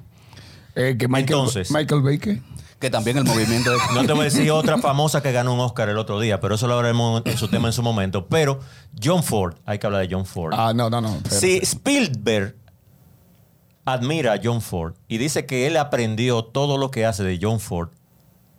Eh, 0.75 0.97
que 0.99 1.09
Michael, 1.09 1.39
Entonces. 1.41 1.71
Michael 1.71 2.03
Baker. 2.03 2.41
Que 2.79 2.91
también 2.91 3.19
el 3.19 3.25
movimiento 3.25 3.71
de... 3.73 3.79
No 3.95 4.07
te 4.07 4.13
voy 4.13 4.23
a 4.23 4.25
decir 4.25 4.51
otra 4.53 4.79
famosa 4.79 5.21
que 5.23 5.33
ganó 5.33 5.55
un 5.55 5.61
Oscar 5.61 5.89
el 5.89 5.99
otro 5.99 6.21
día, 6.21 6.41
pero 6.41 6.55
eso 6.55 6.69
lo 6.69 6.75
hablaremos 6.75 7.23
en 7.25 7.37
su 7.37 7.49
tema 7.49 7.69
en 7.69 7.73
su 7.73 7.83
momento. 7.83 8.27
Pero 8.27 8.61
John 9.03 9.25
Ford, 9.25 9.57
hay 9.65 9.79
que 9.79 9.87
hablar 9.87 10.07
de 10.07 10.15
John 10.15 10.27
Ford. 10.27 10.55
Ah, 10.57 10.73
no, 10.75 10.89
no, 10.89 11.01
no. 11.01 11.17
espérate. 11.17 11.41
si 11.41 11.57
Spielberg 11.59 12.55
admira 13.85 14.35
a 14.35 14.41
John 14.43 14.61
Ford 14.61 14.95
y 15.09 15.19
dice 15.19 15.47
que 15.47 15.67
él 15.67 15.77
aprendió 15.77 16.45
todo 16.45 16.79
lo 16.79 16.91
que 16.91 17.07
hace 17.07 17.25
de 17.25 17.39
John 17.41 17.59
Ford, 17.59 17.89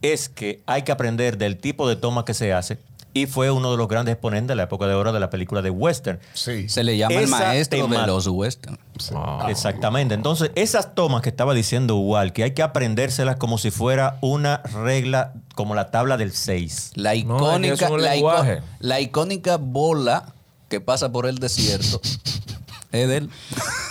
es 0.02 0.30
que 0.30 0.62
hay 0.66 0.84
que 0.84 0.92
aprender 0.92 1.38
del 1.38 1.58
tipo 1.58 1.88
de 1.88 1.96
toma 1.96 2.26
que 2.26 2.34
se 2.34 2.54
hace 2.54 2.78
y 3.14 3.26
fue 3.26 3.50
uno 3.50 3.72
de 3.72 3.78
los 3.78 3.88
grandes 3.88 4.14
exponentes 4.14 4.50
de 4.50 4.56
la 4.56 4.64
época 4.64 4.88
de 4.88 4.94
oro 4.94 5.12
de 5.12 5.20
la 5.20 5.30
película 5.30 5.62
de 5.62 5.70
western. 5.70 6.20
Sí. 6.34 6.70
Se 6.70 6.84
le 6.84 6.98
llama 6.98 7.16
el 7.16 7.28
maestro 7.28 7.88
de 7.88 8.08
los 8.08 8.28
western. 8.28 8.78
Ah. 9.16 9.48
Exactamente. 9.50 10.14
Entonces, 10.14 10.52
esas 10.56 10.94
tomas 10.94 11.22
que 11.22 11.30
estaba 11.30 11.54
diciendo 11.54 11.96
igual, 11.96 12.34
que 12.34 12.44
hay 12.44 12.52
que 12.52 12.62
aprendérselas 12.62 13.38
como 13.38 13.58
si 13.58 13.72
fuera 13.72 14.18
una 14.22 14.58
regla, 14.58 15.34
como 15.56 15.74
la 15.74 15.90
tabla 15.90 16.18
del 16.18 16.34
6. 16.34 16.92
La 16.96 17.16
icónica, 17.16 17.90
la, 17.90 18.62
la 18.80 19.00
icónica 19.00 19.58
bola 19.58 20.34
que 20.68 20.80
pasa 20.80 21.12
por 21.12 21.26
el 21.26 21.40
desierto 21.40 22.00
es 22.92 23.08
de 23.08 23.18
él. 23.18 23.30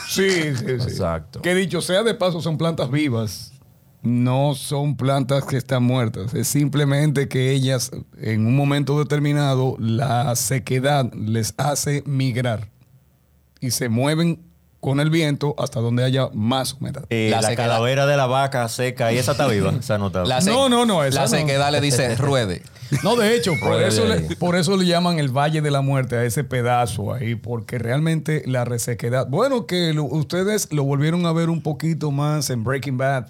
Sí, 0.08 0.30
sí, 0.30 0.64
sí. 0.64 0.70
Exacto. 0.70 1.42
Que 1.42 1.54
dicho 1.54 1.80
sea 1.80 2.04
de 2.04 2.14
paso, 2.14 2.40
son 2.40 2.56
plantas 2.56 2.90
vivas. 2.90 3.52
No 4.02 4.54
son 4.54 4.96
plantas 4.96 5.44
que 5.44 5.56
están 5.56 5.82
muertas. 5.82 6.32
Es 6.34 6.48
simplemente 6.48 7.28
que 7.28 7.50
ellas, 7.52 7.90
en 8.20 8.46
un 8.46 8.54
momento 8.56 8.98
determinado, 8.98 9.76
la 9.78 10.34
sequedad 10.36 11.12
les 11.14 11.54
hace 11.58 12.02
migrar. 12.06 12.68
Y 13.60 13.72
se 13.72 13.88
mueven 13.88 14.40
con 14.80 15.00
el 15.00 15.10
viento 15.10 15.56
hasta 15.58 15.80
donde 15.80 16.04
haya 16.04 16.28
más 16.32 16.74
humedad. 16.74 17.04
Y 17.10 17.30
La 17.30 17.56
calavera 17.56 18.06
de 18.06 18.16
la 18.16 18.26
vaca 18.26 18.68
seca, 18.68 19.12
y 19.12 19.18
esa 19.18 19.32
está 19.32 19.48
viva, 19.48 19.72
No, 20.46 20.68
no, 20.68 20.86
no, 20.86 21.02
esa 21.02 21.22
La 21.22 21.26
no. 21.26 21.28
sequedad 21.36 21.72
le 21.72 21.80
dice 21.80 22.14
ruede. 22.16 22.62
No, 23.02 23.16
de 23.16 23.34
hecho, 23.36 23.52
por 23.60 23.70
Ruede 23.70 23.88
eso, 23.88 24.06
le, 24.06 24.20
por 24.36 24.56
eso 24.56 24.76
le 24.76 24.86
llaman 24.86 25.18
el 25.18 25.28
Valle 25.36 25.60
de 25.60 25.70
la 25.70 25.82
Muerte 25.82 26.16
a 26.16 26.24
ese 26.24 26.42
pedazo 26.44 27.12
ahí, 27.12 27.34
porque 27.34 27.78
realmente 27.78 28.42
la 28.46 28.64
resequedad. 28.64 29.26
Bueno, 29.28 29.66
que 29.66 29.92
lo- 29.92 30.04
ustedes 30.04 30.72
lo 30.72 30.84
volvieron 30.84 31.26
a 31.26 31.32
ver 31.32 31.50
un 31.50 31.60
poquito 31.60 32.10
más 32.12 32.48
en 32.48 32.62
Breaking 32.64 32.96
Bad 32.96 33.26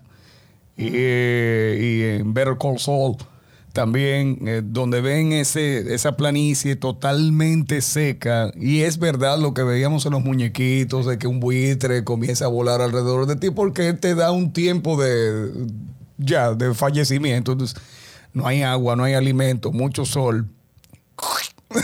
y, 0.79 0.91
eh, 0.95 1.79
y 1.81 2.20
en 2.20 2.33
Better 2.33 2.57
Call 2.59 2.79
Saul 2.79 3.16
también, 3.72 4.39
eh, 4.47 4.62
donde 4.64 5.01
ven 5.01 5.33
ese, 5.33 5.95
esa 5.95 6.16
planicie 6.16 6.74
totalmente 6.74 7.81
seca. 7.83 8.51
Y 8.57 8.81
es 8.81 8.99
verdad 8.99 9.39
lo 9.39 9.55
que 9.55 9.62
veíamos 9.62 10.05
en 10.07 10.12
los 10.12 10.24
muñequitos, 10.24 11.07
de 11.07 11.18
que 11.18 11.26
un 11.26 11.39
buitre 11.39 12.03
comienza 12.03 12.47
a 12.47 12.49
volar 12.49 12.81
alrededor 12.81 13.26
de 13.26 13.37
ti, 13.37 13.51
porque 13.51 13.93
te 13.93 14.14
da 14.14 14.33
un 14.33 14.53
tiempo 14.53 15.01
de 15.01 15.51
ya 16.16 16.55
de 16.55 16.74
fallecimiento. 16.74 17.53
Entonces, 17.53 17.81
no 18.33 18.47
hay 18.47 18.62
agua, 18.62 18.97
no 18.97 19.05
hay 19.05 19.14
alimento, 19.14 19.70
mucho 19.70 20.05
sol. 20.05 20.49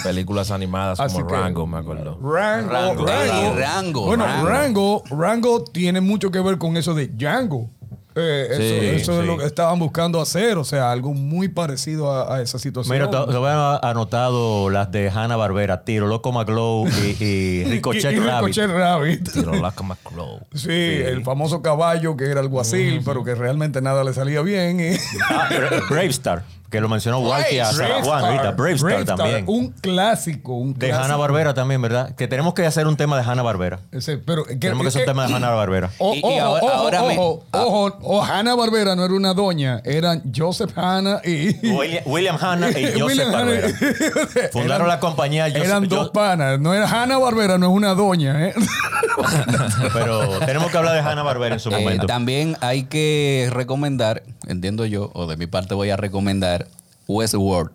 Películas 0.02 0.50
animadas 0.50 0.98
Así 0.98 1.16
como 1.16 1.26
que- 1.26 1.34
Rango, 1.34 1.66
me 1.66 1.78
acuerdo. 1.78 2.18
Rango, 2.22 2.70
Rango, 2.72 3.04
Rango. 3.06 3.54
Rango, 3.56 4.06
Bueno, 4.06 4.24
Rango. 4.24 4.48
Rango, 4.48 5.02
Rango 5.10 5.64
tiene 5.64 6.00
mucho 6.00 6.30
que 6.30 6.40
ver 6.40 6.56
con 6.58 6.76
eso 6.76 6.94
de 6.94 7.08
Django. 7.08 7.68
Eh, 8.16 8.46
eso 8.50 8.60
Sí, 8.60 8.86
eso 9.02 9.12
es 9.14 9.20
sí. 9.22 9.26
lo 9.26 9.38
que 9.38 9.44
estaban 9.44 9.78
buscando 9.78 10.20
hacer, 10.20 10.56
o 10.56 10.64
sea, 10.64 10.92
algo 10.92 11.14
muy 11.14 11.48
parecido 11.48 12.12
a, 12.12 12.36
a 12.36 12.42
esa 12.42 12.58
situación. 12.60 12.96
Mira, 12.96 13.10
te, 13.10 13.32
te 13.32 13.36
voy 13.38 13.50
a 13.50 13.76
anotado 13.78 14.70
las 14.70 14.92
de 14.92 15.10
Hanna 15.10 15.34
Barbera, 15.36 15.82
Tiro, 15.84 16.06
Loco 16.06 16.30
McGlow 16.30 16.86
y, 16.88 17.24
y 17.24 17.64
Ricochet 17.70 18.12
Y- 18.12 18.16
y 18.16 18.18
Rabbit. 18.20 18.54
Ricochet 18.56 18.70
Rabbit. 18.70 19.32
Tiro 19.32 19.54
Laca 19.54 19.82
McClow. 19.82 20.40
Sí, 20.54 20.70
el 20.70 21.24
famoso 21.24 21.60
caballo 21.62 22.16
que 22.16 22.26
era 22.30 22.40
el 22.40 22.48
guasil, 22.48 23.02
pero 23.04 23.24
que 23.24 23.34
realmente 23.34 23.80
nada 23.82 24.04
le 24.04 24.12
salía 24.12 24.40
bien. 24.42 24.96
Ah, 25.28 25.48
Bra- 25.50 25.88
Bravestar, 25.90 26.44
que 26.74 26.80
lo 26.80 26.88
mencionó 26.88 27.20
Walkie 27.20 27.60
a 27.60 27.66
Sarah 27.66 28.02
Juan 28.02 28.24
ahorita. 28.24 28.50
Bravestar 28.50 29.04
también. 29.16 29.44
Un 29.46 29.68
clásico, 29.70 30.54
un 30.54 30.74
De 30.74 30.88
clásico. 30.88 31.04
Hanna 31.04 31.16
Barbera 31.16 31.54
también, 31.54 31.80
¿verdad? 31.80 32.16
Que 32.16 32.26
tenemos 32.26 32.52
que 32.52 32.66
hacer 32.66 32.88
un 32.88 32.96
tema 32.96 33.16
de 33.16 33.22
Hanna 33.22 33.42
Barbera. 33.42 33.78
Ese, 33.92 34.18
pero, 34.18 34.42
que- 34.44 34.56
Tenemos 34.56 34.82
que 34.82 34.88
hacer 34.88 35.02
un 35.02 35.06
tema 35.06 35.26
de 35.28 35.34
Hanna 35.34 35.50
Barbera. 35.50 35.90
O- 35.98 36.14
Y- 36.14 36.18
y 36.18 36.22
ojo, 36.24 36.40
ahora- 36.42 36.64
ojo, 36.64 36.72
ahora 36.74 37.02
me- 37.02 37.18
ojo, 37.18 37.44
ah. 37.52 37.62
ojo, 37.64 37.98
o 38.02 38.24
Hanna 38.24 38.56
Barbera 38.56 38.96
no 38.96 39.04
era 39.04 39.14
una 39.14 39.34
doña, 39.34 39.80
eran 39.84 40.22
Joseph 40.36 40.76
Hanna 40.76 41.20
y 41.24 41.54
William, 41.70 42.02
William 42.06 42.36
Hanna 42.40 42.70
y 42.70 42.72
Joseph 42.98 43.02
William 43.04 43.28
Hanna. 43.28 43.44
Barbera. 43.52 43.68
Fundaron 44.52 44.86
Eran- 44.86 44.88
la 44.88 44.98
compañía 45.00 45.44
Joseph- 45.46 45.64
Eran 45.64 45.88
dos 45.88 46.10
panas, 46.10 46.58
no 46.58 46.74
era 46.74 46.88
Hanna 46.90 47.18
Barbera, 47.18 47.56
no 47.56 47.66
es 47.66 47.72
una 47.72 47.94
doña, 47.94 48.48
¿eh? 48.48 48.54
Pero 49.92 50.38
tenemos 50.40 50.70
que 50.70 50.78
hablar 50.78 50.94
de 50.94 51.00
Hanna 51.08 51.22
Barbera 51.22 51.54
en 51.54 51.60
su 51.60 51.70
Eh, 51.70 51.78
momento. 51.78 52.06
también 52.06 52.56
hay 52.60 52.84
que 52.84 53.48
recomendar, 53.52 54.22
entiendo 54.48 54.86
yo, 54.86 55.10
o 55.14 55.26
de 55.26 55.36
mi 55.36 55.46
parte 55.46 55.74
voy 55.74 55.90
a 55.90 55.96
recomendar 55.96 56.68
Westworld. 57.08 57.70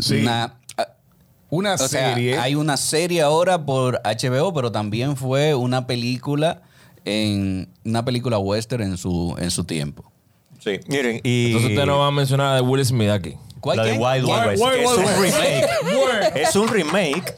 Sí. 0.00 0.16
Una, 0.22 0.54
ah, 0.76 0.86
Una 1.50 1.74
o 1.74 1.78
sea, 1.78 2.14
serie. 2.14 2.38
hay 2.38 2.54
una 2.54 2.76
serie 2.76 3.22
ahora 3.22 3.64
por 3.64 4.00
HBO, 4.04 4.52
pero 4.54 4.70
también 4.72 5.16
fue 5.16 5.54
una 5.54 5.86
película 5.86 6.62
en 7.04 7.68
una 7.84 8.04
película 8.04 8.38
western 8.38 8.82
en 8.82 8.96
su 8.98 9.34
en 9.38 9.50
su 9.50 9.64
tiempo. 9.64 10.10
Sí, 10.60 10.80
miren, 10.88 11.20
y. 11.24 11.46
Entonces 11.46 11.70
usted 11.70 11.86
no 11.86 11.98
va 11.98 12.08
a 12.08 12.10
mencionar 12.10 12.48
a 12.48 12.54
de 12.56 12.60
Will 12.60 12.84
Smith 12.84 13.10
aquí. 13.10 13.36
¿Cuál 13.60 13.78
la 13.78 13.84
de 13.84 13.92
qué? 13.92 13.98
Wild 13.98 14.24
Wild 14.24 14.58
Wild- 14.58 14.60
West. 14.60 14.82
Es 14.82 14.96
un 14.96 15.22
remake. 15.22 16.36
Es 16.36 16.56
un 16.56 16.68
remake. 16.68 17.34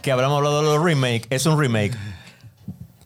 Que 0.00 0.10
hablamos 0.10 0.38
hablado 0.38 0.58
de 0.62 0.66
los 0.76 0.82
remakes. 0.84 1.26
Es 1.30 1.46
un 1.46 1.58
remake. 1.60 1.92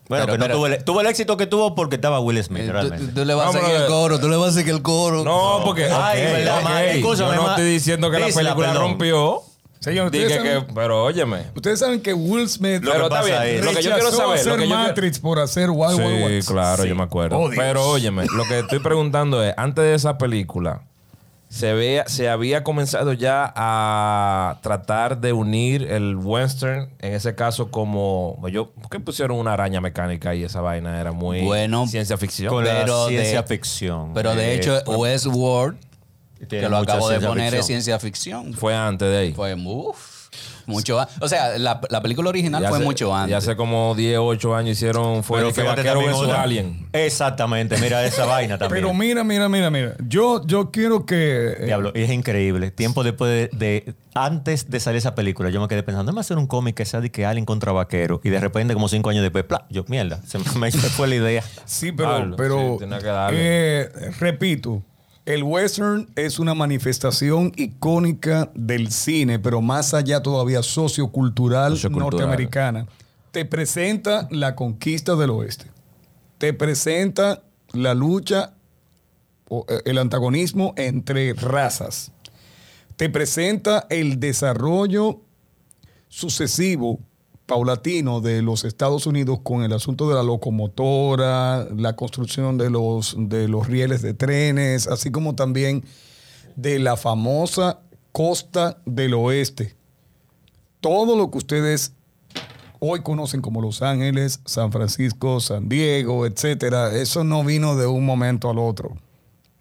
Bueno, 0.08 0.24
Pero- 0.26 0.32
que 0.34 0.38
no 0.38 0.44
pero- 0.44 0.54
tuvo, 0.56 0.66
el, 0.68 0.84
tuvo 0.84 1.00
el 1.00 1.06
éxito 1.08 1.36
que 1.36 1.46
tuvo 1.46 1.74
porque 1.74 1.96
estaba 1.96 2.20
Will 2.20 2.42
Smith, 2.44 2.62
Eh, 2.62 2.66
tú, 2.66 2.72
realmente. 2.72 3.12
tú 3.12 3.24
le 3.24 3.34
vas 3.34 3.44
a 3.44 3.46
Vámonos 3.48 3.68
seguir 3.68 3.82
el 3.82 3.88
coro, 3.88 4.20
tú 4.20 4.28
le 4.28 4.36
vas 4.36 4.50
a 4.50 4.52
seguir 4.52 4.74
el 4.74 4.82
coro. 4.82 5.24
No, 5.24 5.62
porque. 5.64 5.84
Ay, 5.86 6.22
ok, 6.24 6.32
verdad, 6.32 6.58
ok. 6.58 6.64
ma, 6.64 6.84
escúchame, 6.84 7.30
Yo 7.30 7.36
no 7.36 7.42
ma. 7.42 7.48
estoy 7.50 7.64
diciendo 7.70 8.10
que 8.10 8.18
la 8.20 8.26
película 8.26 8.54
perdón. 8.56 8.76
rompió. 8.76 9.42
Señor, 9.80 10.10
Dije 10.10 10.26
que. 10.26 10.34
saben, 10.34 10.66
Pero 10.74 11.04
óyeme. 11.04 11.46
ustedes 11.54 11.78
saben 11.78 12.00
que 12.00 12.12
Will 12.14 12.48
Smith 12.48 12.82
Lo 12.82 12.90
que 12.90 12.96
Pero 12.98 13.04
está 13.04 13.20
pasa 13.20 13.44
bien. 13.44 13.56
es- 13.58 13.64
Lo 13.64 13.70
que 13.72 13.82
yo 13.82 13.92
quiero 13.92 14.10
saber. 14.10 14.34
hacer 14.38 14.46
Lo 14.46 14.56
que 14.56 14.62
yo 14.62 14.68
quiero- 14.74 14.82
Matrix 14.88 15.18
por 15.20 15.38
hacer 15.38 15.70
Wild 15.70 15.98
Wild 16.00 16.16
Sí, 16.18 16.24
West. 16.24 16.48
claro, 16.50 16.82
Sí. 16.82 16.88
yo 16.88 16.94
me 16.96 17.02
acuerdo. 17.04 17.38
Oh. 17.38 17.50
Pero 17.54 17.88
óyeme, 17.90 18.26
lo 18.34 18.44
que 18.44 18.60
estoy 18.60 18.78
preguntando 18.80 19.42
es, 19.44 19.54
antes 19.56 19.84
de 19.84 19.94
esa 19.94 20.18
película, 20.18 20.82
se, 21.56 21.72
veía, 21.72 22.06
se 22.06 22.28
había 22.28 22.62
comenzado 22.62 23.12
ya 23.14 23.52
a 23.56 24.58
tratar 24.62 25.20
de 25.20 25.32
unir 25.32 25.82
el 25.82 26.16
western, 26.16 26.90
en 27.00 27.14
ese 27.14 27.34
caso 27.34 27.70
como... 27.70 28.38
Yo, 28.50 28.70
¿Por 28.72 28.90
qué 28.90 29.00
pusieron 29.00 29.38
una 29.38 29.54
araña 29.54 29.80
mecánica 29.80 30.34
y 30.34 30.44
esa 30.44 30.60
vaina 30.60 31.00
era 31.00 31.12
muy 31.12 31.42
Bueno, 31.42 31.86
ciencia 31.86 32.16
ficción? 32.18 32.54
pero 32.62 33.06
de- 33.06 33.10
ciencia 33.16 33.42
ficción. 33.42 34.12
Pero 34.14 34.34
de 34.34 34.52
Eh, 34.52 34.56
hecho, 34.56 34.78
Westworld, 34.86 35.78
que 36.48 36.68
lo 36.68 36.76
acabo 36.76 37.08
de 37.08 37.20
poner, 37.20 37.44
ficción. 37.44 37.60
es 37.60 37.66
ciencia 37.66 37.98
ficción. 37.98 38.52
Fue 38.54 38.74
antes 38.76 39.08
de 39.08 39.16
ahí. 39.16 39.32
Fue 39.32 39.54
uf, 39.54 40.15
mucho 40.66 40.98
a- 41.00 41.08
O 41.20 41.28
sea, 41.28 41.58
la, 41.58 41.80
la 41.90 42.02
película 42.02 42.28
original 42.28 42.60
Ya 42.62 42.68
fue 42.68 42.78
hace- 42.78 42.84
mucho 42.84 43.08
Ya 43.10 43.22
antes. 43.22 43.36
hace 43.36 43.56
como 43.56 43.94
10, 43.94 44.18
8 44.20 44.54
años 44.56 44.72
hicieron... 44.76 45.22
Fue 45.22 45.38
Pero 45.38 45.48
de 45.48 45.54
que 45.54 45.62
Vaquero 45.62 46.00
versus. 46.00 46.28
Alien. 46.30 46.88
Exactamente, 46.92 47.76
mira 47.78 48.04
esa 48.04 48.24
vaina 48.26 48.58
también. 48.58 48.82
Pero 48.82 48.94
mira, 48.94 49.22
mira, 49.24 49.48
mira, 49.48 49.70
mira. 49.70 49.94
Yo, 50.08 50.44
yo 50.46 50.70
quiero 50.70 51.06
que. 51.06 51.54
eh, 51.58 51.64
Diablo, 51.66 51.92
es 51.94 52.10
increíble. 52.10 52.70
Tiempo 52.70 53.04
después 53.04 53.50
de, 53.52 53.56
de- 53.56 53.94
Antes 54.14 54.70
de 54.70 54.80
salir 54.80 54.98
esa 54.98 55.14
película, 55.14 55.50
yo 55.50 55.60
me 55.60 55.68
quedé 55.68 55.82
pensando, 55.82 56.04
déjame 56.10 56.20
hacer 56.20 56.38
un 56.38 56.46
cómic 56.46 56.74
que 56.74 56.84
sea 56.86 57.00
de 57.00 57.10
que 57.10 57.26
Alien 57.26 57.44
contra 57.44 57.70
Vaquero. 57.72 58.20
Y 58.24 58.30
de 58.30 58.40
repente, 58.40 58.72
como 58.74 58.88
cinco 58.88 59.10
años 59.10 59.22
después, 59.22 59.44
¡plá! 59.44 59.66
yo, 59.70 59.84
mierda, 59.88 60.20
se 60.26 60.38
me, 60.38 60.44
me 60.58 60.70
fue 60.72 61.06
la 61.06 61.14
idea. 61.16 61.44
Sí, 61.66 61.92
pero, 61.92 62.08
Pablo, 62.10 62.36
pero 62.36 62.78
sí, 62.80 62.86
que 62.88 62.96
eh, 63.32 63.90
repito, 64.18 64.82
el 65.26 65.42
western 65.42 66.08
es 66.14 66.38
una 66.38 66.54
manifestación 66.54 67.52
icónica 67.56 68.50
del 68.54 68.92
cine, 68.92 69.40
pero 69.40 69.60
más 69.60 69.92
allá 69.92 70.22
todavía 70.22 70.62
sociocultural, 70.62 71.72
Sociocultural. 71.72 72.10
norteamericana. 72.12 72.86
Te 73.32 73.44
presenta 73.44 74.28
la 74.30 74.54
conquista 74.54 75.16
del 75.16 75.30
oeste. 75.30 75.66
Te 76.38 76.52
presenta 76.54 77.42
la 77.72 77.92
lucha 77.94 78.54
o 79.48 79.66
eh, 79.68 79.82
el 79.84 79.98
antagonismo 79.98 80.74
entre 80.76 81.32
razas. 81.34 82.12
Te 82.96 83.10
presenta 83.10 83.86
el 83.90 84.20
desarrollo 84.20 85.20
sucesivo, 86.08 87.00
paulatino 87.46 88.20
de 88.20 88.42
los 88.42 88.64
Estados 88.64 89.06
Unidos 89.06 89.38
con 89.42 89.62
el 89.62 89.72
asunto 89.72 90.08
de 90.08 90.16
la 90.16 90.22
locomotora, 90.22 91.64
la 91.76 91.94
construcción 91.94 92.58
de 92.58 92.70
los, 92.70 93.16
de 93.18 93.48
los 93.48 93.68
rieles 93.68 94.02
de 94.02 94.14
trenes, 94.14 94.88
así 94.88 95.10
como 95.10 95.34
también 95.36 95.84
de 96.56 96.78
la 96.78 96.96
famosa 96.96 97.80
costa 98.12 98.78
del 98.84 99.14
oeste. 99.14 99.76
Todo 100.80 101.16
lo 101.16 101.30
que 101.30 101.38
ustedes 101.38 101.92
hoy 102.80 103.00
conocen 103.02 103.40
como 103.40 103.62
Los 103.62 103.82
Ángeles, 103.82 104.40
San 104.44 104.72
Francisco, 104.72 105.40
San 105.40 105.68
Diego, 105.68 106.26
etcétera, 106.26 106.94
eso 106.94 107.24
no 107.24 107.44
vino 107.44 107.76
de 107.76 107.86
un 107.86 108.04
momento 108.04 108.50
al 108.50 108.58
otro. 108.58 108.96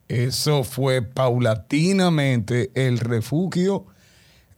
Eso 0.07 0.63
fue 0.63 1.01
paulatinamente 1.01 2.71
el 2.75 2.99
refugio 2.99 3.85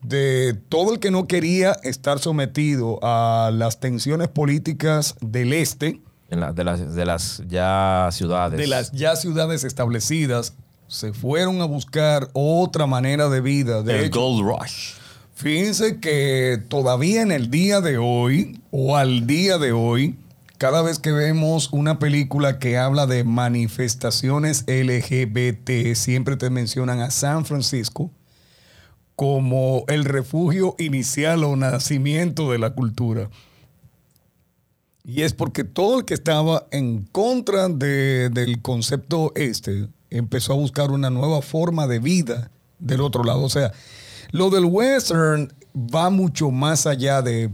de 0.08 0.54
todo 0.70 0.94
el 0.94 1.00
que 1.00 1.12
no 1.12 1.28
quería 1.28 1.74
estar 1.84 2.20
sometido 2.20 3.00
a 3.02 3.52
las 3.54 3.80
tensiones 3.80 4.28
políticas 4.28 5.16
del 5.22 5.54
este, 5.54 6.02
En 6.30 6.40
la- 6.40 6.54
de, 6.54 6.64
las, 6.64 6.94
de 6.96 7.06
las 7.06 7.42
ya 7.48 8.10
ciudades. 8.12 8.60
de 8.60 8.68
las 8.68 8.92
ya 8.92 9.16
ciudades 9.16 9.64
establecidas, 9.64 10.54
se 10.88 11.12
fueron 11.14 11.62
a 11.62 11.66
buscar 11.66 12.30
otra 12.34 12.86
manera 12.86 13.28
de 13.30 13.42
vida. 13.42 13.82
De 13.84 14.00
el 14.00 14.06
hecho, 14.06 14.22
Gold 14.22 14.48
Rush. 14.48 14.94
Fíjense 15.36 16.00
que 16.00 16.60
todavía 16.68 17.22
en 17.22 17.32
el 17.32 17.52
día 17.52 17.82
de 17.82 17.98
hoy, 17.98 18.60
o 18.72 18.96
al 18.98 19.28
día 19.28 19.58
de 19.58 19.72
hoy, 19.72 20.18
cada 20.58 20.82
vez 20.82 20.98
que 20.98 21.12
vemos 21.12 21.70
una 21.72 22.00
película 22.00 22.58
que 22.58 22.78
habla 22.78 23.06
de 23.06 23.24
manifestaciones 23.24 24.64
LGBT, 24.68 25.94
siempre 25.96 26.38
te 26.38 26.50
mencionan 26.50 27.02
a 27.02 27.12
San 27.12 27.46
Francisco 27.46 28.10
como 29.18 29.84
el 29.88 30.06
refugio 30.06 30.76
inicial 30.78 31.44
o 31.44 31.56
nacimiento 31.56 32.52
de 32.52 32.60
la 32.60 32.70
cultura. 32.76 33.30
Y 35.04 35.24
es 35.24 35.34
porque 35.34 35.64
todo 35.64 36.00
el 36.00 36.06
que 36.06 36.14
estaba 36.14 36.68
en 36.70 37.04
contra 37.12 37.68
de- 37.68 38.30
del 38.30 38.62
concepto 38.62 39.32
este 39.36 39.88
empezó 40.12 40.54
a 40.54 40.58
buscar 40.58 40.92
una 40.92 41.10
nueva 41.10 41.42
forma 41.42 41.88
de 41.88 41.98
vida 42.00 42.52
del 42.78 43.02
otro 43.02 43.24
lado. 43.24 43.42
O 43.42 43.50
sea, 43.50 43.72
lo 44.32 44.50
del 44.52 44.66
western 44.66 45.52
va 45.76 46.10
mucho 46.12 46.52
más 46.52 46.86
allá 46.86 47.22
de 47.24 47.50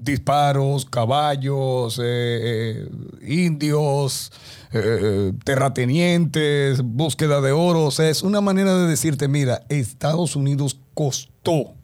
disparos, 0.00 0.86
caballos, 0.86 1.98
eh, 1.98 2.02
eh, 2.02 2.88
indios, 3.22 4.32
eh, 4.72 5.32
terratenientes, 5.44 6.82
búsqueda 6.82 7.40
de 7.40 7.52
oro. 7.52 7.84
O 7.86 7.90
sea, 7.90 8.08
es 8.08 8.22
una 8.22 8.40
manera 8.40 8.76
de 8.76 8.86
decirte, 8.86 9.28
mira, 9.28 9.62
Estados 9.68 10.36
Unidos 10.36 10.78
costó 10.94 11.74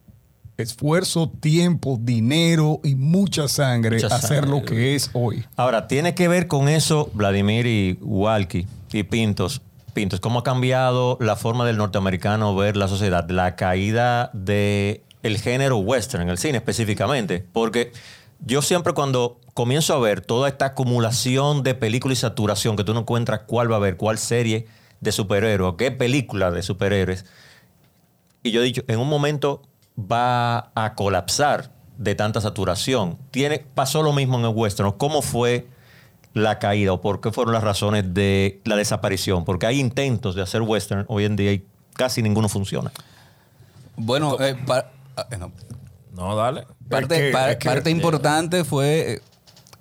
esfuerzo, 0.57 1.31
tiempo, 1.41 1.99
dinero 2.01 2.81
y 2.83 2.95
mucha 2.95 3.47
sangre 3.47 3.97
Mucha 3.97 4.15
hacer 4.15 4.45
sangre. 4.45 4.51
lo 4.51 4.65
que 4.65 4.95
es 4.95 5.11
hoy. 5.13 5.45
Ahora, 5.55 5.87
tiene 5.87 6.15
que 6.15 6.29
ver 6.29 6.47
con 6.47 6.69
eso 6.69 7.11
Vladimir 7.13 7.67
y 7.67 7.99
Walkie 8.01 8.67
y 8.93 9.03
Pintos. 9.03 9.61
Pintos, 9.93 10.21
¿cómo 10.21 10.41
ha 10.41 10.43
cambiado 10.43 11.17
la 11.21 11.37
forma 11.37 11.65
del 11.65 11.79
norteamericano 11.79 12.55
ver 12.55 12.77
la 12.77 12.89
sociedad? 12.89 13.29
La 13.31 13.57
caída 13.57 14.31
de 14.35 15.06
el 15.27 15.39
género 15.39 15.79
western 15.79 16.29
el 16.29 16.39
cine 16.39 16.59
específicamente. 16.59 17.45
Porque 17.53 17.93
yo 18.45 18.63
siempre 18.63 18.93
cuando 18.93 19.41
comienzo 19.55 19.95
a 19.95 19.99
ver 19.99 20.21
toda 20.21 20.49
esta 20.49 20.67
acumulación 20.67 21.63
de 21.63 21.75
películas 21.75 22.19
y 22.19 22.21
saturación 22.21 22.77
que 22.77 22.85
tú 22.85 22.93
no 22.95 23.01
encuentras 23.01 23.41
cuál 23.47 23.71
va 23.71 23.77
a 23.77 23.79
haber, 23.79 23.97
cuál 23.97 24.19
serie 24.19 24.67
de 25.01 25.13
superhéroes, 25.13 25.75
qué 25.79 25.91
película 25.91 26.51
de 26.51 26.63
superhéroes, 26.63 27.25
y 28.43 28.51
yo 28.51 28.61
he 28.61 28.65
dicho, 28.65 28.83
en 28.87 28.99
un 28.99 29.09
momento 29.09 29.63
va 29.99 30.71
a 30.75 30.95
colapsar 30.95 31.71
de 31.99 32.15
tanta 32.15 32.41
saturación. 32.41 33.19
Tiene, 33.31 33.59
pasó 33.75 34.03
lo 34.03 34.13
mismo 34.13 34.39
en 34.39 34.45
el 34.45 34.53
western. 34.55 34.93
¿Cómo 34.93 35.23
fue 35.23 35.67
la 36.35 36.59
caída 36.59 36.93
o 36.93 37.01
por 37.01 37.21
qué 37.23 37.33
fueron 37.33 37.55
las 37.55 37.65
razones 37.65 38.13
de 38.15 38.61
la 38.65 38.77
desaparición? 38.77 39.45
Porque 39.45 39.67
hay 39.67 39.81
intentos 39.81 40.35
de 40.35 40.43
hacer 40.43 40.63
western 40.63 41.07
hoy 41.09 41.25
en 41.25 41.35
día 41.37 41.53
y 41.53 41.65
casi 41.95 42.23
ninguno 42.23 42.49
funciona. 42.49 42.93
Bueno, 43.97 44.37
eh, 44.41 44.55
pa- 44.67 44.91
ah, 45.17 45.27
eh, 45.31 45.37
no. 45.39 45.53
No, 46.13 46.35
dale. 46.35 46.67
parte, 46.89 47.31
parte 47.31 47.91
importante 47.91 48.65
fue 48.65 49.13
eh, 49.13 49.21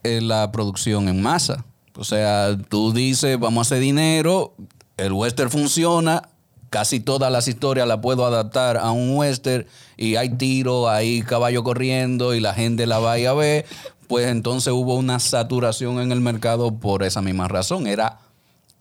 eh, 0.03 0.21
la 0.21 0.51
producción 0.51 1.07
en 1.07 1.21
masa. 1.21 1.65
O 1.95 2.03
sea, 2.03 2.57
tú 2.69 2.91
dices, 2.91 3.39
vamos 3.39 3.59
a 3.59 3.73
hacer 3.73 3.81
dinero, 3.81 4.53
el 4.97 5.13
western 5.13 5.49
funciona, 5.49 6.29
casi 6.69 6.99
todas 6.99 7.31
las 7.31 7.47
historias 7.47 7.87
las 7.87 7.99
puedo 7.99 8.25
adaptar 8.25 8.75
a 8.75 8.91
un 8.91 9.15
western 9.15 9.65
y 9.95 10.17
hay 10.17 10.29
tiro, 10.29 10.89
hay 10.89 11.21
caballo 11.21 11.63
corriendo 11.63 12.35
y 12.35 12.41
la 12.41 12.53
gente 12.53 12.85
la 12.85 12.99
va 12.99 13.13
a 13.13 13.19
ir 13.19 13.29
a 13.29 13.33
ver. 13.33 13.65
Pues 14.07 14.27
entonces 14.27 14.73
hubo 14.73 14.95
una 14.95 15.19
saturación 15.19 15.99
en 16.01 16.11
el 16.11 16.19
mercado 16.19 16.77
por 16.77 17.03
esa 17.03 17.21
misma 17.21 17.47
razón. 17.47 17.87
Era 17.87 18.19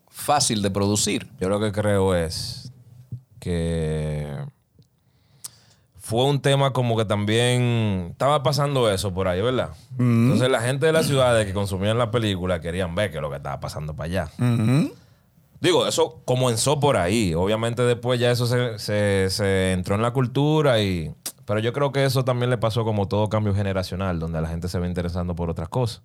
fácil 0.09 0.61
de 0.61 0.71
producir. 0.73 1.29
Yo 1.41 1.49
lo 1.49 1.61
que 1.61 1.71
creo 1.71 2.17
es 2.17 2.73
que 3.39 4.27
fue 6.07 6.23
un 6.27 6.39
tema 6.41 6.75
como 6.75 6.99
que 6.99 7.07
también 7.07 8.09
estaba 8.11 8.43
pasando 8.43 8.91
eso 8.91 9.15
por 9.15 9.27
ahí, 9.27 9.41
¿verdad? 9.41 9.71
Entonces 9.99 10.51
la 10.51 10.61
gente 10.61 10.85
de 10.85 10.93
las 10.93 11.07
ciudades 11.07 11.47
que 11.47 11.55
consumían 11.55 11.97
la 11.97 12.11
película 12.11 12.61
querían 12.61 12.95
ver 12.95 13.11
qué 13.11 13.17
es 13.17 13.23
lo 13.23 13.31
que 13.31 13.37
estaba 13.37 13.59
pasando 13.59 13.97
para 13.97 14.05
allá. 14.05 14.29
Digo, 15.61 15.87
eso 15.87 16.21
comenzó 16.27 16.79
por 16.79 16.99
ahí. 16.99 17.33
Obviamente 17.33 17.83
después 17.85 18.21
ya 18.21 18.31
eso 18.31 18.47
se, 18.47 18.79
se- 18.79 19.29
se 19.31 19.73
entró 19.73 19.95
en 19.95 20.03
la 20.03 20.11
cultura 20.13 20.79
y... 20.83 21.11
Pero 21.47 21.61
yo 21.61 21.73
creo 21.73 21.91
que 21.91 22.05
eso 22.05 22.23
también 22.23 22.51
le 22.51 22.59
pasó 22.59 22.85
como 22.85 23.09
todo 23.09 23.31
cambio 23.31 23.55
generacional, 23.55 24.19
donde 24.19 24.41
la 24.43 24.49
gente 24.49 24.69
se 24.69 24.79
va 24.79 24.87
interesando 24.87 25.35
por 25.35 25.49
otras 25.49 25.71
cosas. 25.71 26.03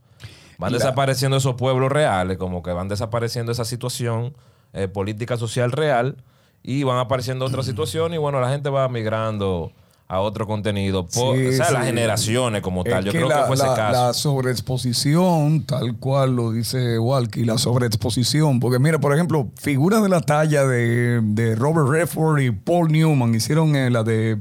Van 0.57 0.71
desapareciendo 0.79 1.35
esos 1.37 1.55
pueblos 1.55 1.91
reales, 1.91 2.37
como 2.37 2.63
que 2.63 2.71
van 2.71 2.87
desapareciendo 2.87 3.51
esa 3.51 3.65
situación 3.65 4.33
eh, 4.71 4.87
política 4.87 5.35
social 5.35 5.71
real 5.73 6.15
y 6.63 6.83
van 6.83 6.97
apareciendo 6.99 7.43
otras 7.45 7.65
situaciones 7.65 8.15
y 8.15 8.19
bueno, 8.19 8.39
la 8.39 8.49
gente 8.49 8.69
va 8.69 8.87
migrando 8.87 9.71
a 10.11 10.19
otro 10.21 10.47
contenido. 10.47 11.05
Por, 11.07 11.37
Sí, 11.37 11.45
o 11.47 11.51
sea, 11.53 11.65
sí. 11.67 11.73
las 11.73 11.85
generaciones 11.85 12.61
como 12.63 12.83
tal. 12.83 12.99
Es 12.99 13.05
Yo 13.05 13.11
creo 13.11 13.29
la, 13.29 13.41
que 13.41 13.43
fue 13.45 13.55
ese 13.55 13.67
la- 13.67 13.75
caso. 13.75 14.07
La 14.07 14.13
sobreexposición, 14.13 15.63
tal 15.67 15.97
cual 15.97 16.35
lo 16.35 16.51
dice 16.51 16.97
Walkie, 16.97 17.45
la 17.45 17.57
sobreexposición. 17.59 18.59
Porque 18.59 18.79
mira, 18.79 18.97
por 18.99 19.13
ejemplo, 19.13 19.49
figuras 19.55 20.01
de 20.01 20.09
la 20.09 20.21
talla 20.21 20.65
de, 20.65 21.21
de 21.21 21.55
Robert 21.55 21.87
Redford 21.87 22.39
y 22.41 22.51
Paul 22.51 22.91
Newman 22.91 23.35
hicieron 23.35 23.75
eh, 23.75 23.89
la 23.91 24.03
de 24.03 24.39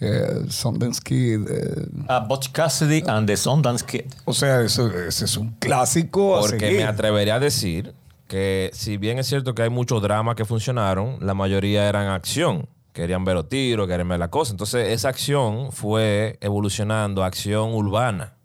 eh, 0.00 0.44
Sundance 0.48 1.00
Kid. 1.02 1.40
eh, 1.48 1.86
A 2.08 2.20
Butch 2.20 2.50
Cassidy 2.52 3.02
and 3.06 3.26
the 3.26 3.36
Sundance 3.36 3.84
Kid. 3.84 4.02
o 4.26 4.32
sea, 4.32 4.60
eso, 4.62 4.90
ese 4.92 5.24
es 5.24 5.36
un 5.36 5.50
clásico. 5.58 6.38
Porque 6.40 6.70
me 6.72 6.84
atrevería 6.84 7.36
a 7.36 7.40
decir 7.40 7.94
que 8.28 8.70
si 8.72 8.96
bien 8.96 9.18
es 9.18 9.26
cierto 9.26 9.54
que 9.54 9.62
hay 9.62 9.70
muchos 9.70 10.02
dramas 10.02 10.36
que 10.36 10.44
funcionaron, 10.44 11.16
la 11.20 11.34
mayoría 11.34 11.88
eran 11.88 12.08
acción. 12.08 12.68
Querían 12.96 13.26
ver 13.26 13.34
los 13.34 13.50
tiros, 13.50 13.86
querían 13.86 14.08
ver 14.08 14.18
la 14.18 14.30
cosa. 14.30 14.52
Entonces 14.52 14.88
esa 14.88 15.10
acción 15.10 15.70
fue 15.70 16.38
evolucionando 16.40 17.22
a 17.22 17.26
acción 17.26 17.74
urbana, 17.74 18.38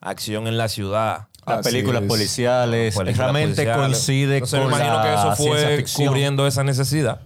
acción 0.00 0.46
en 0.46 0.56
la 0.56 0.68
ciudad. 0.68 1.26
Las 1.44 1.58
Así 1.58 1.70
películas 1.70 2.02
es. 2.02 2.08
películas 2.08 2.08
policiales 2.08 2.94
realmente 3.16 3.64
policiales. 3.64 3.76
coincide 3.76 4.34
Entonces, 4.34 4.60
con 4.60 4.68
me 4.68 4.76
imagino 4.76 4.96
la 4.96 5.02
que 5.02 5.14
eso 5.14 5.36
fue 5.36 5.84
cubriendo 6.06 6.46
esa 6.46 6.62
necesidad 6.62 7.20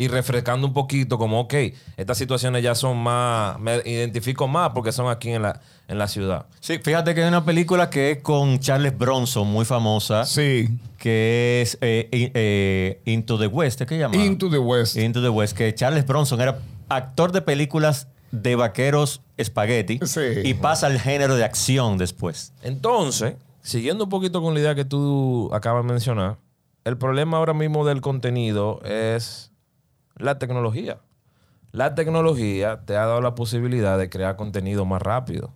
y 0.00 0.08
refrescando 0.08 0.66
un 0.66 0.72
poquito 0.72 1.18
como, 1.18 1.40
ok, 1.40 1.54
estas 1.98 2.16
situaciones 2.16 2.62
ya 2.62 2.74
son 2.74 2.96
más, 2.96 3.58
me 3.60 3.82
identifico 3.84 4.48
más 4.48 4.70
porque 4.70 4.92
son 4.92 5.08
aquí 5.10 5.28
en 5.28 5.42
la, 5.42 5.60
en 5.88 5.98
la 5.98 6.08
ciudad. 6.08 6.46
Sí, 6.60 6.78
fíjate 6.82 7.14
que 7.14 7.20
hay 7.22 7.28
una 7.28 7.44
película 7.44 7.90
que 7.90 8.12
es 8.12 8.22
con 8.22 8.58
Charles 8.60 8.96
Bronson, 8.96 9.46
muy 9.46 9.66
famosa, 9.66 10.24
Sí. 10.24 10.70
que 10.96 11.60
es 11.60 11.76
eh, 11.82 12.08
eh, 12.12 13.02
Into 13.04 13.38
the 13.38 13.46
West, 13.46 13.82
¿qué 13.82 13.98
llama? 13.98 14.16
Into 14.16 14.48
the 14.48 14.56
West. 14.56 14.96
Into 14.96 15.20
the 15.20 15.28
West, 15.28 15.54
que 15.54 15.74
Charles 15.74 16.06
Bronson 16.06 16.40
era 16.40 16.58
actor 16.88 17.30
de 17.30 17.42
películas 17.42 18.08
de 18.30 18.56
vaqueros 18.56 19.20
espagueti 19.36 20.00
Sí. 20.06 20.20
y 20.44 20.54
pasa 20.54 20.86
al 20.86 20.98
género 20.98 21.36
de 21.36 21.44
acción 21.44 21.98
después. 21.98 22.54
Entonces, 22.62 23.34
siguiendo 23.60 24.04
un 24.04 24.10
poquito 24.10 24.40
con 24.40 24.54
la 24.54 24.60
idea 24.60 24.74
que 24.74 24.86
tú 24.86 25.50
acabas 25.52 25.84
de 25.84 25.92
mencionar, 25.92 26.38
el 26.84 26.96
problema 26.96 27.36
ahora 27.36 27.52
mismo 27.52 27.84
del 27.86 28.00
contenido 28.00 28.80
es 28.82 29.49
la 30.20 30.38
tecnología. 30.38 30.98
La 31.72 31.94
tecnología 31.94 32.80
te 32.84 32.96
ha 32.96 33.06
dado 33.06 33.20
la 33.20 33.34
posibilidad 33.34 33.98
de 33.98 34.08
crear 34.08 34.36
contenido 34.36 34.84
más 34.84 35.00
rápido. 35.00 35.52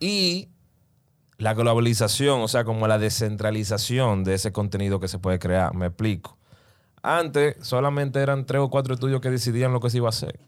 Y 0.00 0.48
la 1.38 1.54
globalización, 1.54 2.40
o 2.40 2.48
sea, 2.48 2.64
como 2.64 2.86
la 2.88 2.98
descentralización 2.98 4.24
de 4.24 4.34
ese 4.34 4.52
contenido 4.52 5.00
que 5.00 5.08
se 5.08 5.18
puede 5.18 5.38
crear. 5.38 5.74
Me 5.74 5.86
explico. 5.86 6.36
Antes 7.02 7.56
solamente 7.60 8.20
eran 8.20 8.46
tres 8.46 8.62
o 8.62 8.70
cuatro 8.70 8.94
estudios 8.94 9.20
que 9.20 9.30
decidían 9.30 9.72
lo 9.72 9.80
que 9.80 9.90
se 9.90 9.98
iba 9.98 10.08
a 10.08 10.10
hacer. 10.10 10.40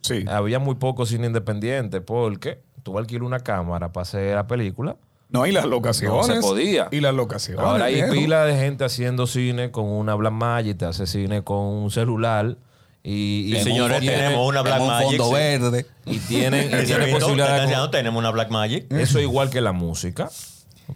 Sí. 0.00 0.24
Había 0.28 0.58
muy 0.58 0.74
poco 0.74 1.06
cine 1.06 1.28
independiente 1.28 2.00
porque 2.00 2.60
tú 2.82 2.98
alquilas 2.98 3.24
una 3.24 3.38
cámara 3.38 3.92
para 3.92 4.02
hacer 4.02 4.34
la 4.34 4.48
película 4.48 4.96
No, 5.28 5.46
y 5.46 5.52
las 5.52 5.64
locaciones. 5.64 6.26
No 6.26 6.34
se 6.34 6.40
podía. 6.40 6.88
Y 6.90 7.00
las 7.00 7.14
locaciones. 7.14 7.64
Ahora 7.64 7.84
hay 7.84 8.02
pila 8.10 8.44
de 8.44 8.56
gente 8.56 8.84
haciendo 8.84 9.28
cine 9.28 9.70
con 9.70 9.84
una 9.84 10.16
Blackmagic, 10.16 10.78
te 10.78 10.86
hace 10.86 11.06
cine 11.06 11.44
con 11.44 11.58
un 11.58 11.90
celular. 11.92 12.56
Y, 13.04 13.56
señores, 13.64 13.96
un- 13.98 14.02
tiene- 14.02 14.16
tenemos 14.16 14.48
una 14.48 14.60
En 14.60 14.64
Black 14.64 14.80
un 14.80 14.86
Magic. 14.86 15.08
fondo 15.08 15.24
sí. 15.26 15.32
verde. 15.34 15.86
Y 16.06 16.18
tienen, 16.18 16.66
y 16.68 16.84
tienen 16.86 17.10
posibilidad 17.12 17.66
de... 17.66 17.88
tenemos 17.90 18.18
una 18.20 18.30
Black 18.30 18.50
Magic. 18.50 18.92
Eso 18.92 19.18
es 19.18 19.24
igual 19.24 19.50
que 19.50 19.60
la 19.60 19.72
música. 19.72 20.30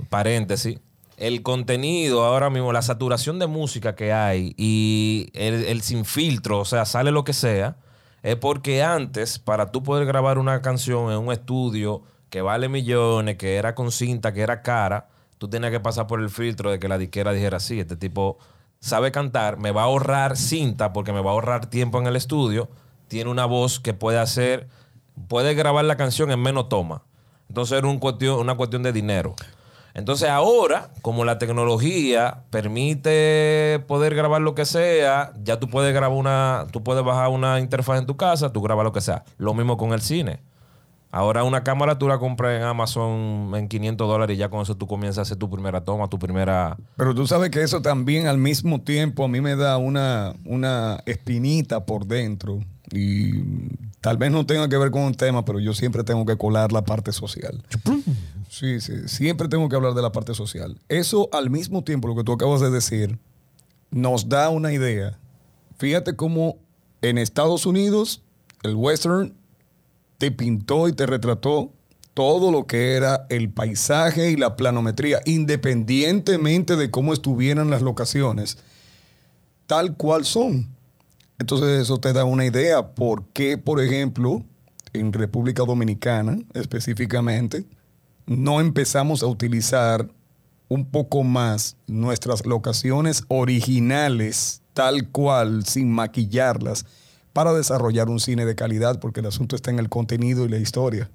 Paréntesis. 0.08 0.78
El 1.16 1.42
contenido 1.42 2.24
ahora 2.24 2.50
mismo, 2.50 2.72
la 2.72 2.82
saturación 2.82 3.38
de 3.38 3.46
música 3.46 3.94
que 3.96 4.12
hay 4.12 4.54
y 4.58 5.30
el, 5.32 5.64
el 5.64 5.80
sin 5.80 6.04
filtro, 6.04 6.60
o 6.60 6.64
sea, 6.66 6.84
sale 6.84 7.10
lo 7.10 7.24
que 7.24 7.32
sea, 7.32 7.76
es 8.22 8.36
porque 8.36 8.82
antes, 8.82 9.38
para 9.38 9.72
tú 9.72 9.82
poder 9.82 10.04
grabar 10.06 10.36
una 10.38 10.60
canción 10.60 11.10
en 11.10 11.18
un 11.18 11.32
estudio 11.32 12.02
que 12.28 12.42
vale 12.42 12.68
millones, 12.68 13.36
que 13.36 13.54
era 13.56 13.74
con 13.74 13.92
cinta, 13.92 14.34
que 14.34 14.42
era 14.42 14.60
cara, 14.60 15.08
tú 15.38 15.48
tenías 15.48 15.72
que 15.72 15.80
pasar 15.80 16.06
por 16.06 16.20
el 16.20 16.28
filtro 16.28 16.70
de 16.70 16.78
que 16.78 16.86
la 16.88 16.98
disquera 16.98 17.32
dijera, 17.32 17.60
sí, 17.60 17.80
este 17.80 17.96
tipo 17.96 18.36
sabe 18.80 19.12
cantar, 19.12 19.58
me 19.58 19.70
va 19.70 19.82
a 19.82 19.84
ahorrar 19.86 20.36
cinta 20.36 20.92
porque 20.92 21.12
me 21.12 21.20
va 21.20 21.30
a 21.30 21.34
ahorrar 21.34 21.66
tiempo 21.66 21.98
en 21.98 22.06
el 22.06 22.16
estudio, 22.16 22.68
tiene 23.08 23.30
una 23.30 23.46
voz 23.46 23.80
que 23.80 23.94
puede 23.94 24.18
hacer, 24.18 24.68
puede 25.28 25.54
grabar 25.54 25.84
la 25.84 25.96
canción 25.96 26.30
en 26.30 26.40
menos 26.40 26.68
toma. 26.68 27.02
Entonces 27.48 27.78
era 27.78 27.86
un 27.86 27.98
cuestión, 27.98 28.38
una 28.38 28.56
cuestión 28.56 28.82
de 28.82 28.92
dinero. 28.92 29.34
Entonces 29.94 30.28
ahora, 30.28 30.90
como 31.00 31.24
la 31.24 31.38
tecnología 31.38 32.42
permite 32.50 33.82
poder 33.86 34.14
grabar 34.14 34.42
lo 34.42 34.54
que 34.54 34.66
sea, 34.66 35.32
ya 35.42 35.58
tú 35.58 35.70
puedes 35.70 35.94
grabar 35.94 36.18
una, 36.18 36.66
tú 36.70 36.82
puedes 36.82 37.02
bajar 37.02 37.30
una 37.30 37.60
interfaz 37.60 37.98
en 37.98 38.06
tu 38.06 38.14
casa, 38.14 38.52
tú 38.52 38.60
grabas 38.60 38.84
lo 38.84 38.92
que 38.92 39.00
sea. 39.00 39.24
Lo 39.38 39.54
mismo 39.54 39.78
con 39.78 39.94
el 39.94 40.02
cine. 40.02 40.40
Ahora 41.16 41.44
una 41.44 41.64
cámara 41.64 41.96
tú 41.96 42.08
la 42.08 42.18
compras 42.18 42.58
en 42.58 42.62
Amazon 42.62 43.50
en 43.54 43.68
500 43.68 44.06
dólares 44.06 44.36
y 44.36 44.38
ya 44.38 44.50
con 44.50 44.60
eso 44.60 44.76
tú 44.76 44.86
comienzas 44.86 45.20
a 45.20 45.22
hacer 45.22 45.38
tu 45.38 45.48
primera 45.48 45.82
toma, 45.82 46.08
tu 46.08 46.18
primera... 46.18 46.76
Pero 46.94 47.14
tú 47.14 47.26
sabes 47.26 47.48
que 47.48 47.62
eso 47.62 47.80
también 47.80 48.26
al 48.26 48.36
mismo 48.36 48.82
tiempo 48.82 49.24
a 49.24 49.28
mí 49.28 49.40
me 49.40 49.56
da 49.56 49.78
una, 49.78 50.34
una 50.44 51.02
espinita 51.06 51.86
por 51.86 52.04
dentro. 52.04 52.58
Y 52.92 53.32
tal 54.02 54.18
vez 54.18 54.30
no 54.30 54.44
tenga 54.44 54.68
que 54.68 54.76
ver 54.76 54.90
con 54.90 55.04
un 55.04 55.14
tema, 55.14 55.42
pero 55.42 55.58
yo 55.58 55.72
siempre 55.72 56.04
tengo 56.04 56.26
que 56.26 56.36
colar 56.36 56.70
la 56.70 56.84
parte 56.84 57.12
social. 57.12 57.64
Sí, 58.50 58.82
sí, 58.82 59.08
siempre 59.08 59.48
tengo 59.48 59.70
que 59.70 59.76
hablar 59.76 59.94
de 59.94 60.02
la 60.02 60.12
parte 60.12 60.34
social. 60.34 60.78
Eso 60.90 61.30
al 61.32 61.48
mismo 61.48 61.82
tiempo, 61.82 62.08
lo 62.08 62.14
que 62.14 62.24
tú 62.24 62.32
acabas 62.32 62.60
de 62.60 62.70
decir, 62.70 63.18
nos 63.90 64.28
da 64.28 64.50
una 64.50 64.70
idea. 64.70 65.18
Fíjate 65.78 66.14
cómo 66.14 66.58
en 67.00 67.16
Estados 67.16 67.64
Unidos 67.64 68.22
el 68.62 68.74
western 68.74 69.32
te 70.18 70.30
pintó 70.30 70.88
y 70.88 70.92
te 70.92 71.06
retrató 71.06 71.72
todo 72.14 72.50
lo 72.50 72.66
que 72.66 72.94
era 72.94 73.26
el 73.28 73.50
paisaje 73.50 74.30
y 74.30 74.36
la 74.36 74.56
planometría, 74.56 75.20
independientemente 75.26 76.76
de 76.76 76.90
cómo 76.90 77.12
estuvieran 77.12 77.68
las 77.68 77.82
locaciones, 77.82 78.58
tal 79.66 79.96
cual 79.96 80.24
son. 80.24 80.74
Entonces 81.38 81.82
eso 81.82 81.98
te 81.98 82.14
da 82.14 82.24
una 82.24 82.46
idea 82.46 82.94
por 82.94 83.26
qué, 83.34 83.58
por 83.58 83.82
ejemplo, 83.82 84.42
en 84.94 85.12
República 85.12 85.64
Dominicana 85.64 86.38
específicamente, 86.54 87.66
no 88.24 88.60
empezamos 88.60 89.22
a 89.22 89.26
utilizar 89.26 90.08
un 90.68 90.86
poco 90.86 91.22
más 91.22 91.76
nuestras 91.86 92.46
locaciones 92.46 93.24
originales, 93.28 94.62
tal 94.72 95.08
cual, 95.10 95.64
sin 95.64 95.90
maquillarlas, 95.92 96.86
para 97.36 97.52
desarrollar 97.52 98.08
un 98.08 98.18
cine 98.18 98.46
de 98.46 98.54
calidad, 98.54 98.98
porque 98.98 99.20
el 99.20 99.26
asunto 99.26 99.56
está 99.56 99.70
en 99.70 99.78
el 99.78 99.90
contenido 99.90 100.46
y 100.46 100.48
la 100.48 100.56
historia. 100.56 101.10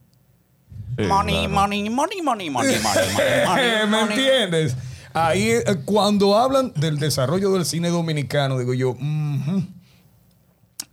Money, 0.95 1.47
money, 1.47 1.89
money, 1.89 2.21
money, 2.21 2.21
money, 2.21 2.49
money, 2.51 2.79
money, 2.79 3.47
money, 3.47 3.87
¿Me 3.89 4.01
entiendes? 4.01 4.75
Ahí, 5.15 5.49
eh, 5.49 5.63
cuando 5.83 6.37
hablan 6.37 6.73
del 6.75 6.99
desarrollo 6.99 7.51
del 7.53 7.65
cine 7.65 7.89
dominicano, 7.89 8.59
digo 8.59 8.75
yo, 8.75 8.95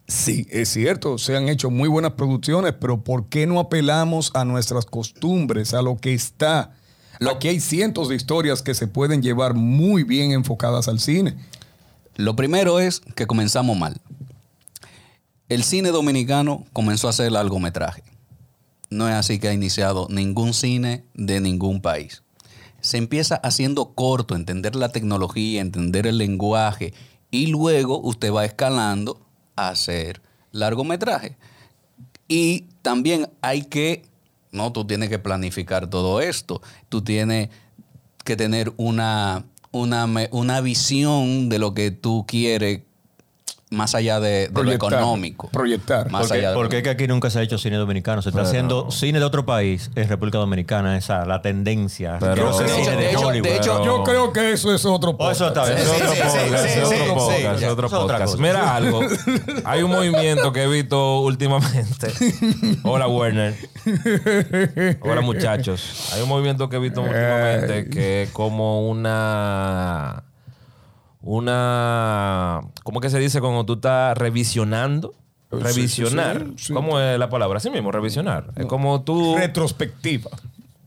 sí, 0.06 0.46
es 0.50 0.70
cierto, 0.70 1.18
se 1.18 1.36
han 1.36 1.50
hecho 1.50 1.68
muy 1.68 1.90
buenas 1.90 2.12
producciones, 2.12 2.72
pero 2.80 3.04
¿por 3.04 3.26
qué 3.26 3.46
no 3.46 3.60
apelamos 3.60 4.30
a 4.32 4.46
nuestras 4.46 4.86
costumbres, 4.86 5.74
a 5.74 5.82
lo 5.82 5.98
que 5.98 6.14
está? 6.14 6.72
Lo 7.18 7.36
hay 7.42 7.60
cientos 7.60 8.08
de 8.08 8.14
historias 8.14 8.62
que 8.62 8.72
se 8.72 8.86
pueden 8.86 9.20
llevar 9.20 9.52
muy 9.52 10.04
bien 10.04 10.32
enfocadas 10.32 10.88
al 10.88 11.00
cine. 11.00 11.36
Lo 12.16 12.34
primero 12.34 12.80
es 12.80 13.00
que 13.14 13.26
comenzamos 13.26 13.76
mal. 13.76 14.00
El 15.48 15.64
cine 15.64 15.90
dominicano 15.92 16.66
comenzó 16.74 17.06
a 17.06 17.10
hacer 17.10 17.32
largometraje. 17.32 18.02
No 18.90 19.08
es 19.08 19.14
así 19.14 19.38
que 19.38 19.48
ha 19.48 19.54
iniciado 19.54 20.06
ningún 20.10 20.52
cine 20.52 21.06
de 21.14 21.40
ningún 21.40 21.80
país. 21.80 22.22
Se 22.82 22.98
empieza 22.98 23.36
haciendo 23.36 23.94
corto, 23.94 24.36
entender 24.36 24.76
la 24.76 24.90
tecnología, 24.90 25.62
entender 25.62 26.06
el 26.06 26.18
lenguaje 26.18 26.92
y 27.30 27.46
luego 27.46 27.98
usted 27.98 28.30
va 28.30 28.44
escalando 28.44 29.26
a 29.56 29.70
hacer 29.70 30.20
largometraje. 30.52 31.38
Y 32.28 32.66
también 32.82 33.30
hay 33.40 33.62
que, 33.62 34.04
no, 34.52 34.70
tú 34.72 34.86
tienes 34.86 35.08
que 35.08 35.18
planificar 35.18 35.88
todo 35.88 36.20
esto. 36.20 36.60
Tú 36.90 37.02
tienes 37.02 37.48
que 38.22 38.36
tener 38.36 38.74
una, 38.76 39.46
una, 39.70 40.06
una 40.30 40.60
visión 40.60 41.48
de 41.48 41.58
lo 41.58 41.72
que 41.72 41.90
tú 41.90 42.26
quieres 42.28 42.82
más 43.70 43.94
allá 43.94 44.18
de, 44.18 44.48
de 44.48 44.64
lo 44.64 44.72
económico. 44.72 45.48
proyectar. 45.50 46.10
Más 46.10 46.22
Porque, 46.22 46.38
allá 46.38 46.48
de 46.48 46.54
lo- 46.54 46.60
porque 46.60 46.76
es 46.78 46.82
que 46.82 46.90
aquí 46.90 47.06
nunca 47.06 47.28
se 47.28 47.38
ha 47.38 47.42
hecho 47.42 47.58
cine 47.58 47.76
dominicano. 47.76 48.22
Se 48.22 48.30
está 48.30 48.38
Pero- 48.40 48.48
haciendo 48.48 48.90
cine 48.90 49.18
de 49.18 49.24
otro 49.26 49.44
país 49.44 49.90
en 49.94 50.08
República 50.08 50.38
Dominicana. 50.38 50.96
Esa 50.96 51.26
la 51.26 51.42
tendencia. 51.42 52.16
Pero- 52.18 52.56
De 52.58 52.66
cine 52.68 52.80
hecho- 52.82 52.90
de, 52.90 52.96
de 52.96 53.10
hecho- 53.10 53.20
Hollywood. 53.26 53.48
de 53.48 53.56
hecho, 53.56 53.78
Pero- 53.80 53.84
Yo 53.98 54.04
creo 54.04 54.32
que 54.32 54.52
eso 54.52 54.74
es 54.74 54.84
otro 54.86 55.14
Oh, 55.18 55.30
eso 55.30 55.48
está 55.48 55.64
bien. 55.66 55.78
Es 55.78 55.84
Sí, 55.84 55.90
otro 55.90 56.12
sí, 56.12 56.18
podcast, 56.18 56.32
sí, 56.34 56.38
es 56.78 56.84
otro 56.84 56.96
sí, 56.98 57.04
podcast, 57.14 57.58
sí, 57.58 57.64
es 57.64 57.70
otro 57.70 57.88
podcast. 57.90 58.24
cosa. 58.24 58.38
Mira 58.42 58.74
algo, 58.76 59.00
hay 59.64 59.82
un 59.82 59.90
movimiento 59.90 60.52
que 60.52 60.62
he 60.62 60.68
visto 60.68 61.20
últimamente. 61.20 62.08
Hola 62.84 63.06
Werner. 63.08 63.54
Hola 65.02 65.20
muchachos. 65.20 66.10
Hay 66.14 66.22
un 66.22 66.28
movimiento 66.28 66.68
que 66.68 66.76
he 66.76 66.80
visto 66.80 67.02
últimamente 67.02 67.88
que 67.90 68.22
es 68.24 68.30
como 68.30 68.88
una 68.88 70.24
una 71.20 72.60
¿cómo 72.84 73.00
que 73.00 73.10
se 73.10 73.18
dice 73.18 73.40
cuando 73.40 73.64
tú 73.64 73.74
estás 73.74 74.16
revisionando? 74.16 75.14
Sí, 75.50 75.56
sí, 75.56 75.62
Revisionar. 75.62 76.38
sí, 76.56 76.66
sí. 76.66 76.72
¿Cómo 76.74 77.00
es 77.00 77.18
la 77.18 77.30
palabra? 77.30 77.56
Así 77.56 77.70
mismo, 77.70 77.90
revisionar. 77.90 78.50
Es 78.56 78.66
como 78.66 79.02
tú 79.02 79.34
Retrospectiva. 79.36 80.30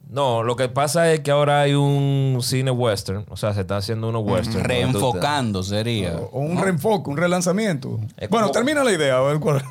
No, 0.09 0.43
lo 0.43 0.55
que 0.57 0.67
pasa 0.67 1.11
es 1.13 1.21
que 1.21 1.31
ahora 1.31 1.61
hay 1.61 1.73
un 1.73 2.39
cine 2.41 2.69
western, 2.69 3.25
o 3.29 3.37
sea, 3.37 3.53
se 3.53 3.61
está 3.61 3.77
haciendo 3.77 4.09
uno 4.09 4.19
western. 4.19 4.63
Reenfocando 4.65 5.63
sería. 5.63 6.15
O 6.17 6.41
un 6.41 6.61
reenfoque, 6.61 7.09
un 7.09 7.17
relanzamiento. 7.17 7.97
Es 8.17 8.29
Bueno, 8.29 8.47
como- 8.47 8.51
termina 8.53 8.83
la 8.83 8.91
idea. 8.91 9.17
A 9.17 9.21
ver 9.21 9.39
cuál. 9.39 9.63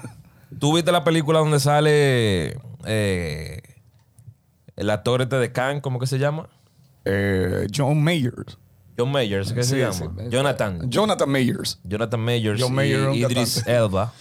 ¿Tú 0.58 0.74
viste 0.74 0.90
la 0.92 1.04
película 1.04 1.38
donde 1.40 1.60
sale 1.60 2.58
eh, 2.86 3.60
el 4.76 4.90
actor 4.90 5.20
este 5.22 5.36
de 5.36 5.52
Khan, 5.52 5.80
¿cómo 5.80 5.98
que 6.00 6.06
se 6.06 6.18
llama? 6.18 6.48
Eh, 7.04 7.66
John 7.74 8.02
Mayers. 8.02 8.58
John 9.00 9.10
Mayers, 9.12 9.52
¿qué 9.52 9.62
se 9.62 9.74
Sí, 9.74 9.80
llama? 9.80 9.92
sí. 9.92 10.04
Jonathan. 10.30 10.90
Jonathan 10.90 11.28
Mayers. 11.28 11.78
Jonathan 11.84 12.20
Mayers 12.20 12.60
John 12.62 12.74
Mayer, 12.74 13.08
un 13.08 13.14
y 13.14 13.18
Idris 13.24 13.54
cantante. 13.56 13.76
Elba. 13.76 14.12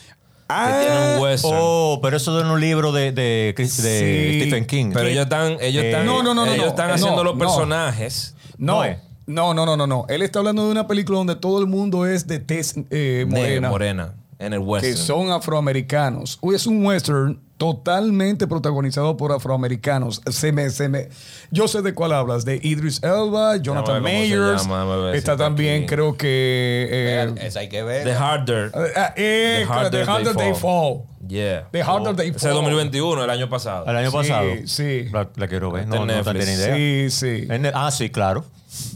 Ah, 0.52 0.82
que 0.82 1.16
un 1.18 1.22
western. 1.24 1.54
Oh, 1.58 2.00
pero 2.02 2.18
eso 2.18 2.36
de 2.36 2.50
un 2.52 2.60
libro 2.60 2.92
de, 2.92 3.12
de, 3.12 3.54
Chris- 3.56 3.82
de 3.84 4.00
Sí. 4.00 4.42
Stephen 4.42 4.66
King. 4.66 4.92
Pero 4.94 5.08
ellos 5.08 5.24
están, 5.26 5.58
ellos 5.62 5.84
Eh, 5.84 5.90
están, 5.92 6.06
No, 6.08 6.24
no, 6.24 6.34
no, 6.34 6.46
no, 6.46 6.52
ellos 6.52 6.66
están 6.68 6.88
No, 6.88 6.94
haciendo 6.96 7.24
los 7.24 7.38
personajes. 7.38 8.34
No, 8.58 8.78
No 8.78 8.84
es. 8.84 8.98
no, 9.28 9.54
no, 9.54 9.66
no, 9.68 9.78
no, 9.78 9.86
no. 9.86 10.06
Él 10.10 10.24
está 10.24 10.40
hablando 10.40 10.66
de 10.66 10.72
una 10.72 10.88
película 10.88 11.20
donde 11.20 11.36
todo 11.36 11.60
el 11.60 11.68
mundo 11.68 12.08
es 12.08 12.26
de 12.26 12.40
tez 12.40 12.76
eh, 12.90 13.26
de 13.26 13.26
morena, 13.28 13.70
morena 13.70 14.14
en 14.40 14.54
el 14.54 14.60
que 14.60 14.66
western. 14.66 14.98
son 14.98 15.32
afroamericanos. 15.32 16.38
Uy, 16.42 16.56
Es 16.56 16.66
un 16.66 16.86
western 16.86 17.40
totalmente 17.58 18.48
protagonizado 18.48 19.18
por 19.18 19.34
afroamericanos. 19.34 20.22
Se 20.32 20.54
me, 20.54 20.70
se 20.70 20.88
me, 20.88 21.10
yo 21.52 21.68
sé 21.68 21.82
de 21.82 21.94
cuál 21.94 22.14
hablas, 22.14 22.46
de 22.46 22.58
Idris 22.64 23.04
Elba, 23.04 23.58
Jonathan 23.58 24.02
Mayers. 24.02 24.64
llama, 24.66 25.12
está 25.14 25.36
también, 25.36 25.80
aquí. 25.84 25.88
creo 25.88 26.16
que 26.16 26.88
eh, 26.90 27.34
Esa 27.42 27.60
hay 27.60 27.68
que 27.70 27.84
ver. 27.84 28.06
The 28.06 28.14
Harder. 28.14 28.72
ah, 28.96 29.14
eh, 29.18 29.66
The 29.68 29.74
Harder 29.74 30.06
The 30.06 30.10
Harder 30.12 30.36
They 30.36 30.46
They 30.46 30.54
Fall. 30.54 30.96
Fall. 31.02 31.04
Yeah. 31.28 31.68
The 31.72 31.84
Harder 31.84 32.08
Oh, 32.08 32.16
They 32.16 32.28
Ese 32.30 32.38
es 32.38 32.44
Fall. 32.44 32.54
2021, 32.54 33.24
el 33.26 33.30
año 33.30 33.50
pasado. 33.50 33.86
El 33.88 33.98
año 33.98 34.10
Sí, 34.10 34.16
pasado. 34.18 34.50
sí. 34.66 35.10
La, 35.12 35.28
la 35.36 35.48
quiero 35.50 35.70
ver. 35.70 35.86
No, 35.86 36.06
no, 36.06 36.24
tiene 36.24 36.54
idea. 36.54 36.76
Sí, 36.76 37.08
sí. 37.10 37.46
En 37.50 37.66
el- 37.66 37.74
ah, 37.76 37.92
sí, 37.92 38.10
claro. 38.10 38.46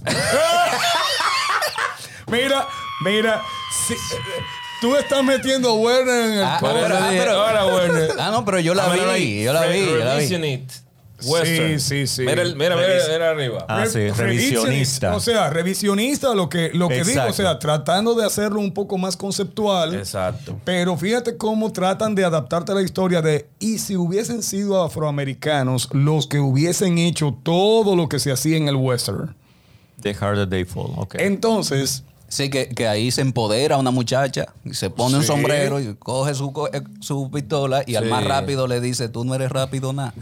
Mira, 2.27 2.65
mira, 3.03 3.41
sí, 3.87 3.93
tú 4.83 4.95
estás 4.97 5.23
metiendo 5.23 5.69
a 5.69 5.73
Werner 5.75 6.25
en 6.25 6.33
el 6.39 6.43
Ah, 6.43 6.59
ah, 6.61 7.09
dije, 7.09 7.21
pero- 7.23 7.31
ahora, 7.41 7.65
Werner. 7.65 8.09
Ah, 8.19 8.31
no, 8.31 8.43
pero 8.43 8.59
yo 8.59 8.73
la 8.73 8.83
Ah, 8.85 8.93
vi. 8.93 8.99
Yo 8.99 9.05
la 9.05 9.13
vi. 9.13 9.43
Yo 9.43 9.53
la 10.03 10.15
vi. 10.15 10.19
Revision 10.19 10.43
It. 10.43 10.71
Western. 11.25 11.79
Sí, 11.79 12.05
sí, 12.05 12.07
sí. 12.07 12.21
Mira, 12.23 12.43
mira, 12.43 12.75
mira, 12.75 12.87
mira 13.09 13.29
arriba. 13.29 13.65
Ah, 13.69 13.85
sí, 13.85 14.09
Re- 14.09 14.11
revisionista. 14.11 15.15
O 15.15 15.21
sea, 15.21 15.49
revisionista, 15.51 16.35
lo 16.35 16.49
que, 16.49 16.71
lo 16.73 16.89
que 16.89 17.01
digo, 17.05 17.21
o 17.29 17.31
sea, 17.31 17.59
tratando 17.59 18.13
de 18.13 18.25
hacerlo 18.25 18.59
un 18.59 18.73
poco 18.73 18.97
más 18.97 19.15
conceptual. 19.15 19.95
Exacto. 19.95 20.59
Pero 20.65 20.97
fíjate 20.97 21.37
cómo 21.37 21.71
tratan 21.71 22.13
de 22.13 22.25
adaptarte 22.25 22.73
a 22.73 22.75
la 22.75 22.81
historia 22.81 23.21
de, 23.21 23.47
y 23.59 23.77
si 23.77 23.95
hubiesen 23.95 24.43
sido 24.43 24.83
afroamericanos 24.83 25.87
los 25.93 26.27
que 26.27 26.39
hubiesen 26.41 26.97
hecho 26.97 27.37
todo 27.41 27.95
lo 27.95 28.09
que 28.09 28.19
se 28.19 28.29
hacía 28.29 28.57
en 28.57 28.67
el 28.67 28.75
western. 28.75 29.33
The 30.01 30.13
Harder 30.19 30.49
They 30.49 30.65
Fall. 30.65 30.91
Ok. 30.97 31.15
Entonces, 31.19 32.03
Sí, 32.27 32.49
que, 32.49 32.67
que 32.69 32.87
ahí 32.87 33.11
se 33.11 33.21
empodera 33.21 33.77
una 33.77 33.91
muchacha 33.91 34.47
y 34.65 34.73
se 34.73 34.89
pone 34.89 35.17
un 35.17 35.23
sombrero 35.23 35.79
y 35.79 35.93
coge 35.93 36.33
su, 36.33 36.51
eh, 36.73 36.81
su 36.99 37.29
pistola 37.29 37.83
y 37.85 37.93
al 37.93 38.05
más 38.05 38.23
rápido 38.23 38.65
le 38.65 38.81
dice, 38.81 39.07
tú 39.07 39.23
no 39.23 39.35
eres 39.35 39.51
rápido 39.51 39.93
nada. 39.93 40.15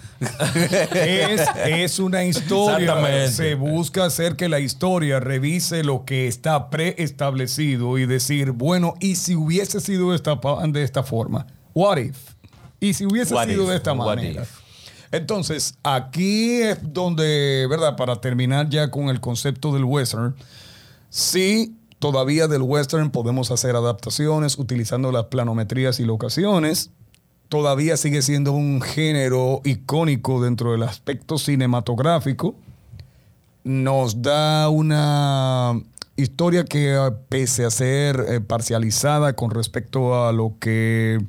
es, 0.93 1.41
es 1.65 1.99
una 1.99 2.25
historia. 2.25 3.29
Se 3.29 3.55
busca 3.55 4.03
hacer 4.05 4.35
que 4.35 4.49
la 4.49 4.59
historia 4.59 5.21
revise 5.21 5.83
lo 5.85 6.03
que 6.03 6.27
está 6.27 6.69
preestablecido 6.69 7.97
y 7.97 8.05
decir, 8.05 8.51
bueno, 8.51 8.95
¿y 8.99 9.15
si 9.15 9.35
hubiese 9.35 9.79
sido 9.79 10.09
de 10.09 10.17
esta, 10.17 10.37
de 10.67 10.83
esta 10.83 11.03
forma? 11.03 11.47
What 11.73 11.97
if? 11.97 12.17
¿Y 12.81 12.93
si 12.93 13.05
hubiese 13.05 13.33
What 13.33 13.47
sido 13.47 13.63
if? 13.63 13.69
de 13.69 13.75
esta 13.77 13.93
What 13.93 14.15
manera? 14.17 14.41
if? 14.43 14.49
Entonces, 15.13 15.75
aquí 15.83 16.61
es 16.61 16.77
donde, 16.81 17.67
¿verdad? 17.69 17.95
Para 17.95 18.15
terminar 18.19 18.69
ya 18.69 18.89
con 18.91 19.09
el 19.09 19.19
concepto 19.19 19.73
del 19.73 19.83
western, 19.83 20.35
sí, 21.09 21.75
todavía 22.01 22.47
del 22.47 22.63
western 22.63 23.11
podemos 23.11 23.51
hacer 23.51 23.75
adaptaciones 23.75 24.57
utilizando 24.57 25.11
las 25.11 25.25
planometrías 25.25 25.99
y 25.99 26.05
locaciones. 26.05 26.89
Todavía 27.47 27.95
sigue 27.95 28.23
siendo 28.23 28.53
un 28.53 28.81
género 28.81 29.61
icónico 29.63 30.41
dentro 30.41 30.71
del 30.71 30.81
aspecto 30.81 31.37
cinematográfico. 31.37 32.55
Nos 33.63 34.23
da 34.23 34.67
una 34.69 35.79
historia 36.15 36.65
que, 36.65 36.95
eh, 36.95 37.11
pese 37.29 37.65
a 37.65 37.69
ser 37.69 38.25
eh, 38.27 38.41
parcializada 38.41 39.33
con 39.33 39.51
respecto 39.51 40.25
a 40.25 40.31
lo 40.33 40.55
que 40.59 41.19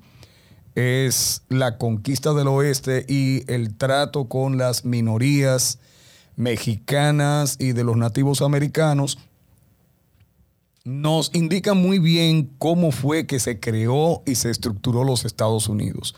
es 0.75 1.43
la 1.51 1.77
conquista 1.77 2.33
del 2.33 2.49
oeste 2.49 3.05
y 3.07 3.45
el 3.53 3.77
trato 3.77 4.25
con 4.25 4.57
las 4.57 4.87
minorías 4.87 5.81
mexicanas 6.37 7.57
y 7.61 7.73
de 7.73 7.85
los 7.85 7.99
nativos 7.99 8.41
americanos, 8.41 9.19
nos 10.85 11.31
indica 11.33 11.75
muy 11.75 11.99
bien 11.99 12.51
cómo 12.59 12.91
fue 12.91 13.27
que 13.27 13.39
se 13.39 13.61
creó 13.61 14.23
y 14.27 14.35
se 14.35 14.51
estructuró 14.51 15.05
los 15.05 15.25
Estados 15.25 15.69
Unidos. 15.69 16.15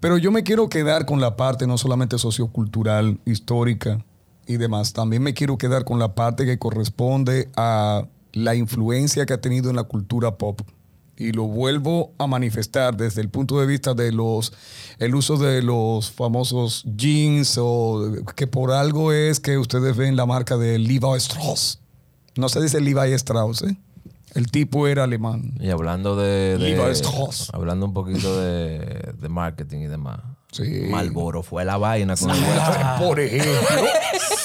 Pero 0.00 0.18
yo 0.18 0.32
me 0.32 0.42
quiero 0.42 0.68
quedar 0.68 1.06
con 1.06 1.20
la 1.20 1.36
parte 1.36 1.66
no 1.66 1.78
solamente 1.78 2.18
sociocultural, 2.18 3.20
histórica 3.24 4.04
y 4.46 4.56
demás, 4.56 4.92
también 4.92 5.22
me 5.22 5.34
quiero 5.34 5.56
quedar 5.56 5.84
con 5.84 6.00
la 6.00 6.14
parte 6.16 6.44
que 6.44 6.58
corresponde 6.58 7.48
a 7.56 8.08
la 8.32 8.54
influencia 8.56 9.26
que 9.26 9.34
ha 9.34 9.40
tenido 9.40 9.70
en 9.70 9.76
la 9.76 9.84
cultura 9.84 10.36
pop. 10.36 10.60
Y 11.16 11.30
lo 11.30 11.44
vuelvo 11.44 12.12
a 12.18 12.26
manifestar 12.26 12.96
desde 12.96 13.20
el 13.20 13.28
punto 13.28 13.60
de 13.60 13.66
vista 13.66 13.94
de 13.94 14.10
los 14.10 14.52
el 14.98 15.14
uso 15.14 15.36
de 15.36 15.62
los 15.62 16.10
famosos 16.10 16.82
jeans 16.96 17.58
o 17.60 18.12
que 18.34 18.48
por 18.48 18.72
algo 18.72 19.12
es 19.12 19.38
que 19.38 19.58
ustedes 19.58 19.96
ven 19.96 20.16
la 20.16 20.26
marca 20.26 20.56
de 20.56 20.80
Levi 20.80 21.16
Strauss. 21.18 21.78
No 22.34 22.48
se 22.48 22.60
dice 22.60 22.80
Levi 22.80 23.12
Strauss, 23.12 23.62
¿eh? 23.62 23.76
El 24.34 24.50
tipo 24.50 24.86
era 24.88 25.04
alemán. 25.04 25.52
Y 25.60 25.70
hablando 25.70 26.16
de, 26.16 26.56
de- 26.58 27.02
hablando 27.52 27.86
un 27.86 27.92
poquito 27.92 28.40
de, 28.40 29.12
de 29.18 29.28
marketing 29.28 29.78
y 29.80 29.86
demás. 29.86 30.20
Sí. 30.52 30.84
Malboro 30.90 31.42
fue 31.42 31.64
la 31.64 31.76
vaina 31.78 32.14
con 32.16 32.30
el 32.30 32.36
Ah, 32.44 32.96
Por 32.98 33.20
ejemplo, 33.20 33.52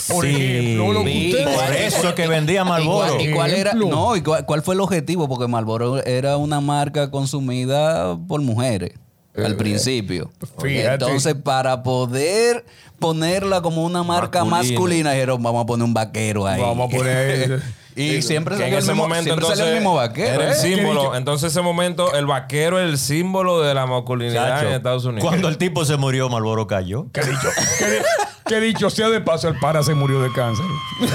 por 0.08 0.26
Sí. 0.26 0.36
ejemplo, 0.36 0.94
lo 0.94 1.04
que 1.04 1.12
Sí, 1.12 1.30
usted- 1.36 1.54
Por 1.56 1.76
eso 1.76 2.16
que 2.16 2.28
vendía 2.28 2.62
¿Y 2.62 2.66
Marlboro. 2.66 3.08
cuál, 3.14 3.22
y 3.22 3.32
cuál 3.34 3.52
era, 3.54 3.74
no, 3.74 4.16
¿y 4.16 4.22
cuál, 4.22 4.46
cuál 4.46 4.62
fue 4.62 4.76
el 4.76 4.82
objetivo? 4.82 5.28
Porque 5.28 5.48
Marlboro 5.48 6.02
era 6.06 6.38
una 6.38 6.62
marca 6.62 7.12
consumida 7.12 8.18
por 8.28 8.42
mujeres 8.42 8.92
al 9.36 9.56
principio. 9.58 10.32
fíjate. 10.62 10.94
Entonces, 10.94 11.36
para 11.36 11.84
poder 11.84 12.66
ponerla 13.00 13.62
como 13.62 13.84
una 13.86 14.02
marca 14.04 14.44
Masculina. 14.44 14.74
masculina, 14.80 15.12
dijeron, 15.12 15.44
vamos 15.44 15.64
a 15.64 15.66
poner 15.66 15.84
un 15.86 15.94
vaquero 15.94 16.48
ahí. 16.48 16.62
Vamos 16.62 16.92
a 16.94 16.98
poner- 16.98 17.62
y 18.02 18.22
siempre 18.22 18.56
en 18.56 18.62
salió, 18.62 18.78
el 18.78 18.84
ese 18.84 18.92
mismo, 18.92 19.08
momento 19.08 19.34
entonces 19.34 19.60
el 19.68 19.74
mismo 19.76 19.96
vaquero. 19.96 20.34
era 20.42 20.46
el 20.46 20.52
¿eh? 20.52 20.56
símbolo. 20.56 21.16
Entonces 21.16 21.52
ese 21.52 21.62
momento 21.62 22.14
el 22.16 22.26
vaquero 22.26 22.80
es 22.80 22.86
el 22.90 22.98
símbolo 22.98 23.62
de 23.62 23.74
la 23.74 23.86
masculinidad 23.86 24.48
Chacho, 24.60 24.68
en 24.68 24.74
Estados 24.74 25.06
Unidos. 25.06 25.28
Cuando 25.28 25.48
el 25.48 25.58
tipo 25.58 25.84
se 25.86 25.98
murió, 25.98 26.30
Marlboro 26.30 26.68
cayó. 26.68 27.12
Que 27.12 27.22
dicho, 27.22 27.50
que, 27.80 27.86
di- 27.86 27.98
que 28.46 28.60
dicho 28.62 28.90
sea 28.90 29.10
de 29.10 29.22
paso, 29.22 29.48
el 29.48 29.60
para 29.60 29.84
se 29.84 29.94
murió 29.94 30.22
de 30.22 30.32
cáncer. 30.34 30.66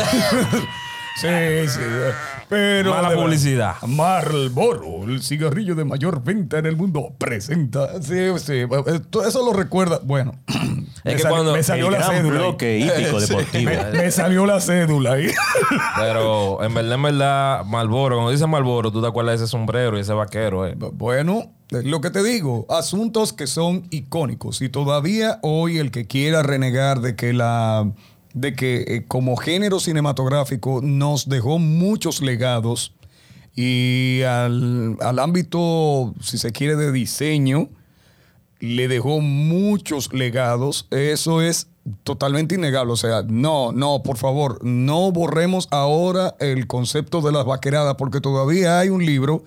sí, 1.20 1.28
sí. 1.68 1.80
Pero 2.52 2.90
Mala 2.90 3.14
publicidad. 3.14 3.76
Marlboro, 3.86 5.04
el 5.04 5.22
cigarrillo 5.22 5.74
de 5.74 5.86
mayor 5.86 6.22
venta 6.22 6.58
en 6.58 6.66
el 6.66 6.76
mundo, 6.76 7.14
presenta. 7.16 8.02
Sí, 8.02 8.14
sí. 8.36 8.64
Todo 9.08 9.26
Eso 9.26 9.42
lo 9.42 9.54
recuerda. 9.54 10.00
Bueno, 10.04 10.34
me, 11.04 11.16
que 11.16 11.22
cuando 11.22 11.54
me 11.54 11.62
salió 11.62 11.86
el 11.86 11.92
la 11.92 11.98
gran 12.00 12.10
cédula. 12.10 12.34
ahí. 12.34 12.38
bloque 12.42 12.78
hípico 12.98 13.20
deportivo. 13.20 13.70
Me, 13.70 13.90
me 14.02 14.10
salió 14.10 14.44
la 14.44 14.60
cédula 14.60 15.12
ahí. 15.14 15.28
Pero 15.96 16.62
en 16.62 16.74
verdad, 16.74 16.92
en 16.92 17.02
verdad, 17.02 17.64
Malboro, 17.64 18.16
cuando 18.16 18.30
dice 18.32 18.46
Malboro, 18.46 18.92
tú 18.92 19.00
te 19.00 19.08
acuerdas 19.08 19.38
de 19.38 19.44
ese 19.46 19.50
sombrero 19.50 19.96
y 19.96 20.02
ese 20.02 20.12
vaquero. 20.12 20.66
eh. 20.66 20.76
Bueno, 20.76 21.52
lo 21.70 22.02
que 22.02 22.10
te 22.10 22.22
digo, 22.22 22.66
asuntos 22.68 23.32
que 23.32 23.46
son 23.46 23.86
icónicos 23.90 24.60
y 24.60 24.68
todavía 24.68 25.38
hoy 25.40 25.78
el 25.78 25.90
que 25.90 26.06
quiera 26.06 26.42
renegar 26.42 27.00
de 27.00 27.16
que 27.16 27.32
la 27.32 27.90
de 28.34 28.54
que 28.54 28.84
eh, 28.86 29.04
como 29.06 29.36
género 29.36 29.80
cinematográfico 29.80 30.80
nos 30.82 31.28
dejó 31.28 31.58
muchos 31.58 32.22
legados 32.22 32.94
y 33.54 34.22
al, 34.22 34.96
al 35.00 35.18
ámbito, 35.18 36.14
si 36.22 36.38
se 36.38 36.52
quiere, 36.52 36.76
de 36.76 36.90
diseño, 36.90 37.68
le 38.60 38.88
dejó 38.88 39.20
muchos 39.20 40.12
legados. 40.12 40.86
Eso 40.90 41.42
es 41.42 41.68
totalmente 42.04 42.54
innegable. 42.54 42.92
O 42.92 42.96
sea, 42.96 43.22
no, 43.22 43.72
no, 43.72 44.02
por 44.02 44.16
favor, 44.16 44.64
no 44.64 45.12
borremos 45.12 45.68
ahora 45.70 46.34
el 46.40 46.66
concepto 46.66 47.20
de 47.20 47.32
las 47.32 47.44
vaqueradas, 47.44 47.96
porque 47.96 48.20
todavía 48.20 48.78
hay 48.78 48.88
un 48.88 49.04
libro 49.04 49.44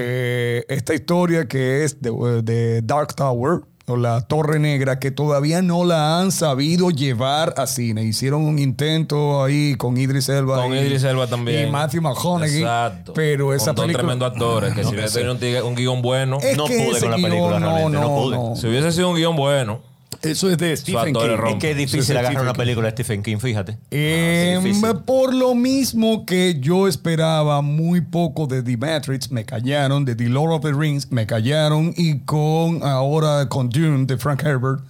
eh, 0.00 0.64
esta 0.68 0.94
historia 0.94 1.48
que 1.48 1.82
es 1.82 2.00
de, 2.00 2.42
de 2.42 2.82
Dark 2.82 3.16
Tower 3.16 3.62
o 3.88 3.96
la 3.96 4.20
Torre 4.20 4.58
Negra 4.58 4.98
que 4.98 5.10
todavía 5.10 5.62
no 5.62 5.84
la 5.84 6.20
han 6.20 6.30
sabido 6.32 6.90
llevar 6.90 7.54
a 7.56 7.66
cine. 7.66 8.04
Hicieron 8.04 8.42
un 8.42 8.58
intento 8.58 9.42
ahí 9.42 9.74
con 9.76 9.96
Idris 9.96 10.28
Elba. 10.28 10.62
Con 10.62 10.74
y- 10.74 10.78
Idris 10.78 11.02
Elba 11.04 11.26
también. 11.26 11.68
Y 11.68 11.70
Matthew 11.70 12.02
McConaughey. 12.02 12.60
Exacto. 12.62 13.12
Pero 13.14 13.54
esa 13.54 13.74
Con 13.74 13.76
película... 13.86 13.98
tremendos 13.98 14.32
actores. 14.32 14.74
Que 14.74 14.84
si 14.84 14.94
hubiese 14.94 15.20
tenido 15.20 15.62
un, 15.64 15.70
un 15.70 15.74
guion 15.74 16.02
bueno. 16.02 16.38
Es 16.42 16.56
No 16.56 16.64
pude 16.66 17.00
con 17.00 17.10
la 17.10 17.16
guion, 17.16 17.30
película, 17.30 17.58
realmente, 17.58 17.98
no 17.98 18.14
pude. 18.14 18.56
Si 18.60 18.66
hubiese 18.66 18.92
sido 18.92 19.10
un 19.10 19.16
guion 19.16 19.36
bueno. 19.36 19.80
Eso 20.22 20.50
es 20.50 20.58
de 20.58 20.76
Stephen 20.76 21.14
King. 21.14 21.20
es 21.48 21.54
que 21.56 21.70
es 21.70 21.76
difícil 21.76 22.16
es 22.16 22.18
agarrar 22.18 22.42
una 22.42 22.52
película 22.52 22.86
de 22.88 22.92
Stephen 22.92 23.22
King, 23.22 23.38
fíjate. 23.38 23.78
Eh, 23.90 24.58
Ah, 24.84 25.02
por 25.04 25.34
lo 25.34 25.54
mismo 25.54 26.26
que 26.26 26.58
yo 26.60 26.88
esperaba 26.88 27.62
muy 27.62 28.00
poco 28.00 28.46
de 28.46 28.62
The 28.62 28.76
Matrix, 28.76 29.30
me 29.30 29.44
callaron, 29.44 30.04
de 30.04 30.14
The 30.14 30.28
Lord 30.28 30.52
of 30.52 30.62
the 30.62 30.72
Rings, 30.72 31.10
me 31.12 31.26
callaron, 31.26 31.94
y 31.96 32.18
con 32.20 32.82
ahora 32.82 33.48
con 33.48 33.68
Dune 33.70 34.06
de 34.06 34.16
Frank 34.18 34.42
Herbert, 34.44 34.80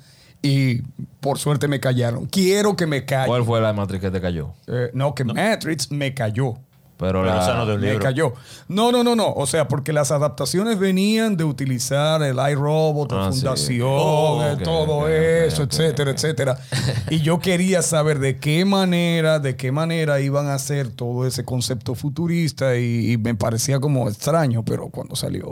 y 0.43 0.83
por 1.20 1.39
suerte 1.39 1.68
me 1.68 1.81
callaron. 1.81 2.26
Quiero 2.26 2.76
que 2.76 2.87
me 2.87 3.05
callen. 3.05 3.26
¿Cuál 3.26 3.45
fue 3.45 3.61
la 3.61 3.72
matriz 3.72 4.01
que 4.01 4.11
te 4.11 4.20
cayó? 4.20 4.55
Eh, 4.66 4.91
no, 4.95 5.14
que 5.14 5.24
Matrix 5.24 5.91
me 5.91 6.14
cayó. 6.14 6.55
Pero, 6.99 7.22
Pero 7.22 7.24
la, 7.24 7.40
esa 7.42 7.55
no 7.55 7.64
de 7.64 7.74
un 7.76 7.80
Me 7.80 7.86
libro. 7.90 8.03
cayó. 8.03 8.32
No, 8.66 8.90
no, 8.92 9.05
no, 9.05 9.14
no. 9.14 9.32
O 9.32 9.46
sea, 9.46 9.68
porque 9.68 9.92
las 9.92 10.11
adaptaciones 10.11 10.78
venían 10.78 11.36
de 11.36 11.44
utilizar 11.44 12.20
el 12.22 12.36
iRobot, 12.51 13.12
la 13.12 13.28
Ah, 13.28 13.32
sí. 13.32 13.40
fundación, 13.40 13.88
Oh, 13.88 14.57
todo 14.64 15.09
eso, 15.09 15.62
etcétera, 15.62 16.11
etcétera. 16.11 16.59
Y 17.11 17.20
yo 17.20 17.38
quería 17.38 17.82
saber 17.82 18.18
de 18.18 18.38
qué 18.38 18.64
manera, 18.64 19.38
de 19.38 19.57
qué 19.57 19.70
manera 19.72 20.20
iban 20.20 20.49
a 20.49 20.55
hacer 20.55 20.90
todo 20.90 21.26
ese 21.26 21.44
concepto 21.44 21.94
futurista 21.94 22.76
y, 22.76 23.12
y 23.12 23.16
me 23.16 23.34
parecía 23.34 23.78
como 23.80 24.09
extraño, 24.09 24.64
pero 24.64 24.88
cuando 24.88 25.14
salió 25.16 25.49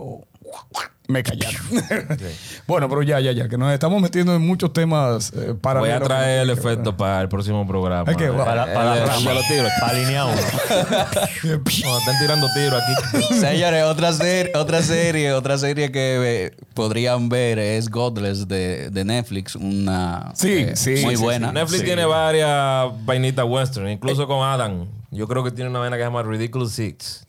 me 1.08 1.22
callaron. 1.22 1.60
bueno, 2.66 2.88
pero 2.88 3.02
ya, 3.02 3.20
ya, 3.20 3.32
ya, 3.32 3.48
que 3.48 3.56
nos 3.58 3.72
estamos 3.72 4.00
metiendo 4.02 4.34
en 4.34 4.42
muchos 4.46 4.72
temas 4.72 5.32
eh, 5.34 5.54
para 5.60 5.80
Voy 5.80 5.90
a 5.90 6.00
traer 6.00 6.40
el 6.42 6.50
efecto 6.50 6.96
para 6.96 7.20
el 7.22 7.28
próximo 7.28 7.66
programa. 7.66 8.10
Es 8.10 8.16
que 8.16 8.28
va- 8.28 8.44
Para, 8.44 8.72
para 8.72 8.94
El- 8.98 9.24
los 9.34 9.46
tiros. 9.48 9.70
Para 9.80 9.92
alinear 9.92 10.26
uno. 10.26 10.36
No, 11.86 11.98
están 11.98 12.18
tirando 12.20 12.46
tiros 12.54 12.82
aquí. 12.82 13.34
Señores, 13.40 13.84
otra, 13.84 14.12
ser- 14.12 14.50
otra 14.56 14.82
serie, 14.82 15.32
otra 15.32 15.58
serie 15.58 15.90
que 15.92 16.46
eh, 16.46 16.56
podrían 16.74 17.28
ver 17.28 17.58
es 17.58 17.88
Godless 17.88 18.48
de, 18.48 18.90
de 18.90 19.04
Netflix, 19.04 19.54
una 19.56 20.32
Sí, 20.34 20.52
eh, 20.52 20.76
sí, 20.76 20.96
muy 21.04 21.16
sí, 21.16 21.22
buena. 21.22 21.52
Netflix 21.52 21.84
tiene 21.84 22.04
varias 22.04 22.88
vainitas 23.04 23.44
western, 23.46 23.88
incluso 23.88 24.26
con 24.26 24.46
Adam. 24.46 24.86
Yo 25.10 25.28
creo 25.28 25.44
que 25.44 25.50
tiene 25.50 25.70
una 25.70 25.78
vaina 25.78 25.96
que 25.96 26.02
se 26.02 26.06
llama 26.08 26.22
Ridiculous 26.22 26.72
Six. 26.72 27.25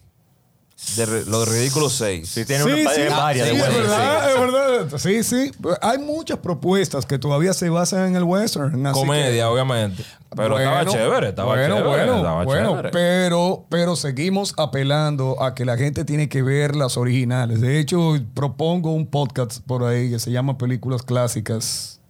De 0.95 1.05
re- 1.05 1.25
los 1.25 1.47
Ridículos 1.47 1.93
Seis. 1.93 2.29
Sí, 2.29 2.45
tiene 2.45 2.63
Sí, 2.63 2.69
una, 2.81 2.91
sí, 2.91 3.01
varias 3.09 3.47
sí, 3.49 3.55
de 3.55 3.59
es 3.61 3.67
western, 3.67 3.88
verdad, 3.88 4.23
sí. 4.25 4.31
es 4.33 4.39
verdad. 4.39 4.97
Sí, 4.97 5.23
sí. 5.23 5.51
Hay 5.81 5.97
muchas 5.99 6.38
propuestas 6.39 7.05
que 7.05 7.19
todavía 7.19 7.53
se 7.53 7.69
basan 7.69 8.07
en 8.07 8.15
el 8.15 8.23
western. 8.23 8.85
así 8.88 8.99
Comedia, 8.99 9.31
que- 9.31 9.43
obviamente. 9.43 10.03
Pero 10.35 10.57
estaba 10.59 10.85
chévere, 10.85 11.29
estaba 11.29 11.47
bueno, 11.55 11.75
chévere. 11.77 11.88
Bueno, 11.89 12.15
estaba 12.17 12.43
bueno, 12.43 12.69
chévere. 12.71 12.89
pero, 12.91 13.65
pero 13.69 13.95
seguimos 13.95 14.53
apelando 14.57 15.41
a 15.41 15.55
que 15.55 15.65
la 15.65 15.77
gente 15.77 16.03
tiene 16.05 16.29
que 16.29 16.41
ver 16.41 16.75
las 16.75 16.97
originales. 16.97 17.61
De 17.61 17.79
hecho, 17.79 18.15
propongo 18.33 18.91
un 18.93 19.07
podcast 19.07 19.61
por 19.65 19.83
ahí 19.83 20.09
que 20.09 20.19
se 20.19 20.31
llama 20.31 20.57
Películas 20.57 21.01
Clásicas. 21.03 22.01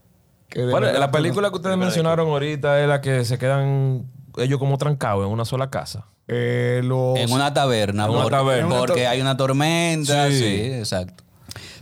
que 0.50 0.62
de 0.62 0.72
¿Cuál 0.72 0.84
es? 0.84 0.88
verdad 0.94 1.00
la 1.08 1.12
película 1.12 1.50
que 1.50 1.56
ustedes 1.58 1.78
mencionaron 1.78 2.28
ahorita 2.30 2.82
es 2.82 2.88
la 2.88 3.02
que 3.02 3.24
se 3.26 3.38
quedan 3.38 4.06
ellos 4.38 4.60
como 4.60 4.78
trancados 4.78 5.26
en 5.26 5.32
una 5.32 5.46
sola 5.46 5.70
casa. 5.70 6.06
Eh, 6.28 6.82
los- 6.84 7.18
En 7.20 7.32
una 7.32 7.54
taberna, 7.54 8.06
En 8.06 8.12
una 8.12 8.24
por- 8.24 8.32
taberna. 8.32 8.78
porque 8.78 9.08
hay 9.08 9.22
una 9.22 9.38
tormenta. 9.38 10.30
Sí. 10.30 10.40
Sí, 10.40 10.46
exacto. 10.74 11.24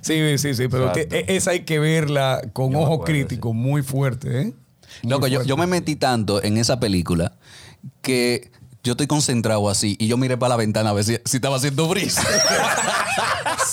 Sí, 0.02 0.38
sí, 0.38 0.54
sí, 0.54 0.68
pero 0.68 0.92
te- 0.92 1.36
esa 1.36 1.52
hay 1.52 1.62
que 1.62 1.80
verla 1.80 2.40
con 2.54 2.72
Yo 2.72 2.80
ojo 2.82 3.04
crítico, 3.04 3.54
muy 3.54 3.82
fuerte, 3.82 4.42
¿eh? 4.42 4.54
Muy 5.02 5.12
Loco, 5.12 5.26
yo, 5.28 5.38
fuerte. 5.40 5.50
yo 5.50 5.58
me 5.58 5.66
metí 5.66 5.96
tanto 5.96 6.44
en 6.44 6.58
esa 6.58 6.80
película 6.80 7.34
que 8.02 8.52
yo 8.86 8.92
estoy 8.94 9.08
concentrado 9.08 9.68
así 9.70 9.98
y 10.00 10.08
yo 10.08 10.16
miré 10.16 10.38
para 10.38 10.52
la 10.52 10.56
ventana 10.56 10.92
a 10.92 10.94
ver 10.94 11.04
si, 11.04 11.18
si 11.26 11.38
estaba 11.38 11.58
haciendo 11.58 11.88
brisa. 11.90 12.22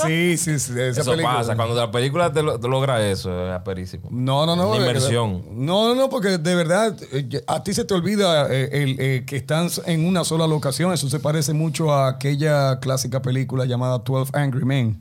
Sí, 0.07 0.37
sí, 0.37 0.59
sí. 0.59 0.73
Esa 0.73 1.03
Eso 1.03 1.11
película. 1.13 1.37
pasa. 1.37 1.55
Cuando 1.55 1.75
la 1.75 1.91
película 1.91 2.33
te, 2.33 2.43
lo- 2.43 2.59
te 2.59 2.67
logra 2.67 3.07
eso, 3.09 3.49
es 3.49 3.53
aperísimo. 3.55 4.09
No, 4.11 4.47
no, 4.47 4.57
no. 4.57 4.69
Una 4.71 4.79
de 4.81 4.87
inversión. 4.87 5.45
No, 5.53 5.89
no, 5.89 5.95
no, 5.95 6.09
porque 6.09 6.39
de 6.39 6.55
verdad 6.55 6.97
eh, 7.13 7.43
a 7.47 7.63
ti 7.63 7.73
se 7.75 7.85
te 7.85 7.95
olvida 7.95 8.49
eh, 8.53 8.71
el, 8.73 8.97
eh, 8.99 9.25
que 9.27 9.37
están 9.37 9.69
en 9.87 10.05
una 10.07 10.25
sola 10.25 10.47
locación. 10.47 10.93
Eso 10.93 11.09
se 11.09 11.21
parece 11.21 11.53
mucho 11.53 11.93
a 11.93 12.09
aquella 12.09 12.81
clásica 12.81 13.23
película 13.23 13.65
llamada 13.65 13.99
12 13.99 14.33
Angry 14.37 14.65
Men. 14.65 15.01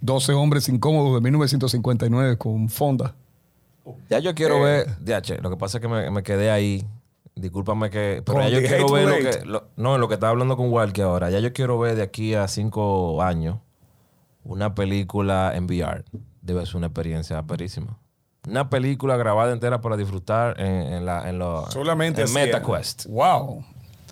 12 0.00 0.32
hombres 0.32 0.68
incómodos 0.68 1.14
de 1.14 1.20
1959 1.20 2.38
con 2.38 2.68
Fonda. 2.70 3.14
Ya 4.10 4.18
yo 4.20 4.30
Eh. 4.30 4.34
quiero 4.34 4.62
ver. 4.62 4.96
DH, 5.00 5.40
lo 5.42 5.50
que 5.50 5.56
pasa 5.56 5.78
es 5.78 5.82
que 5.82 5.88
me, 5.88 6.10
me 6.10 6.22
quedé 6.22 6.50
ahí. 6.50 6.84
Discúlpame 7.38 7.90
que. 7.90 8.22
Pero 8.24 8.40
ya 8.42 8.48
yo 8.48 8.66
quiero 8.66 8.88
ver 8.92 9.06
lo 9.08 9.14
que. 9.16 9.44
lo- 9.46 9.68
no, 9.76 9.96
lo 9.98 10.08
que 10.08 10.14
estaba 10.14 10.30
hablando 10.30 10.56
con 10.56 10.70
Walker 10.72 11.04
ahora. 11.04 11.30
Ya 11.30 11.38
yo 11.38 11.52
quiero 11.52 11.78
ver 11.78 11.94
de 11.96 12.02
aquí 12.02 12.34
a 12.34 12.48
cinco 12.48 13.22
años 13.22 13.58
una 14.44 14.74
película 14.74 15.52
en 15.54 15.64
VR. 15.66 16.04
Debe 16.42 16.64
ser 16.66 16.76
una 16.76 16.86
experiencia 16.86 17.42
perísima. 17.42 17.98
Una 18.48 18.70
película 18.70 19.16
grabada 19.16 19.52
entera 19.52 19.80
para 19.82 19.96
disfrutar 19.96 20.58
en, 20.60 20.92
en 20.92 21.04
la, 21.04 21.28
en, 21.28 21.38
lo- 21.38 21.70
Solamente 21.70 22.22
en 22.22 22.32
MetaQuest. 22.32 23.06
Wow. 23.06 23.62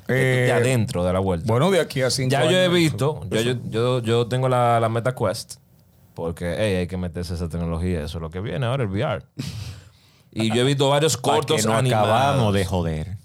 de 0.08 0.46
Eh, 0.48 0.52
adentro 0.52 1.04
de 1.04 1.12
la 1.12 1.18
vuelta. 1.20 1.46
bueno, 1.50 1.70
de 1.70 1.80
aquí 1.80 2.02
a 2.02 2.10
cinco 2.10 2.30
ya 2.30 2.44
yo 2.44 2.50
he 2.58 2.64
años, 2.64 2.74
visto, 2.74 3.20
yo, 3.30 3.40
yo, 3.40 3.54
yo, 3.70 3.98
yo 4.00 4.26
tengo 4.28 4.48
la, 4.48 4.78
la 4.78 4.88
MetaQuest, 4.90 5.54
porque 6.14 6.54
hey, 6.58 6.74
hay 6.76 6.86
que 6.86 6.96
meterse 6.98 7.34
esa 7.34 7.48
tecnología, 7.48 8.02
eso 8.04 8.18
es 8.18 8.22
lo 8.22 8.30
que 8.30 8.40
viene 8.40 8.66
ahora, 8.66 8.82
el 8.84 8.90
VR. 8.90 9.24
Y 10.36 10.54
yo 10.54 10.62
he 10.62 10.64
visto 10.64 10.88
varios 10.88 11.16
cortos 11.16 11.62
que 11.62 11.68
no 11.68 11.74
animados. 11.74 12.08
acabamos 12.08 12.54
de 12.54 12.64
joder. 12.64 13.16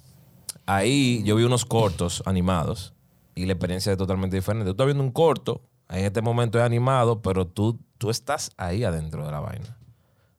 Ahí 0.65 1.21
yo 1.23 1.35
vi 1.35 1.43
unos 1.43 1.65
cortos 1.65 2.23
animados 2.25 2.93
y 3.35 3.45
la 3.45 3.53
experiencia 3.53 3.91
es 3.91 3.97
totalmente 3.97 4.35
diferente. 4.35 4.65
Tú 4.65 4.71
estás 4.71 4.85
viendo 4.85 5.03
un 5.03 5.11
corto, 5.11 5.61
en 5.89 6.05
este 6.05 6.21
momento 6.21 6.57
es 6.57 6.63
animado, 6.63 7.21
pero 7.21 7.45
tú, 7.45 7.79
tú 7.97 8.09
estás 8.09 8.51
ahí 8.57 8.83
adentro 8.83 9.25
de 9.25 9.31
la 9.31 9.39
vaina. 9.39 9.77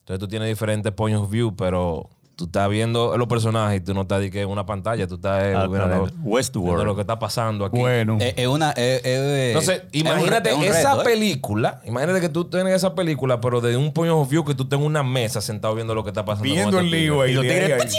Entonces 0.00 0.18
tú 0.18 0.28
tienes 0.28 0.48
diferentes 0.48 0.92
point 0.92 1.16
of 1.16 1.30
view, 1.30 1.54
pero 1.54 2.08
tú 2.36 2.44
estás 2.46 2.68
viendo 2.68 3.16
los 3.18 3.28
personajes 3.28 3.80
y 3.80 3.84
tú 3.84 3.94
no 3.94 4.02
estás 4.02 4.20
de 4.20 4.30
que 4.30 4.40
en 4.42 4.48
una 4.48 4.64
pantalla, 4.66 5.06
tú 5.06 5.16
estás 5.16 5.42
eh, 5.42 5.48
viendo, 5.50 5.70
planeta. 5.70 6.12
Westworld. 6.22 6.66
viendo 6.68 6.84
lo 6.84 6.94
que 6.94 7.00
está 7.02 7.18
pasando 7.18 7.64
aquí. 7.64 7.78
Bueno. 7.78 8.16
Es 8.20 8.34
es 8.36 8.46
una. 8.46 8.70
es- 8.72 9.04
es- 9.04 9.48
Entonces, 9.48 9.82
es 9.92 10.00
un 10.02 10.06
imagínate 10.08 10.50
es 10.50 10.56
un 10.56 10.64
esa 10.64 10.90
reto, 10.96 11.00
¿eh? 11.02 11.04
película, 11.04 11.80
imagínate 11.84 12.20
que 12.20 12.28
tú 12.28 12.44
tienes 12.46 12.74
esa 12.74 12.94
película, 12.94 13.40
pero 13.40 13.60
de 13.60 13.76
un 13.76 13.92
point 13.92 14.12
of 14.12 14.28
view 14.28 14.44
que 14.44 14.54
tú 14.54 14.66
tengas 14.68 14.86
una 14.86 15.02
mesa 15.02 15.40
sentado 15.40 15.74
viendo 15.74 15.94
lo 15.94 16.04
que 16.04 16.10
está 16.10 16.24
pasando. 16.24 16.44
Viendo 16.44 16.78
el 16.78 16.90
lío 16.90 17.20
ahí. 17.22 17.32
Y 17.32 17.34
los 17.34 17.44
de 17.44 17.50
ahí, 17.50 17.60
tigres. 17.66 17.96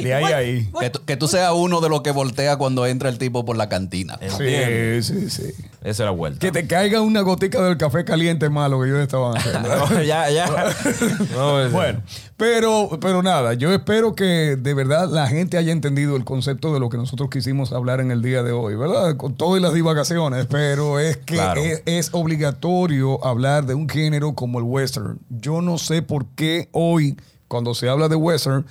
De 0.00 0.14
ahí, 0.14 0.24
ahí. 0.32 0.70
Que 0.78 0.90
tú, 0.90 1.04
que 1.04 1.16
tú 1.16 1.26
seas 1.26 1.52
uno 1.54 1.80
de 1.80 1.88
los 1.88 2.02
que 2.02 2.12
voltea 2.12 2.56
cuando 2.56 2.86
entra 2.86 3.08
el 3.08 3.18
tipo 3.18 3.44
por 3.44 3.56
la 3.56 3.68
cantina. 3.68 4.16
¿Entiendes? 4.20 5.06
Sí, 5.06 5.28
sí, 5.28 5.30
sí. 5.30 5.54
Esa 5.80 5.88
es 5.90 5.98
la 6.00 6.10
vuelta. 6.10 6.38
Que 6.38 6.52
te 6.52 6.68
caiga 6.68 7.00
una 7.00 7.22
gotica 7.22 7.60
del 7.62 7.76
café 7.78 8.04
caliente 8.04 8.48
malo 8.48 8.80
que 8.80 8.88
yo 8.88 9.00
estaban 9.00 9.36
haciendo. 9.36 9.68
No, 9.88 10.02
ya, 10.02 10.30
ya. 10.30 10.46
No, 11.34 11.68
Bueno, 11.70 12.00
pero, 12.38 12.88
pero 13.00 13.22
nada, 13.22 13.52
yo 13.54 13.72
espero 13.74 14.14
que 14.14 14.56
de 14.56 14.72
verdad 14.72 15.08
la 15.10 15.26
gente 15.26 15.58
haya 15.58 15.72
entendido 15.72 16.14
el 16.16 16.24
concepto 16.24 16.72
de 16.72 16.78
lo 16.80 16.88
que 16.88 16.96
nosotros 16.96 17.28
quisimos 17.30 17.72
hablar 17.72 18.00
en 18.00 18.10
el 18.12 18.22
día 18.22 18.42
de 18.44 18.52
hoy, 18.52 18.76
¿verdad? 18.76 19.16
Con 19.16 19.34
todas 19.34 19.60
las 19.60 19.74
divagaciones, 19.74 20.46
pero 20.46 21.00
es 21.00 21.16
que 21.16 21.34
Claro. 21.34 21.60
es, 21.60 21.82
es 21.84 22.10
obligatorio 22.12 23.24
hablar 23.26 23.66
de 23.66 23.74
un 23.74 23.88
género 23.88 24.34
como 24.34 24.60
el 24.60 24.64
western. 24.64 25.18
Yo 25.28 25.60
no 25.62 25.78
sé 25.78 26.00
por 26.00 26.26
qué 26.36 26.68
hoy, 26.70 27.16
cuando 27.48 27.74
se 27.74 27.88
habla 27.88 28.08
de 28.08 28.14
western, 28.14 28.64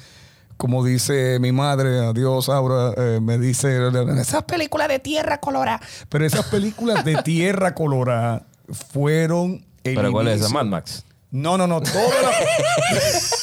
como 0.55 0.83
dice 0.83 1.37
mi 1.39 1.51
madre, 1.51 1.99
adiós 1.99 2.47
Aura, 2.49 2.93
eh, 2.95 3.19
me 3.21 3.37
dice, 3.37 3.79
esas 4.19 4.43
películas 4.43 4.87
de 4.87 4.99
tierra 4.99 5.39
colorada. 5.41 5.81
Pero 6.09 6.25
esas 6.25 6.45
películas 6.45 7.03
de 7.03 7.15
tierra 7.21 7.75
colorada 7.75 8.45
fueron... 8.93 9.65
el 9.83 9.95
¿Pero 9.95 10.11
cuál 10.13 10.29
es 10.29 10.39
esa? 10.41 10.49
Mad 10.53 10.65
Max. 10.65 11.03
no, 11.31 11.57
no, 11.57 11.67
no. 11.67 11.81
Toda 11.81 12.21
la, 12.23 12.31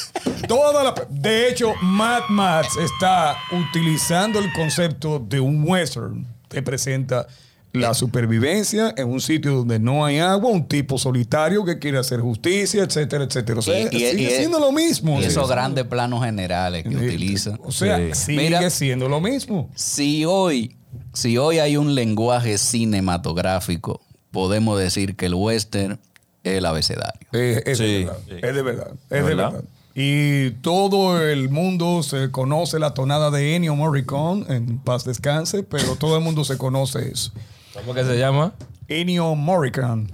toda 0.47 0.83
la- 0.83 0.95
de 1.09 1.49
hecho, 1.49 1.73
Mad 1.81 2.23
Max 2.29 2.69
está 2.77 3.35
utilizando 3.51 4.39
el 4.39 4.51
concepto 4.53 5.19
de 5.19 5.39
un 5.39 5.63
western 5.67 6.25
que 6.49 6.61
presenta 6.61 7.27
la 7.73 7.93
supervivencia 7.93 8.93
en 8.95 9.09
un 9.09 9.19
sitio 9.19 9.53
donde 9.53 9.79
no 9.79 10.05
hay 10.05 10.19
agua, 10.19 10.49
un 10.49 10.65
tipo 10.65 10.97
solitario 10.97 11.65
que 11.65 11.77
quiere 11.77 11.97
hacer 11.97 12.21
justicia, 12.21 12.83
etcétera, 12.83 13.25
etcétera. 13.25 13.59
O 13.59 13.61
sea, 13.61 13.77
Y- 13.77 13.87
y- 13.87 13.89
sigue 14.11 14.23
y- 14.23 14.29
siendo 14.37 14.59
lo 14.59 14.71
mismo. 14.71 15.19
Y 15.21 15.25
esos 15.25 15.49
grandes 15.49 15.83
planos 15.83 16.23
generales 16.23 16.83
que 16.83 16.95
utiliza. 16.95 17.57
O 17.63 17.73
sea, 17.73 17.97
Sí. 17.97 18.27
sigue 18.27 18.43
Mira- 18.43 18.69
siendo 18.69 19.09
lo 19.09 19.19
mismo. 19.19 19.69
Si 19.75 20.23
hoy, 20.23 20.77
si 21.11 21.37
hoy 21.37 21.59
hay 21.59 21.75
un 21.75 21.95
lenguaje 21.95 22.57
cinematográfico, 22.57 24.01
podemos 24.31 24.79
decir 24.79 25.17
que 25.17 25.25
el 25.25 25.33
western 25.35 25.99
es 26.43 26.57
el 26.57 26.65
abecedario. 26.65 27.27
Eh, 27.33 27.61
es, 27.65 27.77
Sí, 27.77 27.83
de 27.83 27.99
verdad, 28.05 28.17
sí. 28.25 28.33
es 28.41 28.55
de 28.55 28.61
verdad. 28.61 28.87
Es 29.09 29.09
de 29.09 29.21
¿Verdad? 29.21 29.63
Y 29.97 30.51
todo 30.61 31.21
el 31.21 31.47
mundo 31.49 32.03
se 32.03 32.29
conoce 32.29 32.79
la 32.79 32.93
tonada 32.93 33.31
de 33.31 33.55
Ennio 33.55 33.75
Morricone, 33.75 34.45
en 34.53 34.77
paz 34.79 35.05
descanse, 35.05 35.63
pero 35.63 35.95
todo 35.95 36.17
el 36.17 36.23
mundo 36.23 36.43
se 36.43 36.57
conoce 36.57 37.09
eso. 37.09 37.31
¿Cómo 37.73 37.93
que 37.93 38.03
se 38.03 38.17
llama? 38.17 38.51
Ennio 38.89 39.33
Morricone. 39.35 40.07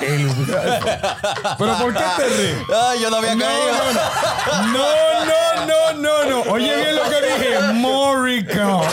El- 0.00 0.30
pero 1.58 1.78
¿por 1.78 1.92
qué 1.94 2.02
te 2.16 2.24
ríes? 2.28 2.56
Ay, 2.74 3.00
yo 3.02 3.10
no 3.10 3.16
había 3.16 3.34
No, 3.34 3.44
no, 4.72 5.24
no, 5.26 5.66
no, 5.66 5.92
no, 5.94 6.24
no. 6.44 6.52
Oye 6.52 6.74
bien 6.76 6.96
lo 6.96 7.02
que 7.04 7.16
dije. 7.26 7.72
Morricone. 7.74 8.88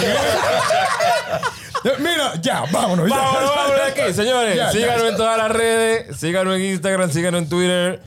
Mira, 1.99 2.33
ya, 2.41 2.63
vámonos. 2.71 3.09
ya. 3.09 3.15
Vámonos, 3.15 3.55
vámonos 3.55 3.81
aquí, 3.89 4.13
señores. 4.13 4.55
Ya, 4.55 4.71
síganos 4.71 5.03
ya. 5.03 5.09
en 5.09 5.17
todas 5.17 5.37
las 5.37 5.51
redes, 5.51 6.17
síganos 6.17 6.55
en 6.55 6.61
Instagram, 6.65 7.11
síganos 7.11 7.41
en 7.43 7.49
Twitter. 7.49 8.01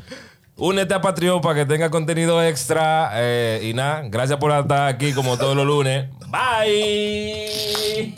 Únete 0.59 0.95
a 0.95 1.03
Patreon 1.03 1.43
para 1.43 1.55
que 1.55 1.67
tenga 1.67 1.91
contenido 1.91 2.43
extra. 2.43 3.11
eh, 3.15 3.61
y 3.63 3.75
nada, 3.75 4.03
gracias 4.09 4.39
por 4.39 4.51
estar 4.53 4.89
aquí 4.89 5.13
como 5.13 5.37
todos 5.37 5.55
los 5.55 5.67
lunes. 5.67 6.09
Bye. 6.29 8.15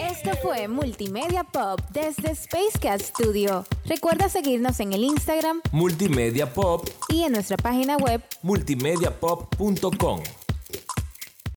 Esto 0.00 0.30
fue 0.42 0.66
Multimedia 0.68 1.44
Pop 1.44 1.80
desde 1.90 2.34
Spacecast 2.34 3.14
Studio. 3.16 3.64
Recuerda 3.84 4.28
seguirnos 4.28 4.80
en 4.80 4.92
el 4.92 5.04
Instagram 5.04 5.60
Multimedia 5.70 6.52
Pop, 6.52 6.88
y 7.08 7.22
en 7.22 7.32
nuestra 7.32 7.56
página 7.56 7.96
web 7.96 8.20
multimediapop.com. 8.42 10.20